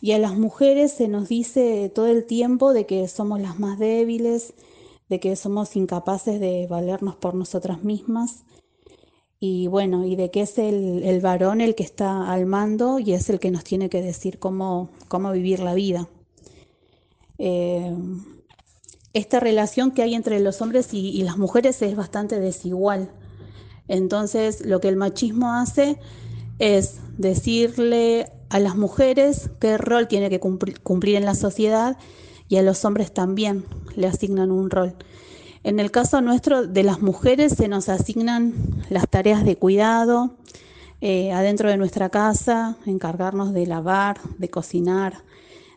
y 0.00 0.12
a 0.12 0.18
las 0.18 0.36
mujeres 0.36 0.92
se 0.92 1.08
nos 1.08 1.28
dice 1.28 1.90
todo 1.94 2.06
el 2.06 2.26
tiempo 2.26 2.74
de 2.74 2.84
que 2.84 3.08
somos 3.08 3.40
las 3.40 3.58
más 3.58 3.78
débiles, 3.78 4.52
de 5.08 5.20
que 5.20 5.36
somos 5.36 5.74
incapaces 5.74 6.38
de 6.38 6.66
valernos 6.66 7.16
por 7.16 7.34
nosotras 7.34 7.82
mismas 7.82 8.44
y 9.38 9.66
bueno, 9.66 10.06
y 10.06 10.16
de 10.16 10.30
que 10.30 10.42
es 10.42 10.58
el, 10.58 11.20
varón 11.20 11.60
el 11.60 11.74
que 11.74 11.82
está 11.82 12.30
al 12.32 12.46
mando 12.46 12.98
y 12.98 13.12
es 13.12 13.28
el 13.28 13.38
que 13.38 13.50
nos 13.50 13.64
tiene 13.64 13.90
que 13.90 14.00
decir 14.00 14.38
cómo, 14.38 14.90
cómo 15.08 15.30
vivir 15.32 15.60
la 15.60 15.74
vida. 15.74 16.08
Eh, 17.38 17.94
esta 19.12 19.40
relación 19.40 19.92
que 19.92 20.02
hay 20.02 20.14
entre 20.14 20.40
los 20.40 20.60
hombres 20.62 20.92
y, 20.92 21.22
las 21.22 21.38
mujeres 21.38 21.80
es 21.82 21.96
bastante 21.96 22.40
desigual. 22.40 23.10
Entonces, 23.88 24.64
lo 24.64 24.80
que 24.80 24.88
el 24.88 24.96
machismo 24.96 25.52
hace 25.52 25.98
es 26.58 26.98
decirle 27.18 28.30
a 28.48 28.58
las 28.58 28.76
mujeres 28.76 29.50
qué 29.60 29.78
rol 29.78 30.08
tiene 30.08 30.30
que 30.30 30.40
cumplir 30.40 31.16
en 31.16 31.24
la 31.24 31.34
sociedad 31.34 31.96
y 32.48 32.56
a 32.56 32.62
los 32.62 32.84
hombres 32.84 33.12
también 33.12 33.64
le 33.94 34.06
asignan 34.06 34.50
un 34.50 34.70
rol. 34.70 34.96
En 35.66 35.80
el 35.80 35.90
caso 35.90 36.20
nuestro 36.20 36.64
de 36.64 36.84
las 36.84 37.02
mujeres 37.02 37.54
se 37.54 37.66
nos 37.66 37.88
asignan 37.88 38.54
las 38.88 39.08
tareas 39.08 39.44
de 39.44 39.56
cuidado 39.56 40.36
eh, 41.00 41.32
adentro 41.32 41.68
de 41.68 41.76
nuestra 41.76 42.08
casa, 42.08 42.76
encargarnos 42.86 43.52
de 43.52 43.66
lavar, 43.66 44.20
de 44.38 44.48
cocinar, 44.48 45.24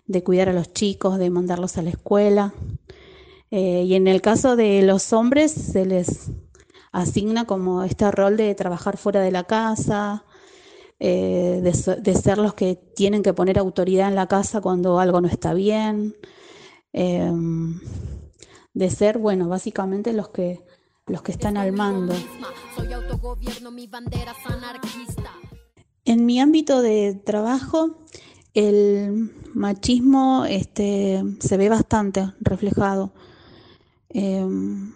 de 0.06 0.24
cuidar 0.24 0.48
a 0.48 0.54
los 0.54 0.74
chicos, 0.74 1.18
de 1.18 1.32
mandarlos 1.32 1.80
a 1.80 1.82
la 1.82 1.90
escuela. 1.90 2.54
Eh, 3.50 3.86
y 3.88 3.96
en 3.96 4.08
el 4.08 4.22
caso 4.22 4.56
de 4.56 4.84
los 4.84 5.12
hombres 5.12 5.52
se 5.54 5.88
les 5.88 6.34
asigna 6.92 7.46
como 7.46 7.82
este 7.82 8.12
rol 8.12 8.38
de 8.38 8.54
trabajar 8.54 8.96
fuera 8.96 9.22
de 9.22 9.32
la 9.32 9.46
casa, 9.46 10.24
eh, 11.00 11.62
de, 11.64 11.96
de, 12.00 12.14
ser 12.14 12.38
los 12.38 12.54
que 12.54 12.76
tienen 12.76 13.24
que 13.24 13.34
poner 13.34 13.58
autoridad 13.58 14.08
en 14.08 14.14
la 14.14 14.28
casa 14.28 14.62
cuando 14.62 15.00
algo 15.00 15.20
no 15.20 15.28
está 15.28 15.56
bien 15.56 16.14
de 18.74 18.90
ser, 18.90 19.18
bueno, 19.18 19.48
básicamente 19.48 20.14
los 20.14 20.30
que, 20.30 20.64
los 21.08 21.22
que 21.22 21.32
están 21.32 21.58
al 21.58 21.72
mando. 21.72 22.14
En 26.06 26.26
mi 26.26 26.40
ámbito 26.40 26.82
de 26.82 27.14
trabajo, 27.14 27.98
el 28.54 29.32
machismo 29.54 30.46
este, 30.46 31.24
se 31.40 31.58
ve 31.58 31.70
bastante 31.70 32.34
reflejado. 32.40 33.14
Em, 34.10 34.94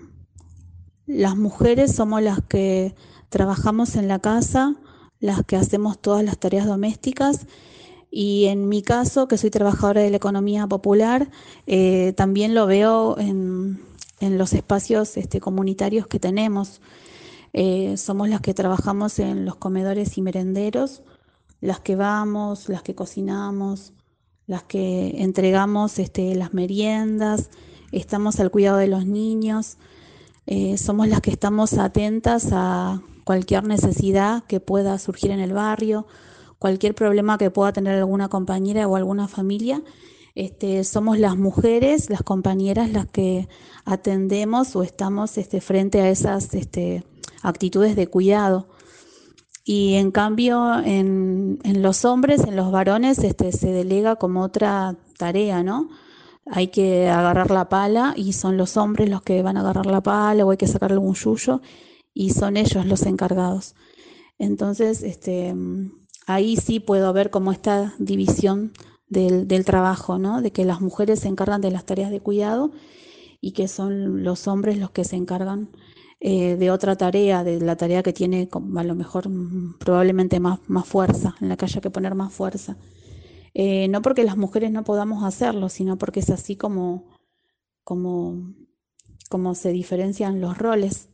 las 1.06 1.36
mujeres 1.36 1.96
somos 1.96 2.22
las 2.22 2.42
que 2.42 2.96
trabajamos 3.30 3.96
en 3.96 4.08
la 4.08 4.20
casa, 4.20 4.76
las 5.20 5.44
que 5.46 5.56
hacemos 5.56 6.02
todas 6.02 6.24
las 6.24 6.38
tareas 6.38 6.66
domésticas 6.66 7.48
y 8.15 8.45
en 8.45 8.69
mi 8.69 8.84
caso, 8.84 9.28
que 9.28 9.39
soy 9.39 9.49
trabajadora 9.49 10.02
de 10.02 10.12
la 10.12 10.17
economía 10.17 10.67
popular, 10.67 11.32
eh, 11.65 12.13
también 12.15 12.54
lo 12.54 12.67
veo 12.67 13.17
en, 13.17 13.82
los 14.21 14.54
espacios 14.54 15.17
este, 15.17 15.39
comunitarios 15.39 16.06
que 16.06 16.19
tenemos. 16.19 16.80
Eh, 17.54 17.97
somos 17.97 18.30
las 18.30 18.39
que 18.39 18.54
trabajamos 18.54 19.17
en 19.17 19.45
los 19.45 19.56
comedores 19.56 20.15
y 20.19 20.21
merenderos, 20.21 21.02
las 21.60 21.80
que 21.80 21.95
vamos, 21.95 22.69
las 22.69 22.84
que 22.84 22.93
cocinamos, 22.93 23.93
las 24.45 24.62
que 24.62 25.15
entregamos 25.23 25.97
este, 25.97 26.36
las 26.36 26.54
meriendas, 26.54 27.49
estamos 27.91 28.39
al 28.39 28.52
cuidado 28.52 28.78
de 28.78 28.88
los 28.88 29.08
niños, 29.08 29.78
eh, 30.45 30.78
somos 30.78 31.08
las 31.08 31.21
que 31.21 31.32
estamos 31.32 31.73
atentas 31.80 32.49
a 32.52 33.02
cualquier 33.23 33.63
necesidad 33.63 34.43
que 34.43 34.60
pueda 34.60 34.99
surgir 34.99 35.32
en 35.32 35.39
el 35.39 35.54
barrio 35.54 36.06
cualquier 36.63 36.95
problema 36.95 37.38
que 37.38 37.52
pueda 37.52 37.73
tener 37.73 37.97
alguna 37.97 38.30
compañera 38.30 38.88
o 38.88 38.95
alguna 38.95 39.28
familia. 39.28 39.84
Este, 40.34 40.86
somos 40.86 41.19
las 41.19 41.36
mujeres, 41.36 42.10
las 42.10 42.23
compañeras, 42.23 42.89
las 42.89 43.06
que 43.06 43.49
atendemos 43.84 44.73
o 44.78 44.82
estamos 44.82 45.38
este, 45.38 45.60
frente 45.60 45.99
a 45.99 46.10
esas 46.10 46.54
este, 46.54 47.04
actitudes 47.41 47.97
de 47.97 48.08
cuidado. 48.08 48.69
Y 49.65 49.95
en 49.95 50.12
cambio, 50.12 50.80
en, 50.80 51.60
los 51.65 52.06
hombres, 52.06 52.45
en 52.45 52.56
los 52.56 52.71
varones, 52.71 53.17
se 53.17 53.67
delega 53.67 54.15
como 54.15 54.41
otra 54.41 54.95
tarea, 55.17 55.63
¿no? 55.63 55.89
Hay 56.45 56.67
que 56.67 57.10
agarrar 57.10 57.52
la 57.52 57.67
pala 57.67 58.13
y 58.15 58.32
son 58.32 58.56
los 58.56 58.78
hombres 58.78 59.10
los 59.10 59.21
que 59.21 59.41
van 59.41 59.58
a 59.58 59.60
agarrar 59.60 59.86
la 59.86 60.02
pala 60.02 60.45
o 60.45 60.52
hay 60.52 60.58
que 60.58 60.67
sacar 60.67 60.93
algún 60.93 61.15
yuyo 61.15 61.62
y 62.13 62.30
son 62.30 62.56
ellos 62.56 62.86
los 62.86 63.02
encargados. 63.06 63.76
Entonces, 64.39 65.04
este, 65.04 65.54
ahí 66.26 66.58
sí 66.58 66.80
puedo 66.80 67.12
ver 67.14 67.30
como 67.30 67.52
esta 67.52 67.94
división 68.00 68.72
del, 69.08 69.66
trabajo, 69.66 70.18
¿no? 70.18 70.42
De 70.42 70.52
que 70.52 70.66
las 70.66 70.82
mujeres 70.82 71.20
se 71.20 71.28
encargan 71.28 71.62
de 71.62 71.72
las 71.72 71.86
tareas 71.86 72.12
de 72.12 72.20
cuidado 72.20 72.72
y 73.40 73.52
que 73.52 73.68
son 73.68 74.24
los 74.24 74.48
hombres 74.48 74.78
los 74.78 74.92
que 74.92 75.04
se 75.04 75.16
encargan 75.16 75.70
eh, 76.20 76.56
de 76.56 76.72
otra 76.72 76.96
tarea, 76.96 77.44
de 77.44 77.60
la 77.60 77.76
tarea 77.76 78.02
que 78.02 78.14
tiene 78.14 78.50
a 78.76 78.84
lo 78.84 78.96
mejor 78.96 79.30
mm, 79.30 79.78
probablemente 79.80 80.40
más, 80.40 80.60
más 80.68 80.88
fuerza, 80.88 81.36
en 81.42 81.50
la 81.50 81.58
que 81.58 81.66
haya 81.66 81.82
que 81.82 81.90
poner 81.92 82.16
más 82.16 82.34
fuerza. 82.34 82.78
Eh, 83.54 83.88
no 83.90 84.02
porque 84.02 84.24
las 84.24 84.38
mujeres 84.38 84.72
no 84.72 84.84
podamos 84.84 85.24
hacerlo, 85.24 85.70
sino 85.70 85.98
porque 85.98 86.22
es 86.22 86.30
así 86.30 86.56
como, 86.56 87.06
como, 87.84 88.54
como 89.30 89.54
se 89.54 89.70
diferencian 89.70 90.42
los 90.42 90.58
roles. 90.58 91.10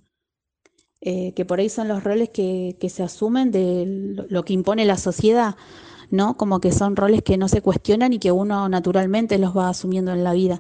Eh, 1.02 1.32
que 1.34 1.46
por 1.46 1.60
ahí 1.60 1.70
son 1.70 1.88
los 1.88 2.04
roles 2.04 2.28
que, 2.28 2.76
se 2.90 3.04
asumen 3.04 3.52
de 3.52 4.26
lo 4.30 4.44
que 4.44 4.52
impone 4.52 4.84
la 4.84 4.98
sociedad, 4.98 5.56
¿no? 6.12 6.36
Como 6.36 6.60
que 6.60 6.74
son 6.74 6.98
roles 6.98 7.22
que 7.22 7.38
no 7.38 7.48
se 7.48 7.62
cuestionan 7.62 8.12
y 8.12 8.20
que 8.20 8.34
uno 8.34 8.68
naturalmente 8.68 9.38
los 9.38 9.56
va 9.56 9.70
asumiendo 9.70 10.12
en 10.12 10.26
la 10.26 10.34
vida. 10.34 10.60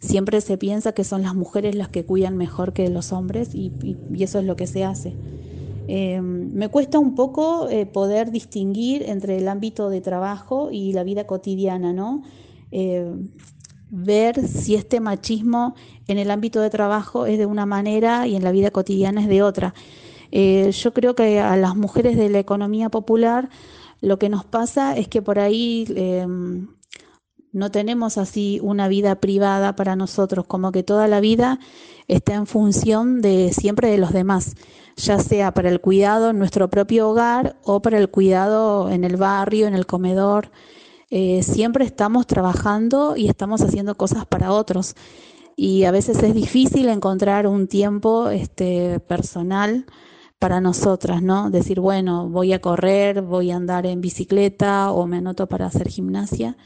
Siempre 0.00 0.40
se 0.40 0.58
piensa 0.58 0.90
que 0.90 1.04
son 1.04 1.22
las 1.22 1.36
mujeres 1.36 1.76
las 1.76 1.88
que 1.88 2.04
cuidan 2.04 2.36
mejor 2.36 2.72
que 2.72 2.88
los 2.88 3.12
hombres 3.12 3.54
y, 3.54 3.72
eso 4.18 4.40
es 4.40 4.44
lo 4.44 4.56
que 4.56 4.66
se 4.66 4.82
hace. 4.82 5.14
Eh, 5.86 6.20
me 6.20 6.68
cuesta 6.68 6.98
un 6.98 7.14
poco 7.14 7.68
eh, 7.68 7.86
poder 7.86 8.32
distinguir 8.32 9.04
entre 9.08 9.38
el 9.38 9.46
ámbito 9.46 9.88
de 9.88 10.00
trabajo 10.00 10.70
y 10.72 10.94
la 10.94 11.04
vida 11.04 11.28
cotidiana, 11.28 11.92
¿no? 11.92 12.22
ver 13.88 14.46
si 14.46 14.74
este 14.74 14.98
machismo 15.00 15.74
en 16.08 16.18
el 16.18 16.30
ámbito 16.30 16.60
de 16.60 16.70
trabajo 16.70 17.26
es 17.26 17.38
de 17.38 17.46
una 17.46 17.66
manera 17.66 18.26
y 18.26 18.36
en 18.36 18.44
la 18.44 18.52
vida 18.52 18.70
cotidiana 18.70 19.22
es 19.22 19.28
de 19.28 19.42
otra. 19.42 19.74
Eh, 20.30 20.70
yo 20.72 20.92
creo 20.92 21.14
que 21.14 21.40
a 21.40 21.56
las 21.56 21.76
mujeres 21.76 22.16
de 22.16 22.28
la 22.28 22.38
economía 22.38 22.88
popular 22.88 23.48
lo 24.00 24.18
que 24.18 24.28
nos 24.28 24.44
pasa 24.44 24.96
es 24.96 25.08
que 25.08 25.22
por 25.22 25.38
ahí 25.38 25.86
em, 25.96 26.68
no 27.52 27.70
tenemos 27.70 28.18
así 28.18 28.60
una 28.62 28.88
vida 28.88 29.20
privada 29.20 29.76
para 29.76 29.96
nosotros, 29.96 30.46
como 30.46 30.72
que 30.72 30.82
toda 30.82 31.08
la 31.08 31.20
vida 31.20 31.58
está 32.06 32.34
en 32.34 32.46
función 32.46 33.22
de 33.22 33.52
siempre 33.52 33.90
de 33.90 33.98
los 33.98 34.12
demás, 34.12 34.54
ya 34.96 35.18
sea 35.18 35.52
para 35.52 35.70
el 35.70 35.80
cuidado 35.80 36.30
en 36.30 36.38
nuestro 36.38 36.68
propio 36.68 37.08
hogar 37.08 37.56
o 37.64 37.80
para 37.80 37.98
el 37.98 38.10
cuidado 38.10 38.90
en 38.90 39.04
el 39.04 39.16
barrio, 39.16 39.66
en 39.66 39.74
el 39.74 39.86
comedor. 39.86 40.50
Eh, 41.08 41.42
siempre 41.42 41.84
estamos 41.84 42.26
trabajando 42.26 43.16
y 43.16 43.28
estamos 43.28 43.62
haciendo 43.62 43.96
cosas 43.96 44.26
para 44.26 44.52
otros. 44.52 44.94
Y 45.56 45.84
a 45.84 45.90
veces 45.90 46.22
es 46.22 46.34
difícil 46.34 46.88
encontrar 46.90 47.46
un 47.46 47.66
tiempo 47.66 48.28
este, 48.28 49.00
personal 49.00 49.86
para 50.38 50.60
nosotras, 50.60 51.22
¿no? 51.22 51.50
Decir, 51.50 51.80
bueno, 51.80 52.28
voy 52.28 52.52
a 52.52 52.60
correr, 52.60 53.22
voy 53.22 53.50
a 53.50 53.56
andar 53.56 53.86
en 53.86 54.02
bicicleta 54.02 54.92
o 54.92 55.06
me 55.06 55.16
anoto 55.16 55.48
para 55.48 55.66
hacer 55.66 55.88
gimnasia. 55.88 56.58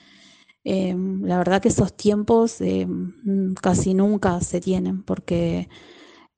Eh, 0.64 0.94
la 1.22 1.38
verdad 1.38 1.62
que 1.62 1.68
esos 1.68 1.96
tiempos 1.96 2.60
eh, 2.60 2.86
casi 3.62 3.94
nunca 3.94 4.40
se 4.40 4.60
tienen 4.60 5.02
porque 5.04 5.68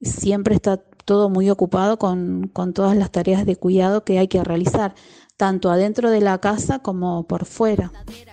siempre 0.00 0.54
está 0.54 0.76
todo 0.76 1.30
muy 1.30 1.50
ocupado 1.50 1.98
con, 1.98 2.48
con 2.52 2.72
todas 2.74 2.96
las 2.96 3.10
tareas 3.10 3.46
de 3.46 3.56
cuidado 3.56 4.04
que 4.04 4.18
hay 4.18 4.28
que 4.28 4.44
realizar 4.44 4.94
tanto 5.42 5.72
adentro 5.72 6.12
de 6.12 6.20
la 6.20 6.38
casa 6.38 6.78
como 6.78 7.24
por 7.24 7.46
fuera. 7.46 7.90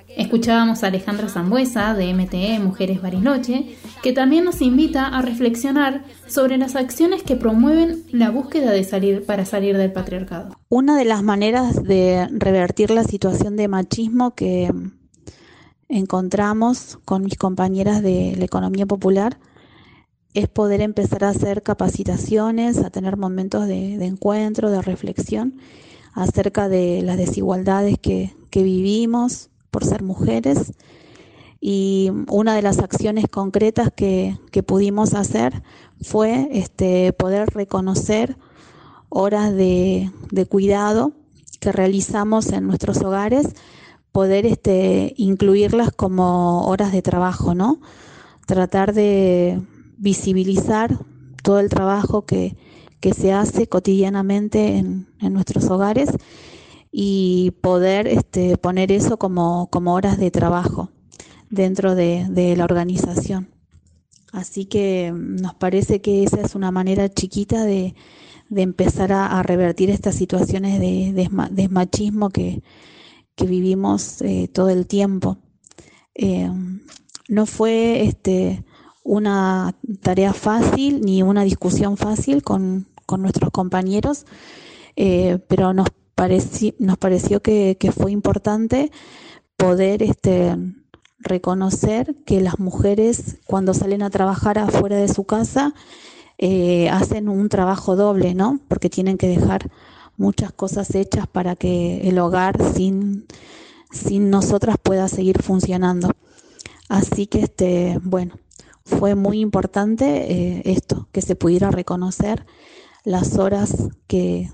Escuchábamos 0.10 0.84
a 0.84 0.88
Alejandra 0.88 1.28
Zambuesa 1.28 1.96
de 1.96 2.14
MTE 2.14 2.60
Mujeres 2.60 3.02
Bariloche, 3.02 3.76
que 4.04 4.14
también 4.14 4.46
nos 4.46 4.62
invita 4.62 5.08
a 5.08 5.24
reflexionar 5.24 6.04
sobre 6.28 6.60
las 6.60 6.76
acciones 6.76 7.24
que 7.24 7.36
promueven 7.36 8.04
la 8.12 8.30
búsqueda 8.30 8.70
de 8.70 8.84
salir 8.84 9.26
para 9.26 9.46
salir 9.46 9.76
del 9.76 9.92
patriarcado. 9.92 10.56
Una 10.70 10.96
de 10.96 11.06
las 11.06 11.24
maneras 11.24 11.82
de 11.82 12.28
revertir 12.32 12.92
la 12.92 13.04
situación 13.04 13.56
de 13.56 13.68
machismo 13.68 14.36
que 14.36 14.72
encontramos 15.88 17.00
con 17.06 17.24
mis 17.24 17.40
compañeras 17.40 18.04
de 18.04 18.36
la 18.38 18.46
economía 18.46 18.86
popular 18.86 19.40
es 20.36 20.48
poder 20.48 20.82
empezar 20.82 21.24
a 21.24 21.30
hacer 21.30 21.64
capacitaciones, 21.64 22.78
a 22.78 22.92
tener 22.92 23.18
momentos 23.18 23.66
de, 23.66 23.98
de 23.98 24.06
encuentro, 24.06 24.70
de 24.70 24.84
reflexión 24.84 25.56
acerca 26.14 26.70
de 26.70 27.02
las 27.04 27.18
desigualdades 27.18 27.98
que, 28.00 28.36
que 28.50 28.64
vivimos 28.64 29.50
por 29.72 29.86
ser 29.86 30.04
mujeres 30.04 30.74
y 31.62 32.12
una 32.30 32.56
de 32.56 32.62
las 32.62 32.80
acciones 32.80 33.26
concretas 33.30 33.90
que, 33.94 34.38
que 34.52 34.64
pudimos 34.64 35.14
hacer 35.14 35.62
fue 36.02 36.48
este, 36.52 37.12
poder 37.14 37.50
reconocer 37.54 38.38
horas 39.10 39.54
de, 39.54 40.12
de, 40.32 40.46
cuidado 40.46 41.12
que 41.60 41.72
realizamos 41.72 42.52
en 42.54 42.68
nuestros 42.68 43.02
hogares, 43.02 43.48
poder 44.12 44.46
este, 44.46 45.14
incluirlas 45.18 45.92
como 45.92 46.66
horas 46.68 46.94
de 46.94 47.02
trabajo, 47.02 47.54
¿no? 47.54 47.82
Tratar 48.46 48.94
de 48.94 49.62
visibilizar 49.98 50.98
todo 51.44 51.60
el 51.60 51.70
trabajo 51.70 52.26
que, 52.26 52.56
que 53.00 53.14
se 53.14 53.32
hace 53.32 53.68
cotidianamente 53.68 54.78
en, 54.78 55.08
en, 55.20 55.34
nuestros 55.34 55.70
hogares 55.70 56.10
y 56.92 57.52
poder 57.62 58.08
este, 58.08 58.58
poner 58.58 58.92
eso 58.92 59.18
como, 59.18 59.70
como 59.72 59.94
horas 59.94 60.18
de 60.18 60.32
trabajo 60.32 60.92
dentro 61.50 61.96
de, 61.96 62.26
de, 62.30 62.56
la 62.56 62.66
organización. 62.66 63.50
Así 64.32 64.66
que 64.66 65.14
nos 65.16 65.56
parece 65.56 66.02
que 66.02 66.24
esa 66.24 66.42
es 66.42 66.56
una 66.56 66.72
manera 66.72 67.10
chiquita 67.10 67.64
de, 67.64 67.96
de 68.50 68.62
empezar 68.62 69.12
a, 69.12 69.42
revertir 69.44 69.90
estas 69.90 70.16
situaciones 70.16 70.80
de, 70.80 71.30
de 71.52 71.70
machismo 71.70 72.30
que, 72.30 72.62
que 73.40 73.46
vivimos 73.46 74.22
eh, 74.22 74.50
todo 74.54 74.70
el 74.70 74.86
tiempo. 74.86 75.38
Eh, 76.14 76.52
no 77.30 77.46
fue 77.46 78.04
este, 78.04 78.66
una 79.04 79.76
tarea 80.02 80.34
fácil 80.34 81.00
ni 81.02 81.24
una 81.24 81.44
discusión 81.44 81.96
fácil 81.96 82.44
con, 82.44 82.89
con 83.10 83.24
nuestros 83.24 83.50
compañeros, 83.50 84.28
eh, 84.96 85.40
pero 85.48 85.74
nos, 85.74 85.88
pareci 86.14 86.76
nos 86.78 87.00
pareció 87.00 87.42
que, 87.42 87.76
fue 87.92 88.12
importante 88.12 88.92
poder 89.58 90.04
este, 90.04 90.56
reconocer 91.18 92.16
que 92.28 92.40
las 92.40 92.60
mujeres 92.60 93.38
cuando 93.48 93.74
salen 93.74 94.04
a 94.04 94.12
trabajar 94.12 94.60
afuera 94.60 94.98
de 94.98 95.08
su 95.08 95.24
casa 95.24 95.74
eh, 96.38 96.88
hacen 96.92 97.30
un 97.30 97.50
trabajo 97.50 97.96
doble, 97.96 98.36
¿no? 98.36 98.60
Porque 98.68 98.92
tienen 98.92 99.18
que 99.18 99.28
dejar 99.28 99.72
muchas 100.16 100.52
cosas 100.54 100.94
hechas 100.94 101.26
para 101.26 101.56
que 101.56 102.08
el 102.08 102.20
hogar 102.20 102.62
sin, 102.76 103.26
sin 103.92 104.30
nosotras 104.30 104.76
pueda 104.82 105.08
seguir 105.08 105.42
funcionando. 105.42 106.12
Así 106.90 107.26
que, 107.26 107.40
este, 107.40 108.00
bueno, 108.04 108.36
fue 108.86 109.16
muy 109.16 109.40
importante 109.40 110.06
eh, 110.32 110.62
esto, 110.66 111.08
que 111.12 111.24
se 111.24 111.36
pudiera 111.36 111.72
reconocer 111.72 112.46
las 113.10 113.40
horas 113.40 113.90
que 114.06 114.52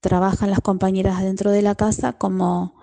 trabajan 0.00 0.50
las 0.50 0.60
compañeras 0.60 1.20
dentro 1.24 1.50
de 1.50 1.60
la 1.60 1.74
casa 1.74 2.12
como, 2.12 2.76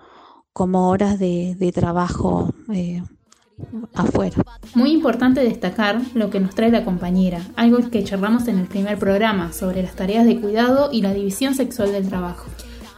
como 0.52 0.90
horas 0.90 1.18
de, 1.18 1.56
de 1.58 1.72
trabajo 1.72 2.52
eh, 2.70 3.02
afuera. 3.94 4.36
Muy 4.74 4.90
importante 4.90 5.40
destacar 5.40 5.98
lo 6.12 6.28
que 6.28 6.40
nos 6.40 6.54
trae 6.54 6.70
la 6.70 6.84
compañera, 6.84 7.40
algo 7.56 7.78
que 7.90 8.04
charlamos 8.04 8.48
en 8.48 8.58
el 8.58 8.66
primer 8.66 8.98
programa 8.98 9.54
sobre 9.54 9.82
las 9.82 9.96
tareas 9.96 10.26
de 10.26 10.38
cuidado 10.38 10.90
y 10.92 11.00
la 11.00 11.14
división 11.14 11.54
sexual 11.54 11.92
del 11.92 12.06
trabajo. 12.06 12.50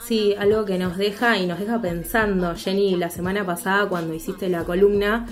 Sí, 0.04 0.34
algo 0.36 0.64
que 0.64 0.78
nos 0.78 0.96
deja 0.96 1.38
y 1.38 1.46
nos 1.46 1.60
deja 1.60 1.80
pensando, 1.80 2.56
Jenny, 2.56 2.96
la 2.96 3.10
semana 3.10 3.46
pasada 3.46 3.88
cuando 3.88 4.14
hiciste 4.14 4.48
la 4.48 4.64
columna 4.64 5.26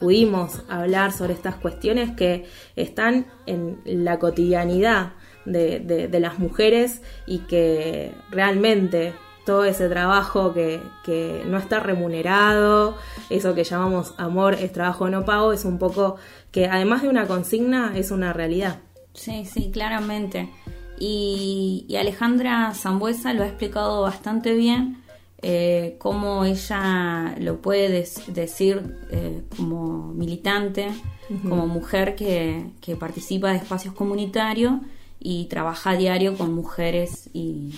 pudimos 0.00 0.62
hablar 0.68 1.12
sobre 1.12 1.34
estas 1.34 1.54
cuestiones 1.56 2.10
que 2.16 2.46
están 2.74 3.26
en 3.46 3.78
la 3.84 4.18
cotidianidad 4.18 5.12
de, 5.44 5.80
de, 5.80 6.08
de 6.08 6.20
las 6.20 6.38
mujeres 6.38 7.02
y 7.26 7.40
que 7.40 8.12
realmente 8.30 9.14
todo 9.44 9.64
ese 9.64 9.88
trabajo 9.88 10.52
que, 10.52 10.80
que, 11.04 11.42
no 11.46 11.58
está 11.58 11.80
remunerado, 11.80 12.96
eso 13.30 13.54
que 13.54 13.64
llamamos 13.64 14.14
amor 14.16 14.54
es 14.54 14.72
trabajo 14.72 15.08
no 15.08 15.24
pago, 15.24 15.52
es 15.52 15.64
un 15.64 15.78
poco 15.78 16.16
que 16.52 16.66
además 16.66 17.02
de 17.02 17.08
una 17.08 17.26
consigna 17.26 17.92
es 17.96 18.10
una 18.10 18.32
realidad. 18.32 18.80
Sí, 19.14 19.44
sí, 19.44 19.70
claramente. 19.72 20.50
Y, 20.98 21.86
y 21.88 21.96
Alejandra 21.96 22.72
Zambuesa 22.74 23.32
lo 23.32 23.42
ha 23.42 23.46
explicado 23.46 24.02
bastante 24.02 24.54
bien, 24.54 25.02
eh, 25.42 25.96
cómo 25.98 26.44
ella 26.44 27.34
lo 27.40 27.62
puede 27.62 28.06
decir 28.28 28.98
eh, 29.10 29.42
como 29.56 30.12
militante, 30.12 30.88
uh 31.30 31.34
-huh. 31.34 31.48
como 31.48 31.66
mujer 31.66 32.14
que, 32.14 32.66
que 32.82 32.94
participa 32.94 33.50
de 33.50 33.56
espacios 33.56 33.94
comunitarios 33.94 34.74
y 35.20 35.44
trabaja 35.44 35.90
a 35.90 35.96
diario 35.96 36.36
con 36.36 36.52
mujeres 36.54 37.28
y 37.32 37.74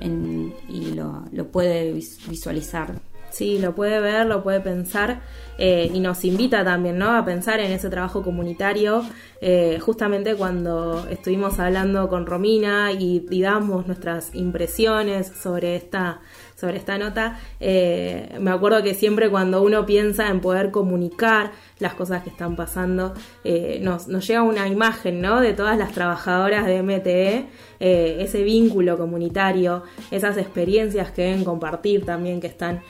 en, 0.00 0.54
y 0.68 0.92
lo, 0.92 1.24
lo, 1.32 1.48
puede 1.48 1.92
visualizar. 1.92 2.94
Sí, 3.30 3.58
lo 3.58 3.74
puede 3.74 3.98
ver, 4.00 4.26
lo 4.26 4.44
puede 4.44 4.60
pensar 4.60 5.20
eh, 5.58 5.90
y 5.92 5.98
nos 5.98 6.24
invita 6.24 6.62
también 6.62 6.98
¿no? 6.98 7.16
a 7.16 7.24
pensar 7.24 7.58
en 7.58 7.72
ese 7.72 7.90
trabajo 7.90 8.22
comunitario. 8.22 9.04
Eh, 9.40 9.80
justamente 9.80 10.36
cuando 10.36 11.04
estuvimos 11.10 11.58
hablando 11.58 12.08
con 12.08 12.26
Romina 12.26 12.92
y, 12.92 13.26
y 13.28 13.42
damos 13.42 13.88
nuestras 13.88 14.32
impresiones 14.36 15.32
sobre 15.42 15.74
esta 15.74 16.20
sobre 16.64 16.78
esta 16.78 16.96
nota, 16.96 17.38
eh, 17.60 18.38
me 18.40 18.50
acuerdo 18.50 18.82
que 18.82 18.94
siempre 18.94 19.28
cuando 19.28 19.60
uno 19.60 19.84
piensa 19.84 20.30
en 20.30 20.40
poder 20.40 20.70
comunicar 20.70 21.52
las 21.78 21.92
cosas 21.92 22.22
que 22.22 22.30
están 22.30 22.56
pasando, 22.56 23.12
eh, 23.44 23.80
nos, 23.82 24.06
llega 24.26 24.42
una 24.42 24.66
imagen 24.66 25.20
¿no? 25.20 25.42
de 25.42 25.52
todas 25.52 25.76
las 25.76 25.92
trabajadoras 25.92 26.64
de 26.64 26.82
MTE, 26.82 27.46
eh, 27.80 28.16
ese 28.20 28.42
vínculo 28.42 28.96
comunitario, 28.96 29.82
esas 30.10 30.38
experiencias 30.38 31.10
que 31.10 31.22
deben 31.22 31.44
compartir 31.44 32.06
también, 32.06 32.40
que 32.40 32.46
están 32.46 32.80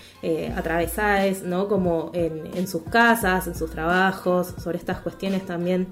atravesadas, 0.57 1.43
¿no? 1.43 1.69
como 1.69 2.11
en, 2.15 2.69
sus 2.69 2.83
casas, 2.85 3.47
en 3.47 3.55
sus 3.55 3.71
trabajos, 3.73 4.55
sobre 4.63 4.79
estas 4.79 5.01
cuestiones 5.01 5.45
también 5.45 5.89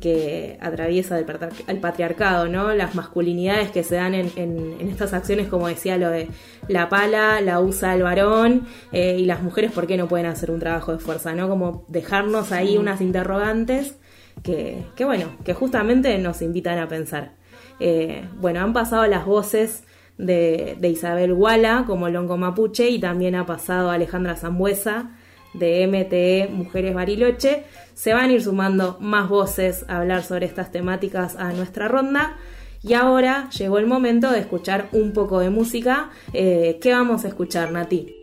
que 0.00 0.58
atraviesa 0.60 1.18
el, 1.18 1.80
patriarcado, 1.80 2.46
¿no? 2.46 2.72
las 2.72 2.94
masculinidades 2.94 3.70
que 3.70 3.82
se 3.82 3.96
dan 3.96 4.14
en, 4.14 4.30
en 4.36 4.88
estas 4.88 5.12
acciones, 5.12 5.48
como 5.48 5.66
decía 5.68 5.98
lo 5.98 6.10
de 6.10 6.28
la 6.68 6.88
pala 6.88 7.40
la 7.40 7.60
usa 7.60 7.94
el 7.94 8.02
varón 8.02 8.66
eh, 8.92 9.16
y 9.18 9.24
las 9.24 9.42
mujeres 9.42 9.72
por 9.72 9.86
qué 9.86 9.96
no 9.96 10.08
pueden 10.08 10.26
hacer 10.26 10.50
un 10.50 10.60
trabajo 10.60 10.92
de 10.92 10.98
fuerza, 10.98 11.34
¿no? 11.34 11.48
Como 11.48 11.84
dejarnos 11.88 12.52
ahí 12.52 12.76
unas 12.76 13.00
interrogantes 13.00 13.96
que, 14.42 14.84
que, 14.94 15.04
bueno, 15.04 15.26
que 15.44 15.54
justamente 15.54 16.16
nos 16.18 16.42
invitan 16.42 16.78
a 16.78 16.88
pensar. 16.88 17.32
Eh, 17.80 18.28
bueno, 18.36 18.60
han 18.60 18.72
pasado 18.72 19.06
las 19.06 19.26
voces 19.26 19.84
de, 20.18 20.76
de, 20.78 20.88
Isabel 20.88 21.34
Guala 21.34 21.84
como 21.86 22.08
Longo 22.08 22.36
Mapuche 22.36 22.88
y 22.88 22.98
también 22.98 23.34
ha 23.34 23.44
pasado 23.44 23.90
Alejandra 23.90 24.36
Zambuesa 24.36 25.10
de 25.52 25.86
MTE 25.86 26.48
Mujeres 26.52 26.94
Bariloche. 26.94 27.64
Se 27.94 28.14
van 28.14 28.30
a 28.30 28.32
ir 28.32 28.42
sumando 28.42 28.98
más 29.00 29.28
voces 29.28 29.84
a 29.88 29.98
hablar 29.98 30.22
sobre 30.22 30.46
estas 30.46 30.70
temáticas 30.70 31.36
a 31.36 31.52
nuestra 31.52 31.88
ronda. 31.88 32.36
Y 32.82 32.94
ahora 32.94 33.50
llegó 33.50 33.78
el 33.78 33.86
momento 33.86 34.30
de 34.30 34.40
escuchar 34.40 34.88
un 34.92 35.12
poco 35.12 35.40
de 35.40 35.50
música. 35.50 36.10
Eh, 36.32 36.78
¿Qué 36.80 36.92
vamos 36.92 37.24
a 37.24 37.28
escuchar, 37.28 37.72
Nati? 37.72 38.14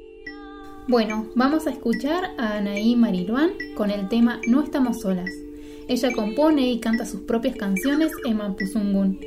Bueno, 0.88 1.28
vamos 1.36 1.66
a 1.66 1.72
escuchar 1.72 2.32
a 2.38 2.58
Anaí 2.58 2.96
Mariluán 2.96 3.52
con 3.76 3.90
el 3.90 4.10
tema 4.10 4.42
No 4.48 4.62
estamos 4.62 5.02
solas. 5.02 5.30
Ella 5.88 6.14
compone 6.14 6.72
y 6.72 6.80
canta 6.80 7.06
sus 7.06 7.22
propias 7.22 7.56
canciones 7.56 8.12
en 8.26 8.38
Mampuzungún. 8.38 9.20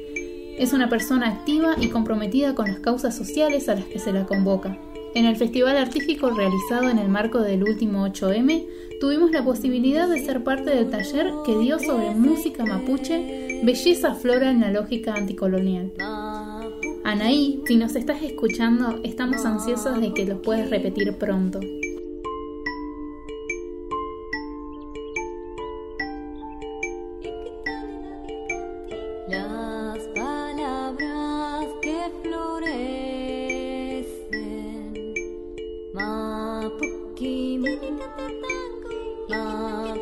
Es 0.59 0.72
una 0.72 0.89
persona 0.89 1.29
activa 1.29 1.74
y 1.79 1.89
comprometida 1.89 2.55
con 2.55 2.68
las 2.68 2.81
causas 2.81 3.16
sociales 3.16 3.68
a 3.68 3.74
las 3.74 3.85
que 3.85 3.99
se 3.99 4.12
la 4.12 4.27
convoca. 4.27 4.79
En 5.14 5.24
el 5.24 5.37
festival 5.37 5.77
artístico 5.79 6.31
realizado 6.31 6.91
en 6.91 6.99
el 6.99 7.09
marco 7.09 7.41
del 7.41 7.62
último 7.62 8.07
8M, 8.07 8.66
tuvimos 9.01 9.30
la 9.30 9.44
posibilidad 9.44 10.09
de 10.09 10.24
ser 10.24 10.42
parte 10.44 10.70
del 10.70 10.90
taller 10.90 11.32
que 11.44 11.59
dio 11.59 11.78
sobre 11.78 12.11
música 12.11 12.64
mapuche, 12.64 13.61
belleza 13.62 14.14
flora 14.14 14.51
en 14.51 14.61
la 14.61 14.70
lógica 14.70 15.14
anticolonial. 15.14 15.92
Anaí, 17.05 17.62
si 17.66 17.76
nos 17.76 17.94
estás 17.94 18.22
escuchando, 18.22 19.01
estamos 19.05 19.44
ansiosos 19.44 20.01
de 20.01 20.12
que 20.12 20.24
los 20.24 20.40
puedas 20.40 20.70
repetir 20.70 21.12
pronto. 21.14 21.61
Mapuki, 35.94 37.59
Dari 39.27 39.99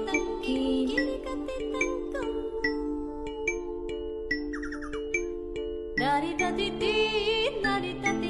katitiri 6.36 7.64
katitari 7.64 8.20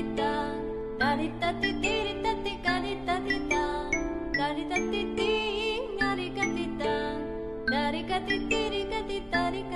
katitari 8.87 9.67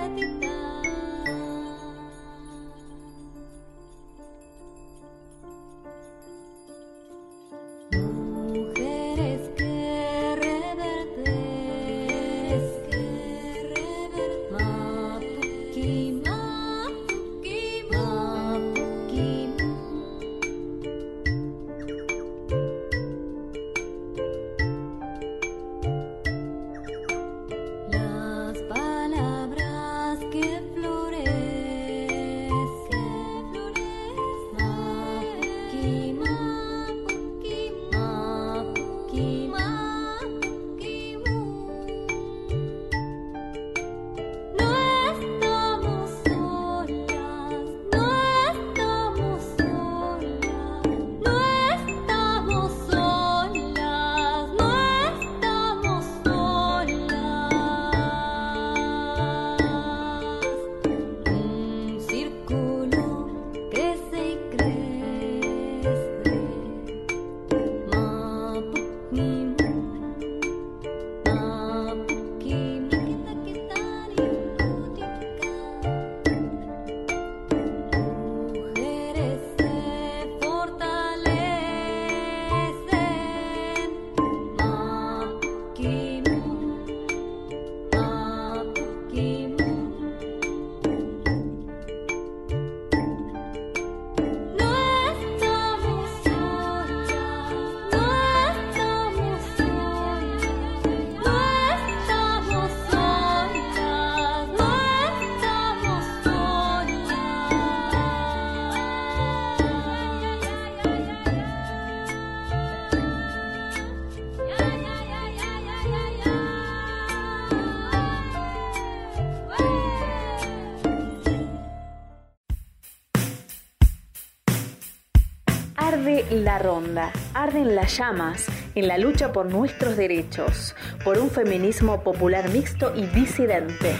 ronda, 126.59 127.11
arden 127.33 127.75
las 127.75 127.97
llamas 127.97 128.45
en 128.75 128.87
la 128.87 128.97
lucha 128.97 129.31
por 129.31 129.47
nuestros 129.47 129.97
derechos, 129.97 130.75
por 131.03 131.17
un 131.17 131.29
feminismo 131.29 132.03
popular 132.03 132.49
mixto 132.49 132.93
y 132.95 133.07
disidente. 133.07 133.95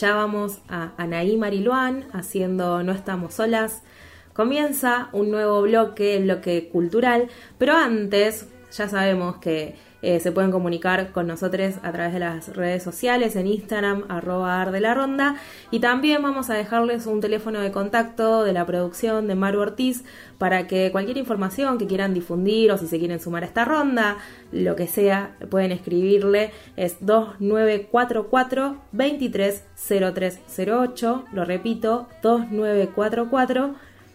Escuchábamos 0.00 0.62
a 0.66 0.92
Anaí 0.96 1.36
Mariluán 1.36 2.06
haciendo 2.14 2.82
No 2.82 2.92
estamos 2.92 3.34
solas. 3.34 3.82
Comienza 4.32 5.10
un 5.12 5.30
nuevo 5.30 5.60
bloque, 5.60 6.18
bloque 6.20 6.70
cultural, 6.72 7.28
pero 7.58 7.76
antes 7.76 8.48
ya 8.72 8.88
sabemos 8.88 9.36
que 9.42 9.76
eh, 10.02 10.20
se 10.20 10.30
pueden 10.32 10.50
comunicar 10.50 11.12
con 11.12 11.26
nosotros 11.26 11.74
a 11.82 11.92
través 11.92 12.14
de 12.14 12.20
las 12.20 12.56
redes 12.56 12.82
sociales, 12.82 13.36
en 13.36 13.46
Instagram, 13.46 14.04
arroba 14.08 14.64
de 14.70 14.80
la 14.80 14.94
ronda. 14.94 15.36
Y 15.70 15.80
también 15.80 16.22
vamos 16.22 16.48
a 16.50 16.54
dejarles 16.54 17.06
un 17.06 17.20
teléfono 17.20 17.60
de 17.60 17.70
contacto 17.70 18.44
de 18.44 18.52
la 18.52 18.66
producción 18.66 19.26
de 19.26 19.34
Maru 19.34 19.60
Ortiz 19.60 20.04
para 20.38 20.66
que 20.66 20.90
cualquier 20.90 21.16
información 21.18 21.78
que 21.78 21.86
quieran 21.86 22.14
difundir 22.14 22.72
o 22.72 22.78
si 22.78 22.86
se 22.86 22.98
quieren 22.98 23.20
sumar 23.20 23.42
a 23.42 23.46
esta 23.46 23.64
ronda, 23.64 24.18
lo 24.52 24.76
que 24.76 24.86
sea, 24.86 25.36
pueden 25.50 25.72
escribirle. 25.72 26.52
Es 26.76 26.98
2944 27.00 28.76
230308. 28.92 31.24
Lo 31.32 31.44
repito, 31.44 32.06
2944 32.22 33.74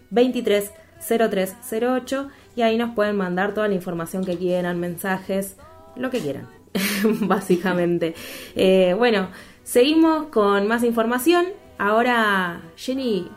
230308 0.10 2.30
y 2.56 2.62
ahí 2.62 2.78
nos 2.78 2.96
pueden 2.96 3.18
mandar 3.18 3.54
toda 3.54 3.68
la 3.68 3.76
información 3.76 4.24
que 4.24 4.38
quieran, 4.38 4.80
mensajes, 4.80 5.58
lo 5.96 6.10
que 6.10 6.20
quieran, 6.20 6.48
básicamente. 7.22 8.14
Eh, 8.56 8.96
bueno, 8.98 9.30
seguimos 9.64 10.28
con 10.28 10.68
más 10.68 10.84
información. 10.84 11.46
Ahora, 11.78 12.62
Jenny, 12.76 13.28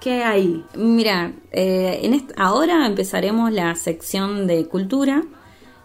¿qué 0.00 0.22
hay? 0.22 0.64
Mira, 0.76 1.32
eh, 1.52 2.00
en 2.02 2.26
ahora 2.36 2.86
empezaremos 2.86 3.52
la 3.52 3.74
sección 3.74 4.46
de 4.46 4.66
cultura. 4.66 5.24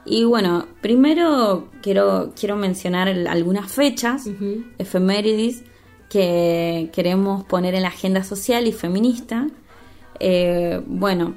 Y 0.06 0.24
bueno, 0.24 0.68
primero 0.82 1.70
quiero, 1.82 2.32
quiero 2.40 2.56
mencionar 2.56 3.10
algunas 3.10 3.72
fechas, 3.72 4.30
efemérides, 4.78 5.64
que 6.10 6.92
queremos 6.94 7.44
poner 7.46 7.74
en 7.74 7.82
la 7.82 7.88
agenda 7.88 8.24
social 8.24 8.68
y 8.68 8.72
feminista. 8.72 9.48
Eh, 10.20 10.82
bueno, 10.86 11.36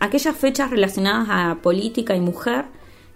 aquellas 0.00 0.36
fechas 0.36 0.70
relacionadas 0.70 1.28
a 1.30 1.62
política 1.62 2.16
y 2.16 2.20
mujer 2.20 2.66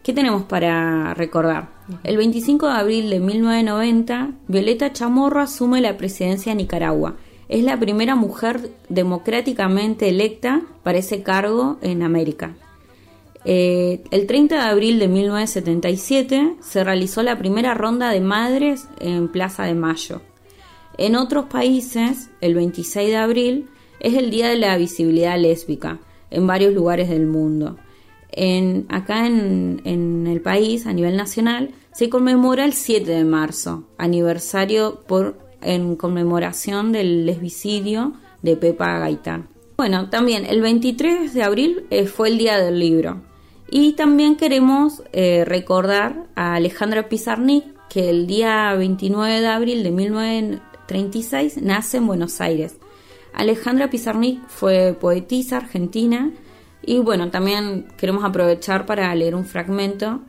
¿Qué 0.03 0.13
tenemos 0.13 0.45
para 0.45 1.13
recordar? 1.15 1.69
El 2.05 2.17
25 2.17 2.67
de 2.67 2.73
abril 2.73 3.11
de 3.11 3.21
1990, 3.21 4.31
Violeta 4.47 4.93
Chamorro 4.93 5.41
asume 5.41 5.81
la 5.81 5.97
presidencia 5.97 6.53
de 6.53 6.57
Nicaragua. 6.57 7.17
Es 7.49 7.63
la 7.65 7.79
primera 7.79 8.15
mujer 8.15 8.71
democráticamente 8.89 10.09
electa 10.09 10.63
para 10.83 10.99
ese 10.99 11.23
cargo 11.23 11.79
en 11.83 12.03
América. 12.03 12.55
Eh, 13.45 14.03
el 14.11 14.27
30 14.27 14.55
de 14.55 14.61
abril 14.61 14.99
de 14.99 15.09
1977 15.09 16.57
se 16.61 16.85
realizó 16.85 17.23
la 17.23 17.39
primera 17.39 17.75
ronda 17.75 18.11
de 18.11 18.21
madres 18.21 18.89
en 19.01 19.29
Plaza 19.29 19.65
de 19.65 19.75
Mayo. 19.75 20.23
En 20.97 21.17
otros 21.17 21.47
países, 21.47 22.31
el 22.41 22.55
26 22.55 23.09
de 23.09 23.17
abril 23.17 23.69
es 24.01 24.15
el 24.15 24.31
Día 24.31 24.49
de 24.49 24.57
la 24.57 24.77
Visibilidad 24.77 25.39
Lésbica 25.39 25.99
en 26.31 26.47
varios 26.47 26.73
lugares 26.73 27.09
del 27.09 27.27
mundo 27.27 27.77
acá 28.89 29.26
en, 29.26 30.26
el 30.26 30.41
país, 30.41 30.86
a 30.86 30.93
nivel 30.93 31.16
nacional, 31.16 31.70
se 31.93 32.09
conmemora 32.09 32.64
el 32.64 32.72
7 32.72 33.11
de 33.11 33.24
marzo, 33.24 33.89
aniversario 33.99 35.01
por, 35.07 35.39
en 35.61 35.97
conmemoración 35.97 36.93
del 36.93 37.26
lesbicidio 37.26 38.14
de 38.43 38.57
Pepa 38.57 38.99
Gaitán. 38.99 39.49
Bueno, 39.76 40.11
también 40.11 40.45
el 40.47 40.61
23 40.61 41.32
de 41.34 41.43
abril 41.43 41.86
eh, 41.91 42.07
fue 42.07 42.28
el 42.28 42.39
Día 42.39 42.59
del 42.59 42.78
Libro. 42.78 43.22
Y 43.70 43.93
también 43.93 44.36
queremos 44.36 45.03
eh, 45.12 45.45
recordar 45.45 46.26
a 46.34 46.55
Alejandra 46.55 47.09
Pizarnik, 47.09 47.64
que 47.89 48.11
el 48.11 48.26
día 48.26 48.74
29 48.74 49.41
de 49.41 49.47
abril 49.47 49.82
de 49.82 49.91
1936 49.91 51.62
nace 51.62 51.99
en 51.99 52.07
Buenos 52.07 52.41
Aires. 52.41 52.76
Alejandra 53.32 53.89
Pizarnik 53.89 54.47
fue 54.49 54.97
poetisa 54.99 55.59
argentina 55.59 56.32
y 56.89 57.01
bueno, 57.01 57.30
también 57.30 57.86
queremos 57.99 58.24
aprovechar 58.24 58.86
para 58.86 59.14
leer 59.14 59.34
un 59.34 59.45
fragmento 59.45 60.22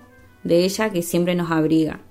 de 0.43 0.66
ella 0.66 0.89
que 0.89 1.03
siempre 1.03 1.34
nos 1.34 1.51
abriga. 1.51 2.01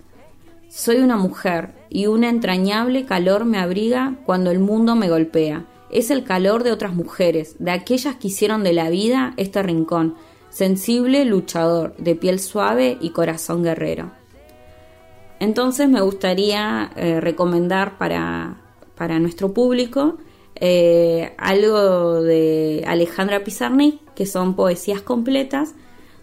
Soy 0.70 0.96
una 0.96 1.18
mujer 1.18 1.74
y 1.90 2.06
un 2.06 2.24
entrañable 2.24 3.04
calor 3.04 3.44
me 3.44 3.58
abriga 3.58 4.14
cuando 4.24 4.50
el 4.50 4.58
mundo 4.58 4.96
me 4.96 5.10
golpea. 5.10 5.66
Es 5.90 6.10
el 6.10 6.24
calor 6.24 6.62
de 6.62 6.72
otras 6.72 6.94
mujeres, 6.94 7.56
de 7.58 7.72
aquellas 7.72 8.16
que 8.16 8.28
hicieron 8.28 8.64
de 8.64 8.72
la 8.72 8.88
vida 8.88 9.34
este 9.36 9.62
rincón, 9.62 10.14
sensible, 10.48 11.26
luchador, 11.26 11.94
de 11.98 12.14
piel 12.14 12.40
suave 12.40 12.96
y 13.02 13.10
corazón 13.10 13.62
guerrero. 13.62 14.12
Entonces 15.40 15.90
me 15.90 16.00
gustaría 16.00 16.90
eh, 16.96 17.20
recomendar 17.20 17.98
para, 17.98 18.62
para 18.96 19.18
nuestro 19.18 19.52
público 19.52 20.16
eh, 20.60 21.34
algo 21.38 22.22
de 22.22 22.84
Alejandra 22.86 23.44
Pizarnik, 23.44 24.00
que 24.14 24.26
son 24.26 24.56
poesías 24.56 25.02
completas 25.02 25.74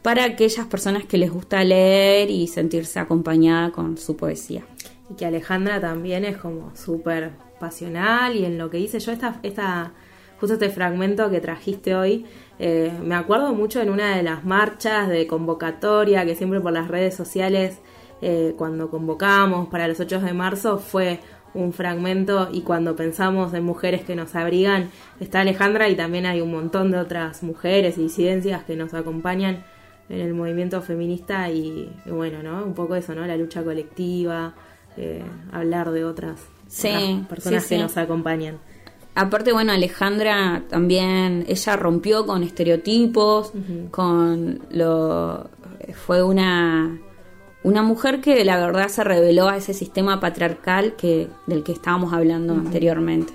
para 0.02 0.26
aquellas 0.26 0.68
personas 0.68 1.06
que 1.06 1.18
les 1.18 1.32
gusta 1.32 1.64
leer 1.64 2.30
y 2.30 2.48
sentirse 2.48 3.00
acompañada 3.00 3.72
con 3.72 3.98
su 3.98 4.16
poesía. 4.16 4.64
Y 5.10 5.16
que 5.16 5.26
Alejandra 5.26 5.80
también 5.80 6.26
es 6.26 6.38
como 6.38 6.76
súper 6.76 7.32
pasional 7.60 8.36
y 8.36 8.46
en 8.46 8.58
lo 8.58 8.70
que 8.70 8.78
dice 8.78 9.00
yo, 9.00 9.12
esta, 9.12 9.40
esta, 9.42 9.94
justo 10.40 10.54
este 10.54 10.70
fragmento 10.70 11.30
que 11.30 11.40
trajiste 11.42 11.96
hoy, 11.96 12.26
eh, 12.60 12.92
me 13.04 13.16
acuerdo 13.16 13.54
mucho 13.54 13.82
en 13.82 13.90
una 13.90 14.16
de 14.16 14.24
las 14.24 14.46
marchas 14.46 15.10
de 15.10 15.28
convocatoria 15.28 16.26
que 16.26 16.36
siempre 16.36 16.62
por 16.62 16.74
las 16.74 16.88
redes 16.88 17.16
sociales, 17.16 17.80
eh, 18.22 18.54
cuando 18.58 18.90
convocamos 18.90 19.68
para 19.70 19.88
los 19.88 20.00
8 20.00 20.20
de 20.20 20.34
marzo, 20.34 20.78
fue 20.78 21.20
un 21.56 21.74
fragmento 21.74 22.49
y 22.51 22.62
cuando 22.62 22.95
pensamos 22.95 23.53
en 23.53 23.64
mujeres 23.64 24.03
que 24.03 24.16
nos 24.16 24.36
abrigan, 24.36 24.91
está 25.20 25.41
Alejandra 25.41 25.89
y 25.89 25.95
también 25.95 26.26
hay 26.26 26.41
un 26.41 26.51
montón 26.51 26.91
de 26.91 26.99
otras 26.99 27.41
mujeres 27.41 27.97
y 27.97 28.03
disidencias 28.03 28.64
que 28.66 28.76
nos 28.76 28.93
acompañan 28.93 29.64
en 30.10 30.20
el 30.20 30.34
movimiento 30.34 30.82
feminista 30.82 31.49
y, 31.49 31.91
bueno, 32.06 32.43
¿no? 32.43 32.64
Un 32.64 32.74
poco 32.74 32.95
eso, 32.95 33.16
¿no? 33.16 33.26
La 33.26 33.38
lucha 33.38 33.64
colectiva, 33.64 34.53
eh, 34.97 35.24
hablar 35.51 35.91
de 35.91 36.06
otras, 36.06 36.39
personas 37.28 37.66
que 37.68 37.78
nos 37.78 37.97
acompañan. 37.97 38.60
Aparte, 39.16 39.53
bueno, 39.53 39.72
Alejandra 39.72 40.64
también, 40.70 41.45
ella 41.47 41.78
rompió 41.78 42.26
con 42.26 42.43
estereotipos, 42.43 43.53
con 43.89 44.60
lo... 44.72 45.49
fue 45.93 46.22
una 46.22 46.99
una 47.66 47.82
mujer 47.82 48.22
que 48.22 48.45
la 48.45 48.57
verdad 48.57 48.89
se 48.89 49.03
reveló 49.03 49.49
a 49.49 49.57
ese 49.57 49.74
sistema 49.74 50.20
patriarcal 50.20 50.95
que, 50.95 51.30
del 51.47 51.63
que 51.63 51.72
estábamos 51.72 52.13
hablando 52.13 52.53
anteriormente. 52.53 53.34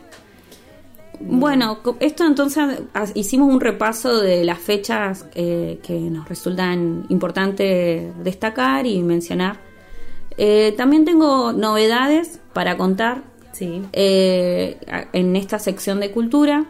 Bueno, 1.19 1.81
esto 1.99 2.25
entonces 2.25 2.81
hicimos 3.15 3.53
un 3.53 3.61
repaso 3.61 4.21
de 4.21 4.45
las 4.45 4.61
fechas 4.61 5.27
eh, 5.35 5.81
que 5.83 5.99
nos 5.99 6.29
resultan 6.29 7.07
importantes 7.09 8.13
destacar 8.23 8.87
y 8.87 9.03
mencionar. 9.03 9.59
Eh, 10.39 10.75
también 10.77 11.05
tengo 11.05 11.53
novedades 11.53 12.41
para 12.53 12.77
contar 12.77 13.25
sí. 13.51 13.83
Eh, 13.93 14.79
en 15.13 15.35
esta 15.35 15.59
sección 15.59 15.99
de 15.99 16.13
cultura. 16.13 16.67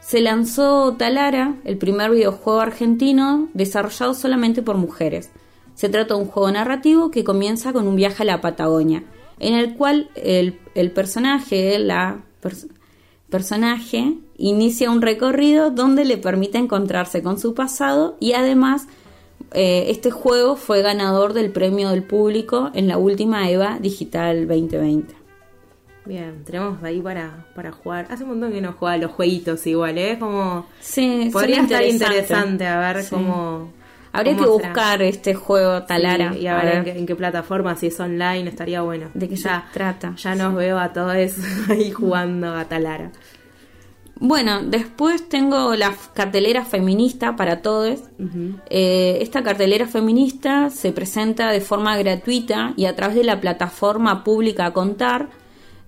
Se 0.00 0.20
lanzó 0.20 0.96
Talara, 0.98 1.54
el 1.64 1.78
primer 1.78 2.10
videojuego 2.10 2.60
argentino 2.60 3.48
desarrollado 3.54 4.14
solamente 4.14 4.62
por 4.62 4.76
mujeres. 4.76 5.30
Se 5.74 5.88
trata 5.88 6.14
de 6.14 6.20
un 6.20 6.26
juego 6.26 6.50
narrativo 6.50 7.10
que 7.10 7.24
comienza 7.24 7.72
con 7.72 7.88
un 7.88 7.96
viaje 7.96 8.22
a 8.22 8.26
la 8.26 8.40
Patagonia, 8.40 9.04
en 9.38 9.54
el 9.54 9.74
cual 9.74 10.10
el, 10.14 10.54
personaje, 10.92 11.78
la 11.78 12.22
personaje, 13.28 14.14
inicia 14.36 14.90
un 14.90 15.02
recorrido 15.02 15.70
donde 15.70 16.04
le 16.04 16.16
permite 16.16 16.58
encontrarse 16.58 17.22
con 17.22 17.38
su 17.38 17.54
pasado 17.54 18.16
y 18.20 18.32
además 18.32 18.86
eh, 19.52 19.86
este 19.88 20.10
juego 20.10 20.56
fue 20.56 20.82
ganador 20.82 21.32
del 21.32 21.50
premio 21.50 21.90
del 21.90 22.02
público 22.02 22.70
en 22.74 22.88
la 22.88 22.98
última 22.98 23.50
EVA 23.50 23.78
Digital 23.80 24.46
2020. 24.46 25.14
Bien, 26.06 26.44
tenemos 26.44 26.82
ahí 26.82 27.00
para, 27.00 27.46
para 27.54 27.72
jugar. 27.72 28.06
Hace 28.10 28.24
un 28.24 28.30
montón 28.30 28.52
que 28.52 28.60
no 28.60 28.74
juega 28.74 28.98
los 28.98 29.12
jueguitos 29.12 29.66
igual, 29.66 29.96
¿eh? 29.96 30.18
Como... 30.18 30.66
Sí, 30.80 31.30
podría 31.32 31.62
estar 31.62 31.82
interesante 31.82 32.66
a 32.66 32.78
ver 32.78 33.06
cómo 33.08 33.70
Habría 34.14 34.36
que 34.36 34.46
buscar 34.46 35.02
este 35.02 35.34
juego 35.34 35.82
Talara. 35.82 36.32
Sí, 36.32 36.40
y 36.40 36.46
a, 36.46 36.56
ver, 36.56 36.76
En, 36.76 36.84
qué, 36.84 36.98
en 36.98 37.06
qué 37.06 37.16
plataforma, 37.16 37.74
si 37.76 37.88
es 37.88 37.98
online, 37.98 38.48
estaría 38.48 38.80
bueno. 38.82 39.10
¿De 39.12 39.28
qué 39.28 39.36
ya, 39.36 39.66
se 39.66 39.72
trata? 39.72 40.14
Ya 40.16 40.34
nos 40.34 40.54
veo 40.54 40.78
a 40.78 40.92
todos 40.92 41.14
ahí 41.68 41.90
jugando 41.90 42.54
a 42.54 42.64
Talara. 42.66 43.10
Bueno, 44.20 44.62
después 44.62 45.28
tengo 45.28 45.74
la 45.74 45.92
cartelera 46.14 46.64
feminista 46.64 47.34
para 47.34 47.60
todos. 47.60 48.04
Eh, 48.70 49.18
esta 49.20 49.42
cartelera 49.42 49.88
feminista 49.88 50.70
se 50.70 50.92
presenta 50.92 51.50
de 51.50 51.60
forma 51.60 51.96
gratuita 51.96 52.72
y 52.76 52.84
a 52.84 52.94
través 52.94 53.16
de 53.16 53.24
la 53.24 53.40
plataforma 53.40 54.22
pública 54.22 54.72
Contar 54.72 55.28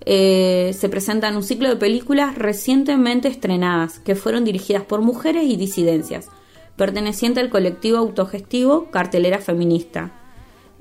eh, 0.05 0.73
se 0.77 0.89
presentan 0.89 1.37
un 1.37 1.43
ciclo 1.43 1.69
de 1.69 1.77
películas 1.77 2.35
recientemente 2.37 3.29
estrenadas 3.29 4.01
que 4.01 4.17
fueron 4.17 4.45
dirigidas 4.45 4.83
por 4.83 5.01
mujeres 5.01 5.45
y 5.45 5.57
disidencias, 5.57 6.29
perteneciente 6.77 7.41
al 7.41 7.51
colectivo 7.51 7.99
autogestivo 7.99 8.91
Cartelera 8.91 9.39
Feminista. 9.39 10.13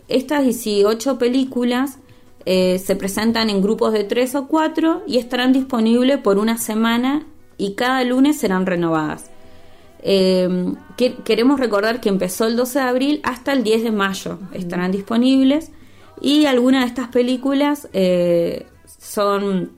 Estas 0.07 0.43
18 0.43 1.17
películas 1.17 1.97
eh, 2.45 2.77
se 2.79 2.95
presentan 2.95 3.49
en 3.49 3.61
grupos 3.61 3.91
de 3.93 4.03
3 4.03 4.35
o 4.35 4.47
4 4.47 5.03
y 5.07 5.17
estarán 5.17 5.51
disponibles 5.53 6.19
por 6.19 6.37
una 6.37 6.57
semana 6.57 7.25
y 7.57 7.73
cada 7.73 8.03
lunes 8.03 8.37
serán 8.37 8.65
renovadas. 8.65 9.31
Eh, 10.03 10.73
que- 10.97 11.15
queremos 11.23 11.59
recordar 11.59 11.99
que 12.01 12.09
empezó 12.09 12.45
el 12.45 12.55
12 12.55 12.77
de 12.79 12.85
abril 12.85 13.19
hasta 13.23 13.53
el 13.53 13.63
10 13.63 13.81
de 13.83 13.91
mayo. 13.91 14.37
Estarán 14.53 14.91
disponibles 14.91 15.71
y 16.21 16.45
algunas 16.45 16.81
de 16.83 16.87
estas 16.89 17.07
películas 17.07 17.87
eh, 17.93 18.67
son, 18.99 19.71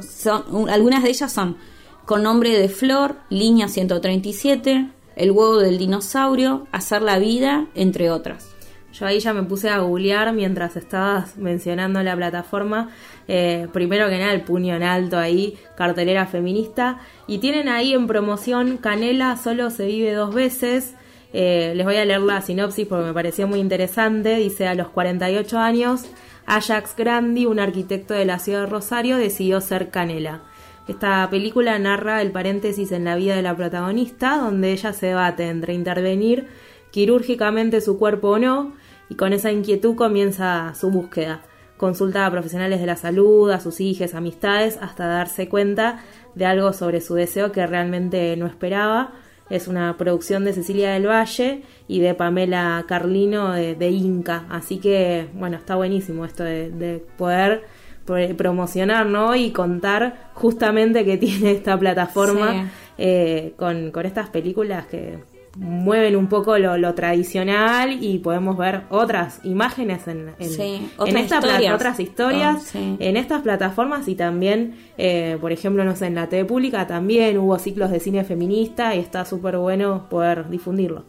son- 0.00 0.44
un- 0.50 0.70
algunas 0.70 1.02
de 1.02 1.10
ellas 1.10 1.32
son 1.32 1.56
con 2.04 2.22
nombre 2.22 2.50
de 2.50 2.68
Flor, 2.68 3.16
Línea 3.30 3.68
137, 3.68 4.88
El 5.16 5.30
huevo 5.30 5.58
del 5.58 5.78
dinosaurio, 5.78 6.66
Hacer 6.70 7.02
la 7.02 7.18
vida, 7.18 7.66
entre 7.74 8.10
otras. 8.10 8.54
Yo 8.92 9.06
ahí 9.06 9.18
ya 9.18 9.32
me 9.32 9.42
puse 9.42 9.70
a 9.70 9.78
googlear 9.78 10.32
mientras 10.32 10.76
estabas 10.76 11.36
mencionando 11.36 12.00
la 12.02 12.14
plataforma. 12.14 12.90
Eh, 13.26 13.66
primero 13.72 14.08
que 14.08 14.18
nada, 14.18 14.32
el 14.32 14.42
puño 14.42 14.76
en 14.76 14.84
alto 14.84 15.18
ahí, 15.18 15.58
cartelera 15.76 16.26
feminista. 16.26 17.00
Y 17.26 17.38
tienen 17.38 17.68
ahí 17.68 17.92
en 17.92 18.06
promoción 18.06 18.76
Canela 18.76 19.36
solo 19.36 19.70
se 19.70 19.86
vive 19.86 20.12
dos 20.12 20.32
veces. 20.32 20.94
Eh, 21.32 21.72
les 21.74 21.84
voy 21.84 21.96
a 21.96 22.04
leer 22.04 22.20
la 22.20 22.40
sinopsis 22.40 22.86
porque 22.86 23.06
me 23.06 23.12
pareció 23.12 23.48
muy 23.48 23.58
interesante. 23.58 24.36
Dice, 24.36 24.68
a 24.68 24.76
los 24.76 24.90
48 24.90 25.58
años, 25.58 26.04
Ajax 26.46 26.94
Grandi, 26.96 27.46
un 27.46 27.58
arquitecto 27.58 28.14
de 28.14 28.26
la 28.26 28.38
ciudad 28.38 28.60
de 28.60 28.66
Rosario, 28.66 29.16
decidió 29.16 29.60
ser 29.60 29.90
Canela. 29.90 30.42
Esta 30.86 31.28
película 31.30 31.78
narra 31.78 32.20
el 32.20 32.30
paréntesis 32.30 32.92
en 32.92 33.04
la 33.04 33.16
vida 33.16 33.34
de 33.34 33.42
la 33.42 33.56
protagonista, 33.56 34.36
donde 34.36 34.72
ella 34.72 34.92
se 34.92 35.06
debate 35.06 35.48
entre 35.48 35.72
intervenir 35.72 36.46
quirúrgicamente 36.90 37.80
su 37.80 37.98
cuerpo 37.98 38.28
o 38.30 38.38
no, 38.38 38.74
y 39.08 39.16
con 39.16 39.32
esa 39.32 39.50
inquietud 39.50 39.96
comienza 39.96 40.74
su 40.74 40.90
búsqueda. 40.90 41.42
Consulta 41.76 42.24
a 42.24 42.30
profesionales 42.30 42.80
de 42.80 42.86
la 42.86 42.96
salud, 42.96 43.50
a 43.50 43.60
sus 43.60 43.80
hijos, 43.80 44.14
amistades, 44.14 44.78
hasta 44.80 45.06
darse 45.06 45.48
cuenta 45.48 46.04
de 46.34 46.46
algo 46.46 46.72
sobre 46.72 47.00
su 47.00 47.14
deseo 47.14 47.50
que 47.50 47.66
realmente 47.66 48.36
no 48.36 48.46
esperaba. 48.46 49.12
Es 49.50 49.68
una 49.68 49.96
producción 49.96 50.44
de 50.44 50.52
Cecilia 50.52 50.92
del 50.92 51.06
Valle 51.06 51.62
y 51.88 52.00
de 52.00 52.14
Pamela 52.14 52.84
Carlino 52.86 53.52
de, 53.52 53.74
de 53.74 53.90
Inca. 53.90 54.46
Así 54.48 54.78
que, 54.78 55.28
bueno, 55.34 55.56
está 55.56 55.74
buenísimo 55.74 56.24
esto 56.24 56.44
de, 56.44 56.70
de 56.70 57.04
poder 57.18 57.64
promocionar, 58.04 59.06
¿no? 59.06 59.34
Y 59.34 59.50
contar 59.50 60.30
justamente 60.34 61.04
que 61.04 61.16
tiene 61.18 61.52
esta 61.52 61.78
plataforma 61.78 62.52
Sí. 62.52 62.68
eh, 62.98 63.54
con, 63.56 63.90
con 63.90 64.06
estas 64.06 64.28
películas 64.30 64.86
que 64.86 65.18
mueven 65.56 66.16
un 66.16 66.26
poco 66.28 66.58
lo, 66.58 66.76
lo 66.76 66.94
tradicional 66.94 68.02
y 68.02 68.18
podemos 68.18 68.56
ver 68.58 68.82
otras 68.90 69.38
imágenes 69.44 70.08
en, 70.08 70.30
en, 70.38 70.48
Sí, 70.50 70.62
en 70.62 70.90
otras 70.98 71.22
esta 71.22 71.36
historias. 71.38 71.74
otras 71.74 72.00
historias 72.00 72.56
Oh, 72.56 72.60
sí. 72.72 72.96
en 72.98 73.16
estas 73.16 73.42
plataformas 73.42 74.08
y 74.08 74.16
también, 74.16 74.74
eh, 74.98 75.38
por 75.40 75.52
ejemplo, 75.52 75.84
no 75.84 75.94
sé, 75.94 76.06
en 76.06 76.16
la 76.16 76.28
TV 76.28 76.44
pública 76.44 76.88
también 76.88 77.38
hubo 77.38 77.56
ciclos 77.60 77.92
de 77.92 78.00
cine 78.00 78.24
feminista 78.24 78.96
y 78.96 78.98
está 78.98 79.24
súper 79.24 79.56
bueno 79.58 80.08
poder 80.10 80.48
difundirlo. 80.48 81.04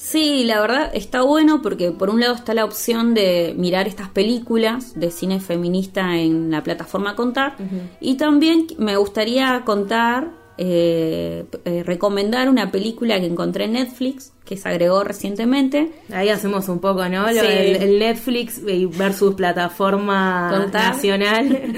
Sí, 0.00 0.44
la 0.44 0.60
verdad 0.60 0.90
está 0.94 1.22
bueno 1.22 1.60
porque 1.60 1.90
por 1.90 2.08
un 2.08 2.20
lado 2.20 2.34
está 2.36 2.54
la 2.54 2.64
opción 2.64 3.14
de 3.14 3.52
mirar 3.58 3.88
estas 3.88 4.08
películas 4.08 4.94
de 4.98 5.10
cine 5.10 5.40
feminista 5.40 6.16
en 6.16 6.52
la 6.52 6.62
plataforma 6.62 7.16
Contar 7.16 7.56
y 8.00 8.14
también 8.16 8.68
me 8.78 8.96
gustaría 8.96 9.62
contar, 9.64 10.30
eh, 10.56 11.44
eh, 11.64 11.82
recomendar 11.84 12.48
una 12.48 12.70
película 12.70 13.18
que 13.18 13.26
encontré 13.26 13.64
en 13.64 13.72
Netflix 13.72 14.32
que 14.44 14.56
se 14.56 14.68
agregó 14.68 15.02
recientemente. 15.02 15.90
Ahí 16.12 16.28
hacemos 16.28 16.68
un 16.68 16.78
poco, 16.78 17.08
¿no? 17.08 17.22
Lo 17.26 17.40
Sí. 17.42 17.46
del- 17.48 17.76
el 17.82 17.98
Netflix 17.98 18.60
versus 18.96 19.34
plataforma 19.34 20.48
Contar. 20.56 20.94
nacional. 20.94 21.74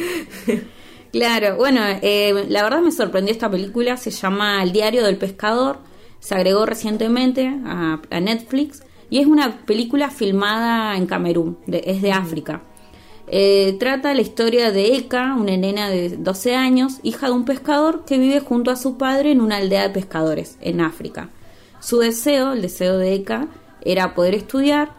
Claro, 1.13 1.57
bueno, 1.57 1.81
eh, 2.03 2.45
la 2.49 2.63
verdad 2.63 2.83
me 2.83 2.93
sorprendió 2.93 3.33
esta 3.33 3.51
película, 3.51 3.97
se 3.97 4.13
llama 4.13 4.63
El 4.63 4.71
diario 4.71 5.03
del 5.05 5.17
pescador, 5.17 5.79
se 6.21 6.35
agregó 6.35 6.67
recientemente 6.67 7.47
a, 7.65 8.01
Netflix 8.21 8.83
y 9.09 9.19
es 9.19 9.27
una 9.27 9.65
película 9.67 10.11
filmada 10.11 10.97
en 10.97 11.07
Camerún, 11.07 11.59
es 11.67 12.03
de 12.03 12.13
África. 12.13 12.63
Eh, 13.27 13.77
trata 13.79 14.15
la 14.15 14.21
historia 14.21 14.73
de 14.73 14.97
Eka, 14.97 15.37
una 15.37 15.57
nena 15.57 15.89
de 15.89 16.17
12 16.17 16.55
años, 16.55 16.99
hija 17.03 17.27
de 17.27 17.33
un 17.33 17.45
pescador 17.45 18.05
que 18.05 18.19
vive 18.19 18.41
junto 18.41 18.71
a 18.71 18.77
su 18.77 18.99
padre 18.99 19.31
en 19.33 19.41
una 19.41 19.57
aldea 19.57 19.83
de 19.83 19.91
pescadores 19.91 20.59
en 20.61 20.81
África. 20.81 21.31
Su 21.81 21.99
deseo, 21.99 22.53
el 22.53 22.63
deseo 22.63 22.99
de 22.99 23.15
Eka, 23.15 23.49
era 23.83 24.15
poder 24.15 24.35
estudiar, 24.35 24.93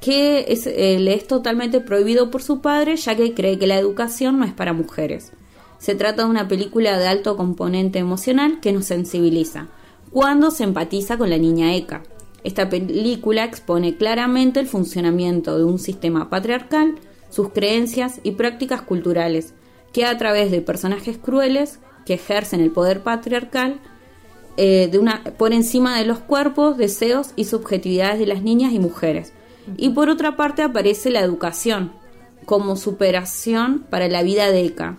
que 0.00 0.46
eh, 0.48 0.98
le 1.00 1.14
es 1.14 1.26
totalmente 1.26 1.80
prohibido 1.80 2.30
por 2.30 2.42
su 2.42 2.60
padre, 2.60 2.96
ya 2.96 3.16
que 3.16 3.34
cree 3.34 3.58
que 3.58 3.66
la 3.66 3.78
educación 3.78 4.38
no 4.38 4.44
es 4.44 4.52
para 4.52 4.72
mujeres. 4.72 5.32
Se 5.78 5.94
trata 5.94 6.24
de 6.24 6.30
una 6.30 6.46
película 6.46 6.98
de 6.98 7.08
alto 7.08 7.36
componente 7.36 7.98
emocional 7.98 8.60
que 8.60 8.72
nos 8.72 8.86
sensibiliza, 8.86 9.68
cuando 10.18 10.50
se 10.50 10.64
empatiza 10.64 11.16
con 11.16 11.30
la 11.30 11.38
niña 11.38 11.76
Eka. 11.76 12.02
Esta 12.42 12.68
película 12.68 13.44
expone 13.44 13.96
claramente 13.96 14.58
el 14.58 14.66
funcionamiento 14.66 15.56
de 15.56 15.62
un 15.62 15.78
sistema 15.78 16.28
patriarcal, 16.28 16.96
sus 17.30 17.50
creencias 17.50 18.18
y 18.24 18.32
prácticas 18.32 18.82
culturales, 18.82 19.54
que 19.92 20.06
a 20.06 20.18
través 20.18 20.50
de 20.50 20.60
personajes 20.60 21.18
crueles 21.18 21.78
que 22.04 22.14
ejercen 22.14 22.60
el 22.60 22.72
poder 22.72 23.04
patriarcal 23.04 23.78
eh, 24.56 24.90
por 25.38 25.52
encima 25.52 25.96
de 25.96 26.04
los 26.04 26.18
cuerpos, 26.18 26.76
deseos 26.76 27.30
y 27.36 27.44
subjetividades 27.44 28.18
de 28.18 28.26
las 28.26 28.42
niñas 28.42 28.72
y 28.72 28.80
mujeres. 28.80 29.32
Y 29.76 29.90
por 29.90 30.10
otra 30.10 30.36
parte 30.36 30.62
aparece 30.62 31.10
la 31.10 31.20
educación 31.20 31.92
como 32.44 32.74
superación 32.74 33.86
para 33.88 34.08
la 34.08 34.24
vida 34.24 34.50
de 34.50 34.64
Eka, 34.64 34.98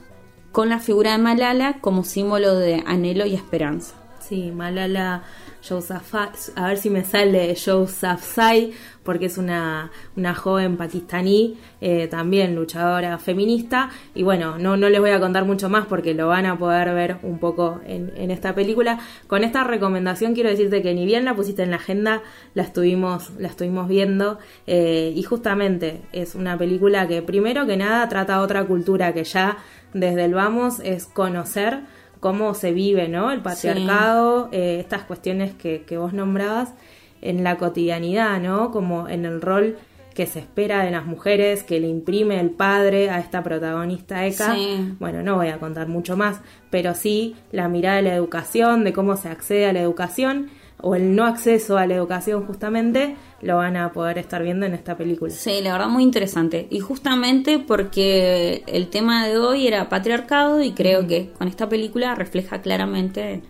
con 0.54 0.70
la 0.70 0.80
figura 0.80 1.12
de 1.12 1.18
Malala 1.18 1.82
como 1.82 2.06
símbolo 2.06 2.56
de 2.56 2.84
anhelo 2.86 3.26
y 3.26 3.36
esperanza. 3.36 3.99
Sí, 4.30 4.52
Malala 4.52 5.24
Yousafzai, 5.68 6.30
a 6.56 6.68
ver 6.68 6.78
si 6.78 6.92
me 6.92 7.04
sale 7.04 7.56
Yousafzai, 7.56 8.74
porque 9.02 9.26
es 9.26 9.40
una, 9.40 9.90
una 10.16 10.36
joven 10.36 10.78
pakistaní, 10.78 11.58
eh, 11.82 12.08
también 12.08 12.54
luchadora 12.54 13.18
feminista. 13.18 13.90
Y 14.14 14.22
bueno, 14.22 14.60
no, 14.60 14.78
no 14.78 14.88
les 14.88 15.00
voy 15.00 15.10
a 15.10 15.20
contar 15.20 15.46
mucho 15.46 15.68
más 15.68 15.88
porque 15.88 16.14
lo 16.14 16.28
van 16.28 16.46
a 16.46 16.60
poder 16.60 16.94
ver 16.94 17.18
un 17.24 17.40
poco 17.40 17.82
en, 17.88 18.14
en 18.18 18.30
esta 18.30 18.54
película. 18.54 19.00
Con 19.26 19.44
esta 19.44 19.64
recomendación 19.64 20.36
quiero 20.36 20.52
decirte 20.52 20.84
que 20.84 20.94
ni 20.94 21.08
bien 21.08 21.26
la 21.26 21.36
pusiste 21.36 21.64
en 21.64 21.72
la 21.72 21.78
agenda, 21.78 22.22
la 22.54 22.62
estuvimos, 22.62 23.32
la 23.40 23.48
estuvimos 23.48 23.88
viendo. 23.88 24.38
eh, 24.68 25.12
y 25.16 25.24
justamente 25.24 26.04
es 26.12 26.36
una 26.36 26.56
película 26.56 27.08
que 27.08 27.24
primero 27.24 27.66
que 27.66 27.78
nada 27.78 28.08
trata 28.10 28.42
otra 28.42 28.64
cultura 28.66 29.12
que 29.12 29.24
ya 29.24 29.58
desde 29.96 30.26
el 30.26 30.36
vamos 30.36 30.82
es 30.82 31.06
conocer 31.08 31.80
cómo 32.20 32.54
se 32.54 32.74
vive, 32.74 33.08
¿no? 33.08 33.32
El 33.32 33.42
patriarcado, 33.42 34.50
eh, 34.52 34.78
estas 34.80 35.04
cuestiones 35.04 35.54
que, 35.54 35.84
que 35.84 35.98
vos 35.98 36.14
nombrabas 36.14 36.74
en 37.22 37.44
la 37.44 37.58
cotidianidad, 37.58 38.40
¿no? 38.40 38.72
Como 38.72 39.08
en 39.08 39.26
el 39.26 39.42
rol 39.42 39.78
que 40.14 40.26
se 40.26 40.40
espera 40.40 40.84
de 40.84 40.92
las 40.92 41.06
mujeres, 41.06 41.64
que 41.64 41.80
le 41.80 41.88
imprime 41.88 42.40
el 42.40 42.50
padre 42.50 43.10
a 43.10 43.20
esta 43.20 43.42
protagonista 43.42 44.26
Eka. 44.26 44.54
Sí. 44.54 44.96
Bueno, 45.00 45.24
no 45.24 45.38
voy 45.38 45.48
a 45.48 45.60
contar 45.60 45.88
mucho 45.88 46.18
más, 46.18 46.42
pero 46.70 46.94
sí 46.94 47.36
la 47.52 47.70
mirada 47.70 47.98
de 47.98 48.02
la 48.02 48.16
educación, 48.16 48.84
de 48.84 48.92
cómo 48.92 49.16
se 49.16 49.30
accede 49.30 49.66
a 49.68 49.74
la 49.74 49.80
educación 49.80 50.50
o 50.82 50.96
el 50.96 51.16
no 51.16 51.26
acceso 51.26 51.78
a 51.78 51.86
la 51.86 51.96
educación 51.96 52.46
justamente, 52.46 53.16
lo 53.42 53.58
van 53.58 53.78
a 53.78 53.92
poder 53.92 54.18
estar 54.18 54.44
viendo 54.44 54.66
en 54.66 54.74
esta 54.74 54.98
película. 54.98 55.32
Sí, 55.32 55.62
la 55.62 55.74
verdad 55.74 55.88
muy 55.88 56.04
interesante. 56.04 56.68
Y 56.70 56.80
justamente 56.80 57.60
porque 57.60 58.64
el 58.68 58.90
tema 58.90 59.28
de 59.28 59.38
hoy 59.38 59.68
era 59.68 59.90
patriarcado 59.90 60.62
y 60.62 60.72
creo 60.72 61.08
que 61.08 61.32
con 61.38 61.48
esta 61.48 61.68
película 61.70 62.16
refleja 62.16 62.62
claramente 62.62 63.42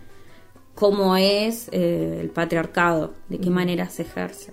cómo 0.74 1.16
es 1.16 1.68
eh, 1.72 2.18
el 2.20 2.30
patriarcado, 2.30 3.14
de 3.28 3.38
qué 3.38 3.50
manera 3.50 3.88
se 3.90 4.02
ejerce. 4.02 4.52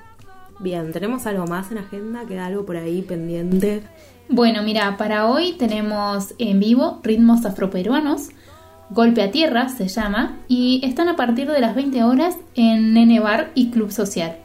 Bien, 0.60 0.92
¿tenemos 0.92 1.26
algo 1.28 1.46
más 1.46 1.72
en 1.72 1.78
agenda? 1.78 2.26
¿Queda 2.26 2.48
algo 2.48 2.66
por 2.66 2.78
ahí 2.78 3.02
pendiente? 3.02 3.84
Bueno, 4.30 4.62
mira, 4.64 4.98
para 4.98 5.28
hoy 5.28 5.54
tenemos 5.54 6.34
en 6.38 6.60
vivo 6.60 7.00
Ritmos 7.04 7.46
Afroperuanos, 7.46 8.30
Golpe 8.90 9.22
a 9.22 9.32
Tierra 9.32 9.68
se 9.70 9.88
llama, 9.88 10.36
y 10.48 10.82
están 10.84 11.08
a 11.10 11.16
partir 11.16 11.52
de 11.52 11.60
las 11.60 11.76
20 11.76 12.04
horas 12.04 12.38
en 12.56 12.94
Nene 12.94 13.20
Bar 13.20 13.52
y 13.54 13.70
Club 13.70 13.92
Social. 13.92 14.38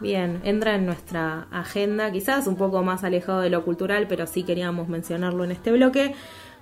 Bien, 0.00 0.40
entra 0.44 0.76
en 0.76 0.86
nuestra 0.86 1.46
agenda, 1.50 2.10
quizás 2.10 2.46
un 2.46 2.56
poco 2.56 2.82
más 2.82 3.04
alejado 3.04 3.42
de 3.42 3.50
lo 3.50 3.66
cultural, 3.66 4.06
pero 4.08 4.26
sí 4.26 4.44
queríamos 4.44 4.88
mencionarlo 4.88 5.44
en 5.44 5.50
este 5.50 5.72
bloque, 5.72 6.14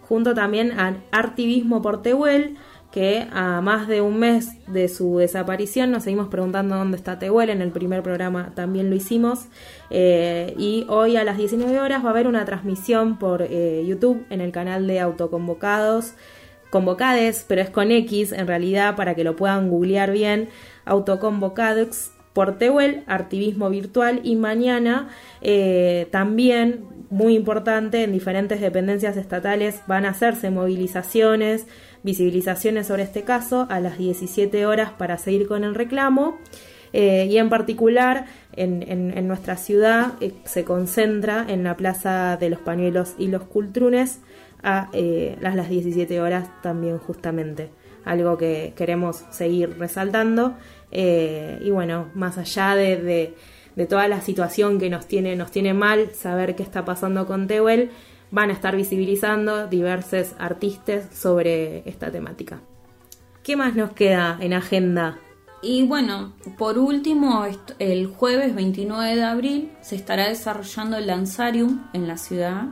junto 0.09 0.35
también 0.35 0.73
al 0.81 1.05
Artivismo 1.13 1.83
por 1.83 2.03
Tehuel, 2.03 2.57
que 2.91 3.29
a 3.31 3.61
más 3.61 3.87
de 3.87 4.01
un 4.01 4.19
mes 4.19 4.49
de 4.67 4.89
su 4.89 5.19
desaparición 5.19 5.93
nos 5.93 6.03
seguimos 6.03 6.27
preguntando 6.27 6.75
dónde 6.75 6.97
está 6.97 7.21
Tehuel, 7.21 7.51
en 7.51 7.63
el 7.63 7.71
primer 7.71 8.03
programa 8.03 8.51
también 8.57 8.91
lo 8.91 8.97
hicimos, 8.97 9.47
eh, 9.91 10.53
y 10.59 10.85
hoy 10.89 11.17
a 11.17 11.23
las 11.23 11.37
19 11.37 11.79
horas 11.79 12.03
va 12.03 12.09
a 12.09 12.11
haber 12.11 12.27
una 12.27 12.45
transmisión 12.45 13.21
por 13.21 13.43
eh, 13.43 13.85
YouTube 13.87 14.27
en 14.31 14.41
el 14.41 14.51
canal 14.51 14.89
de 14.89 14.99
Autoconvocados, 14.99 16.15
Convocades, 16.71 17.45
pero 17.49 17.63
es 17.63 17.71
con 17.71 17.91
X 17.91 18.33
en 18.33 18.47
realidad 18.47 18.97
para 18.97 19.15
que 19.15 19.25
lo 19.25 19.37
puedan 19.37 19.69
googlear 19.69 20.11
bien, 20.11 20.49
Autoconvocados 20.85 22.13
por 22.37 22.59
Tehuel, 22.59 23.03
Artivismo 23.07 23.71
Virtual 23.71 24.21
y 24.23 24.37
mañana 24.37 25.09
eh, 25.41 26.07
también, 26.11 26.85
muy 27.09 27.35
importante, 27.35 28.03
en 28.03 28.13
diferentes 28.13 28.61
dependencias 28.61 29.17
estatales 29.17 29.81
van 29.87 30.05
a 30.05 30.11
hacerse 30.11 30.51
movilizaciones, 30.51 31.67
visibilizaciones 32.03 32.89
sobre 32.89 33.05
este 33.05 33.23
caso 33.23 33.67
a 33.71 33.81
las 33.81 33.97
17 33.97 34.67
horas 34.67 34.91
para 34.91 35.17
seguir 35.17 35.49
con 35.49 35.65
el 35.65 35.75
reclamo. 35.75 36.39
Eh, 36.93 37.27
y 37.31 37.39
en 37.39 37.49
particular 37.49 38.27
en, 38.55 39.27
nuestra 39.27 39.57
ciudad 39.57 40.13
eh, 40.21 40.33
se 40.45 40.65
concentra 40.65 41.45
en 41.49 41.65
la 41.65 41.77
Plaza 41.77 42.37
de 42.37 42.51
los 42.51 42.61
Pañuelos 42.61 43.15
y 43.19 43.29
los 43.29 43.45
Cultrunes 43.45 44.21
a 44.63 44.91
las 45.41 45.69
17 45.69 46.21
horas 46.21 46.49
también 46.63 46.99
justamente. 46.99 47.71
Algo 48.05 48.39
que 48.39 48.73
queremos 48.77 49.25
seguir 49.31 49.79
resaltando 49.79 50.55
eh, 50.91 51.59
y 51.63 51.71
bueno, 51.71 52.11
más 52.15 52.39
allá 52.39 52.75
de, 52.75 53.35
toda 53.89 54.09
la 54.09 54.21
situación 54.21 54.79
que 54.79 54.91
nos 54.91 55.07
tiene, 55.07 55.37
nos 55.37 55.51
tiene 55.51 55.75
mal, 55.75 56.11
saber 56.15 56.57
qué 56.57 56.63
está 56.63 56.85
pasando 56.85 57.27
con 57.27 57.47
Tehuel, 57.47 57.91
van 58.31 58.51
a 58.51 58.53
estar 58.53 58.77
visibilizando 58.77 59.67
diversos 59.67 60.35
artistas 60.39 61.07
sobre 61.13 61.89
esta 61.89 62.11
temática. 62.11 62.61
¿Qué 63.43 63.57
más 63.57 63.77
nos 63.77 63.93
queda 63.93 64.39
en 64.41 64.53
agenda? 64.55 65.19
Y 65.63 65.87
bueno, 65.87 66.33
por 66.59 66.79
último, 66.79 67.47
el 67.79 68.07
jueves 68.07 68.55
29 68.55 69.17
de 69.17 69.25
abril 69.25 69.73
se 69.81 69.97
estará 69.97 70.29
desarrollando 70.29 70.97
el 70.97 71.07
Danzarium 71.07 71.87
en 71.93 72.09
la 72.09 72.17
ciudad 72.17 72.69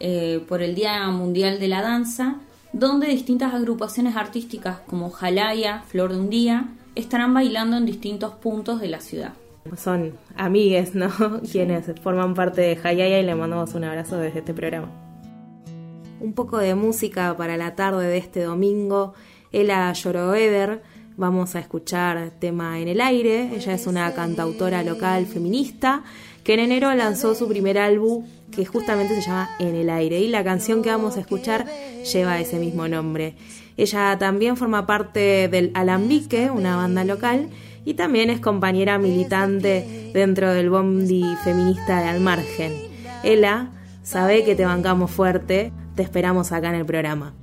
eh, 0.00 0.44
por 0.48 0.62
el 0.62 0.74
Día 0.74 1.06
Mundial 1.08 1.60
de 1.60 1.68
la 1.68 1.82
Danza, 1.82 2.36
donde 2.72 3.06
distintas 3.06 3.54
agrupaciones 3.54 4.16
artísticas 4.16 4.78
como 4.86 5.10
Jalaya, 5.10 5.84
Flor 5.86 6.12
de 6.12 6.18
un 6.18 6.30
Día, 6.30 6.68
estarán 6.94 7.34
bailando 7.34 7.76
en 7.76 7.86
distintos 7.86 8.34
puntos 8.34 8.80
de 8.80 8.88
la 8.88 9.00
ciudad. 9.00 9.32
Son 9.76 10.12
amigues, 10.36 10.94
¿no? 10.94 11.08
Quienes 11.52 11.86
forman 12.02 12.34
parte 12.34 12.60
de 12.60 12.78
Hayaya 12.82 13.20
y 13.20 13.24
le 13.24 13.34
mandamos 13.34 13.74
un 13.74 13.84
abrazo 13.84 14.18
desde 14.18 14.40
este 14.40 14.54
programa. 14.54 14.88
Un 16.20 16.32
poco 16.32 16.58
de 16.58 16.74
música 16.74 17.36
para 17.36 17.56
la 17.56 17.74
tarde 17.74 18.06
de 18.06 18.18
este 18.18 18.42
domingo. 18.42 19.14
Ella 19.52 19.92
Lloroeder, 19.92 20.82
vamos 21.16 21.54
a 21.54 21.60
escuchar 21.60 22.30
tema 22.38 22.80
en 22.80 22.88
el 22.88 23.00
aire. 23.00 23.54
Ella 23.54 23.74
es 23.74 23.86
una 23.86 24.12
cantautora 24.14 24.82
local 24.82 25.26
feminista 25.26 26.02
que 26.44 26.54
en 26.54 26.60
enero 26.60 26.94
lanzó 26.94 27.34
su 27.34 27.48
primer 27.48 27.78
álbum 27.78 28.26
que 28.54 28.64
justamente 28.64 29.14
se 29.14 29.22
llama 29.22 29.50
En 29.58 29.74
el 29.74 29.90
aire 29.90 30.20
y 30.20 30.28
la 30.28 30.44
canción 30.44 30.82
que 30.82 30.90
vamos 30.90 31.16
a 31.16 31.20
escuchar 31.20 31.66
lleva 32.12 32.40
ese 32.40 32.58
mismo 32.58 32.88
nombre. 32.88 33.34
Ella 33.76 34.16
también 34.18 34.56
forma 34.56 34.86
parte 34.86 35.48
del 35.48 35.70
Alambique, 35.74 36.50
una 36.50 36.76
banda 36.76 37.04
local, 37.04 37.48
y 37.84 37.94
también 37.94 38.30
es 38.30 38.40
compañera 38.40 38.98
militante 38.98 40.10
dentro 40.14 40.52
del 40.52 40.70
Bondi 40.70 41.24
feminista 41.42 42.00
de 42.00 42.08
Al 42.08 42.20
Margen. 42.20 42.72
Ella 43.22 43.70
sabe 44.02 44.44
que 44.44 44.54
te 44.54 44.64
bancamos 44.64 45.10
fuerte, 45.10 45.72
te 45.94 46.02
esperamos 46.02 46.52
acá 46.52 46.70
en 46.70 46.76
el 46.76 46.86
programa. 46.86 47.34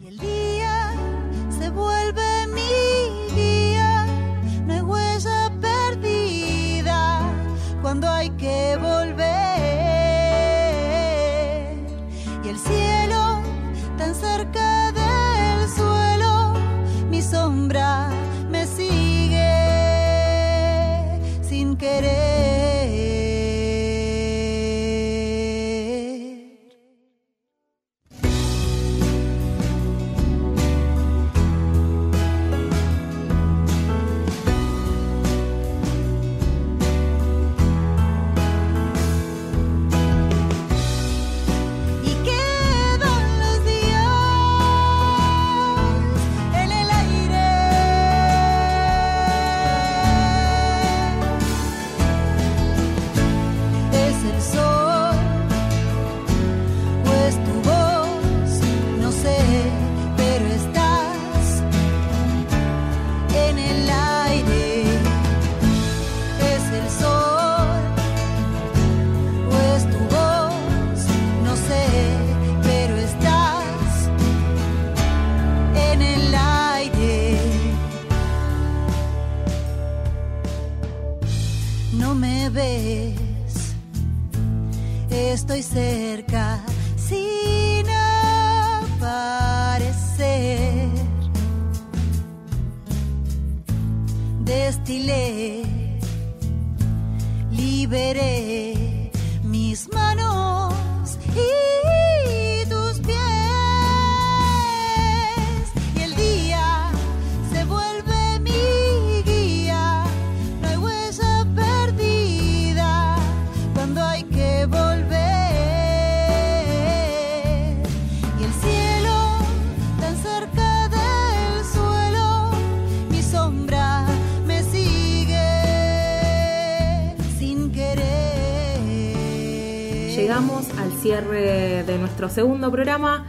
Nuestro 132.21 132.43
segundo 132.43 132.71
programa. 132.71 133.25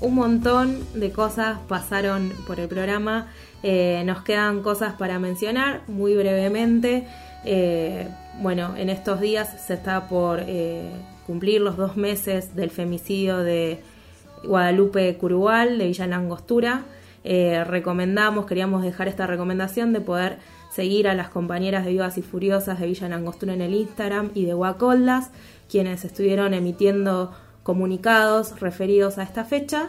Un 0.00 0.16
montón 0.16 0.80
de 0.94 1.12
cosas 1.12 1.58
pasaron 1.68 2.32
por 2.44 2.58
el 2.58 2.66
programa. 2.66 3.28
Eh, 3.62 4.02
nos 4.04 4.22
quedan 4.22 4.62
cosas 4.62 4.94
para 4.94 5.20
mencionar 5.20 5.82
muy 5.86 6.16
brevemente. 6.16 7.06
Eh, 7.44 8.08
bueno, 8.40 8.74
en 8.76 8.90
estos 8.90 9.20
días 9.20 9.64
se 9.64 9.74
está 9.74 10.08
por 10.08 10.40
eh, 10.40 10.90
cumplir 11.24 11.60
los 11.60 11.76
dos 11.76 11.96
meses 11.96 12.56
del 12.56 12.70
femicidio 12.70 13.38
de 13.38 13.80
Guadalupe 14.42 15.16
Curubal 15.18 15.78
de 15.78 15.86
Villa 15.86 16.08
Langostura. 16.08 16.82
Recomendamos, 17.24 18.46
queríamos 18.46 18.82
dejar 18.82 19.06
esta 19.06 19.28
recomendación 19.28 19.92
de 19.92 20.00
poder 20.00 20.38
seguir 20.72 21.06
a 21.06 21.14
las 21.14 21.28
compañeras 21.28 21.84
de 21.84 21.92
Vivas 21.92 22.18
y 22.18 22.22
Furiosas 22.22 22.80
de 22.80 22.86
Villa 22.88 23.08
Langostura 23.08 23.54
en 23.54 23.60
el 23.60 23.74
Instagram 23.74 24.32
y 24.34 24.46
de 24.46 24.54
Guacoldas, 24.54 25.30
quienes 25.68 26.04
estuvieron 26.04 26.54
emitiendo 26.54 27.30
comunicados 27.62 28.60
referidos 28.60 29.18
a 29.18 29.22
esta 29.22 29.44
fecha. 29.44 29.88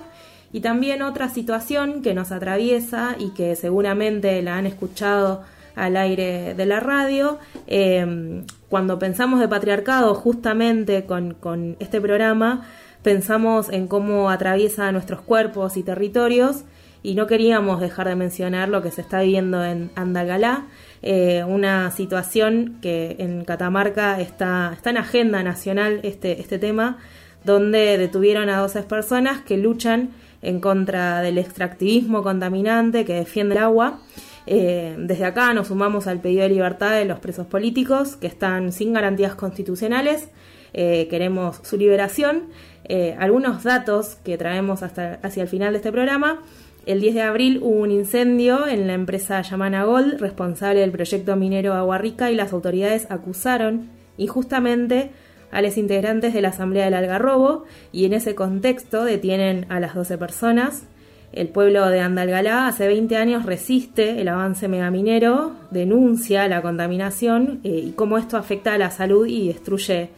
Y 0.52 0.62
también 0.62 1.02
otra 1.02 1.30
situación 1.30 2.02
que 2.02 2.14
nos 2.14 2.32
atraviesa 2.32 3.16
y 3.18 3.32
que 3.32 3.56
seguramente 3.56 4.42
la 4.44 4.58
han 4.58 4.68
escuchado 4.68 5.42
al 5.76 5.98
aire 5.98 6.54
de 6.54 6.66
la 6.66 6.80
radio. 6.80 7.40
Eh, 7.66 8.44
cuando 8.70 9.00
pensamos 9.00 9.40
de 9.40 9.48
patriarcado, 9.48 10.14
justamente 10.14 11.06
con, 11.06 11.34
con 11.34 11.76
este 11.80 12.00
programa, 12.00 12.68
pensamos 13.02 13.70
en 13.70 13.88
cómo 13.88 14.30
atraviesa 14.30 14.92
nuestros 14.92 15.22
cuerpos 15.22 15.78
y 15.78 15.84
territorios 15.84 16.64
y 17.04 17.16
no 17.16 17.28
queríamos 17.28 17.82
dejar 17.82 18.08
de 18.08 18.16
mencionar 18.16 18.70
lo 18.70 18.82
que 18.82 18.90
se 18.90 19.02
está 19.02 19.22
viviendo 19.22 19.64
en 19.64 19.92
Andalgalá, 19.96 20.68
eh, 21.02 21.44
una 21.46 21.92
situación 21.92 22.78
que 22.82 23.18
en 23.20 23.44
Catamarca 23.44 24.22
está, 24.22 24.72
está 24.74 24.90
en 24.90 24.98
agenda 24.98 25.44
nacional 25.44 26.00
este, 26.04 26.40
este 26.40 26.58
tema, 26.58 26.98
donde 27.44 27.98
detuvieron 27.98 28.50
a 28.50 28.60
12 28.60 28.84
personas 28.84 29.42
que 29.42 29.58
luchan 29.58 30.10
en 30.42 30.60
contra 30.60 31.22
del 31.22 31.38
extractivismo 31.38 32.22
contaminante 32.22 33.06
que 33.06 33.14
defiende 33.14 33.56
el 33.56 33.64
agua. 33.64 34.00
Eh, 34.46 34.96
desde 35.00 35.26
acá 35.26 35.54
nos 35.54 35.68
sumamos 35.68 36.06
al 36.08 36.20
pedido 36.20 36.44
de 36.44 36.50
libertad 36.50 36.92
de 36.92 37.06
los 37.06 37.20
presos 37.20 37.48
políticos 37.48 38.18
que 38.18 38.28
están 38.28 38.72
sin 38.72 38.94
garantías 38.94 39.36
constitucionales. 39.36 40.30
Eh, 40.74 41.08
queremos 41.10 41.62
su 41.64 41.78
liberación. 41.78 42.44
Eh, 42.86 43.16
algunos 43.18 43.64
datos 43.64 44.16
que 44.24 44.38
traemos 44.38 44.84
hasta 44.84 45.20
hacia 45.24 45.44
el 45.44 45.50
final 45.50 45.72
de 45.72 45.78
este 45.78 45.92
programa. 45.92 46.42
El 46.86 47.00
10 47.00 47.16
de 47.16 47.22
abril 47.22 47.60
hubo 47.62 47.80
un 47.80 47.92
incendio 47.92 48.68
en 48.68 48.88
la 48.88 48.94
empresa 48.94 49.42
Yamana 49.42 49.86
Gold, 49.86 50.20
responsable 50.20 50.82
del 50.82 50.92
proyecto 50.92 51.38
minero 51.38 51.74
Agua 51.74 51.98
Rica, 51.98 52.30
y 52.30 52.36
las 52.36 52.52
autoridades 52.52 53.08
acusaron 53.10 53.90
injustamente 54.18 55.12
a 55.54 55.62
los 55.62 55.78
integrantes 55.78 56.34
de 56.34 56.42
la 56.42 56.50
Asamblea 56.50 56.86
del 56.86 56.96
Algarrobo 56.96 57.66
y 57.92 58.06
en 58.06 58.14
ese 58.14 58.34
contexto 58.34 59.06
detienen 59.06 59.68
a 59.70 59.80
las 59.80 59.94
12 59.94 60.18
personas. 60.18 60.88
El 61.32 61.48
pueblo 61.48 61.88
de 61.90 62.00
Andalgalá 62.00 62.68
hace 62.68 62.88
20 62.88 63.16
años 63.16 63.46
resiste 63.46 64.20
el 64.20 64.28
avance 64.28 64.68
megaminero, 64.68 65.54
denuncia 65.70 66.48
la 66.48 66.62
contaminación 66.62 67.60
eh, 67.64 67.70
y 67.70 67.92
cómo 67.92 68.18
esto 68.18 68.36
afecta 68.36 68.74
a 68.74 68.78
la 68.78 68.90
salud 68.90 69.28
y 69.28 69.48
destruye 69.48 70.10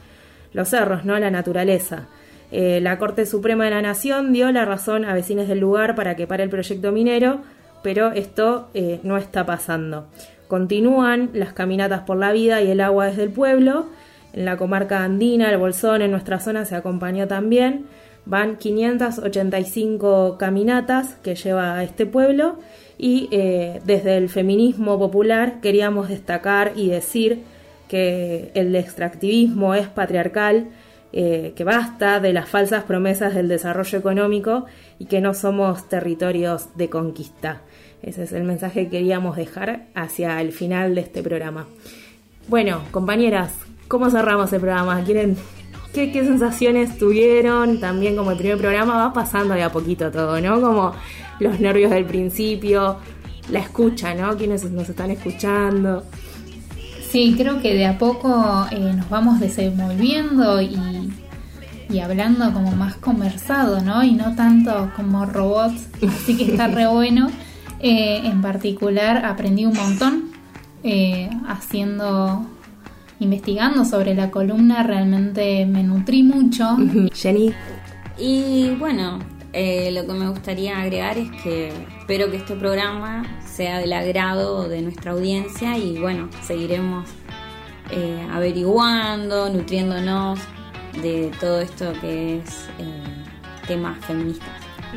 los 0.53 0.69
cerros, 0.69 1.03
¿no? 1.03 1.19
la 1.19 1.31
naturaleza. 1.31 2.07
Eh, 2.51 2.79
la 2.81 2.97
Corte 2.97 3.25
Suprema 3.25 3.65
de 3.65 3.71
la 3.71 3.81
Nación 3.81 4.31
dio 4.31 4.51
la 4.53 4.63
razón 4.63 5.03
a 5.03 5.13
vecinos 5.13 5.49
del 5.49 5.59
lugar 5.59 5.95
para 5.95 6.15
que 6.15 6.27
pare 6.27 6.43
el 6.43 6.49
proyecto 6.49 6.93
minero, 6.93 7.41
pero 7.83 8.13
esto 8.13 8.69
eh, 8.73 9.01
no 9.03 9.17
está 9.17 9.45
pasando. 9.45 10.07
Continúan 10.47 11.31
las 11.33 11.51
caminatas 11.51 12.01
por 12.01 12.17
la 12.17 12.31
vida 12.31 12.61
y 12.61 12.71
el 12.71 12.79
agua 12.79 13.07
desde 13.07 13.23
el 13.23 13.31
pueblo 13.31 13.87
en 14.35 14.43
la 14.43 14.57
comarca 14.57 15.03
andina, 15.03 15.49
el 15.49 15.57
Bolsón, 15.57 16.01
en 16.01 16.11
nuestra 16.11 16.41
zona 16.41 16.65
se 16.65 16.75
acompañó 16.75 17.25
también. 17.25 17.85
Van 18.25 18.57
585 18.57 20.37
caminatas 20.37 21.15
que 21.23 21.35
lleva 21.35 21.77
a 21.77 21.83
este 21.83 22.05
pueblo 22.05 22.57
y 22.97 23.29
eh, 23.31 23.79
desde 23.85 24.17
el 24.17 24.27
feminismo 24.27 24.99
popular 24.99 25.61
queríamos 25.61 26.09
destacar 26.09 26.73
y 26.75 26.89
decir 26.89 27.43
que 27.87 28.51
el 28.55 28.75
extractivismo 28.75 29.73
es 29.73 29.87
patriarcal, 29.87 30.67
eh, 31.13 31.53
que 31.55 31.63
basta 31.63 32.19
de 32.19 32.33
las 32.33 32.49
falsas 32.49 32.83
promesas 32.83 33.35
del 33.35 33.47
desarrollo 33.47 33.97
económico 33.97 34.65
y 34.99 35.05
que 35.05 35.21
no 35.21 35.33
somos 35.33 35.87
territorios 35.87 36.75
de 36.75 36.89
conquista. 36.89 37.61
Ese 38.01 38.23
es 38.23 38.33
el 38.33 38.43
mensaje 38.43 38.85
que 38.85 38.89
queríamos 38.97 39.37
dejar 39.37 39.85
hacia 39.93 40.41
el 40.41 40.51
final 40.51 40.93
de 40.93 41.01
este 41.01 41.23
programa. 41.23 41.67
Bueno, 42.47 42.81
compañeras, 42.91 43.53
¿Cómo 43.87 44.09
cerramos 44.09 44.51
el 44.53 44.61
programa? 44.61 45.03
¿Quieren 45.03 45.37
¿Qué, 45.93 46.11
¿Qué, 46.11 46.25
sensaciones 46.25 46.97
tuvieron? 46.97 47.79
También 47.79 48.17
como 48.17 48.31
el 48.31 48.37
primer 48.37 48.57
programa 48.57 48.97
va 48.97 49.13
pasando 49.13 49.53
de 49.53 49.63
a 49.63 49.71
poquito 49.71 50.11
todo, 50.11 50.41
¿no? 50.41 50.59
Como 50.59 50.93
los 51.39 51.59
nervios 51.61 51.91
del 51.91 52.03
principio, 52.03 52.97
la 53.49 53.59
escucha, 53.59 54.13
¿no? 54.13 54.35
Quienes 54.35 54.69
nos 54.71 54.89
están 54.89 55.11
escuchando. 55.11 56.03
Sí, 57.09 57.35
creo 57.37 57.61
que 57.61 57.75
de 57.75 57.85
a 57.85 57.97
poco 57.97 58.67
eh, 58.71 58.93
nos 58.93 59.09
vamos 59.09 59.39
desenvolviendo 59.39 60.61
y, 60.61 60.77
y, 61.89 61.99
hablando 61.99 62.51
como 62.51 62.71
más 62.71 62.95
conversado, 62.95 63.79
¿no? 63.79 64.03
Y 64.03 64.11
no 64.11 64.35
tanto 64.35 64.91
como 64.97 65.25
robots, 65.25 65.87
así 66.05 66.35
que 66.35 66.51
está 66.51 66.67
re 66.67 66.87
bueno. 66.91 67.29
Eh, 67.79 68.21
en 68.25 68.41
particular 68.41 69.25
aprendí 69.25 69.65
un 69.65 69.75
montón 69.75 70.31
eh, 70.83 71.29
haciendo 71.47 72.45
investigando 73.19 73.85
sobre 73.85 74.13
la 74.13 74.31
columna 74.31 74.83
realmente 74.83 75.65
me 75.65 75.83
nutrí 75.83 76.23
mucho. 76.23 76.77
Jenny. 77.13 77.53
Y 78.17 78.69
bueno, 78.75 79.19
eh, 79.53 79.89
lo 79.91 80.05
que 80.05 80.13
me 80.13 80.29
gustaría 80.29 80.81
agregar 80.81 81.17
es 81.17 81.31
que 81.43 81.71
espero 81.99 82.29
que 82.29 82.37
este 82.37 82.55
programa 82.55 83.25
sea 83.45 83.79
del 83.79 83.93
agrado 83.93 84.67
de 84.67 84.81
nuestra 84.81 85.11
audiencia 85.11 85.77
y 85.77 85.97
bueno, 85.97 86.29
seguiremos 86.41 87.09
eh, 87.91 88.27
averiguando, 88.31 89.49
nutriéndonos 89.49 90.39
de 91.01 91.31
todo 91.39 91.61
esto 91.61 91.93
que 92.01 92.39
es 92.39 92.67
eh, 92.79 93.03
temas 93.67 93.97
feministas. 94.05 94.49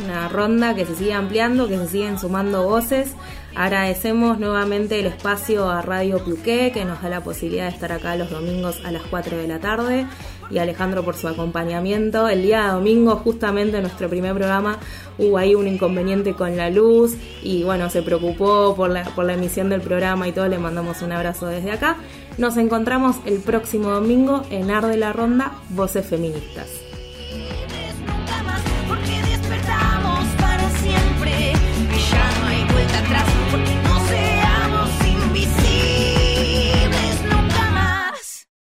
Una 0.03 0.29
ronda 0.29 0.75
que 0.75 0.87
se 0.87 0.95
sigue 0.95 1.12
ampliando, 1.12 1.69
que 1.69 1.77
se 1.77 1.89
siguen 1.89 2.19
sumando 2.19 2.64
voces 2.64 3.14
Agradecemos 3.59 4.39
nuevamente 4.39 5.01
el 5.01 5.07
espacio 5.07 5.69
a 5.69 5.83
Radio 5.83 6.23
Pluqué, 6.23 6.71
que 6.73 6.85
nos 6.85 7.03
da 7.03 7.09
la 7.09 7.25
posibilidad 7.25 7.65
de 7.65 7.75
estar 7.75 7.91
acá 7.91 8.15
los 8.15 8.31
domingos 8.31 8.81
a 8.85 8.93
las 8.93 9.03
4 9.03 9.37
de 9.37 9.49
la 9.49 9.59
tarde, 9.59 10.07
y 10.49 10.59
a 10.59 10.63
Alejandro 10.63 11.05
por 11.05 11.17
su 11.17 11.27
acompañamiento. 11.27 12.29
El 12.29 12.43
día 12.43 12.71
domingo, 12.71 13.17
justamente 13.17 13.79
en 13.79 13.83
nuestro 13.83 14.09
primer 14.09 14.37
programa, 14.37 14.79
hubo 15.19 15.39
ahí 15.39 15.57
un 15.57 15.67
inconveniente 15.67 16.35
con 16.35 16.57
la 16.57 16.71
luz, 16.71 17.17
y 17.43 17.65
bueno, 17.65 17.91
se 17.91 18.03
preocupó 18.03 18.77
por 18.77 18.91
la, 18.91 19.03
por 19.03 19.25
la 19.25 19.35
emisión 19.35 19.71
del 19.71 19.81
programa 19.81 20.29
y 20.29 20.33
todo, 20.33 20.47
le 20.47 20.61
mandamos 20.61 21.03
un 21.03 21.11
abrazo 21.11 21.47
desde 21.47 21.73
acá. 21.73 21.97
Nos 22.39 22.57
encontramos 22.59 23.17
el 23.27 23.41
próximo 23.41 23.91
domingo 23.91 24.45
en 24.51 24.71
Ar 24.71 24.87
de 24.87 24.99
la 24.99 25.13
Ronda, 25.13 25.51
Voces 25.71 26.07
Feministas. 26.07 26.88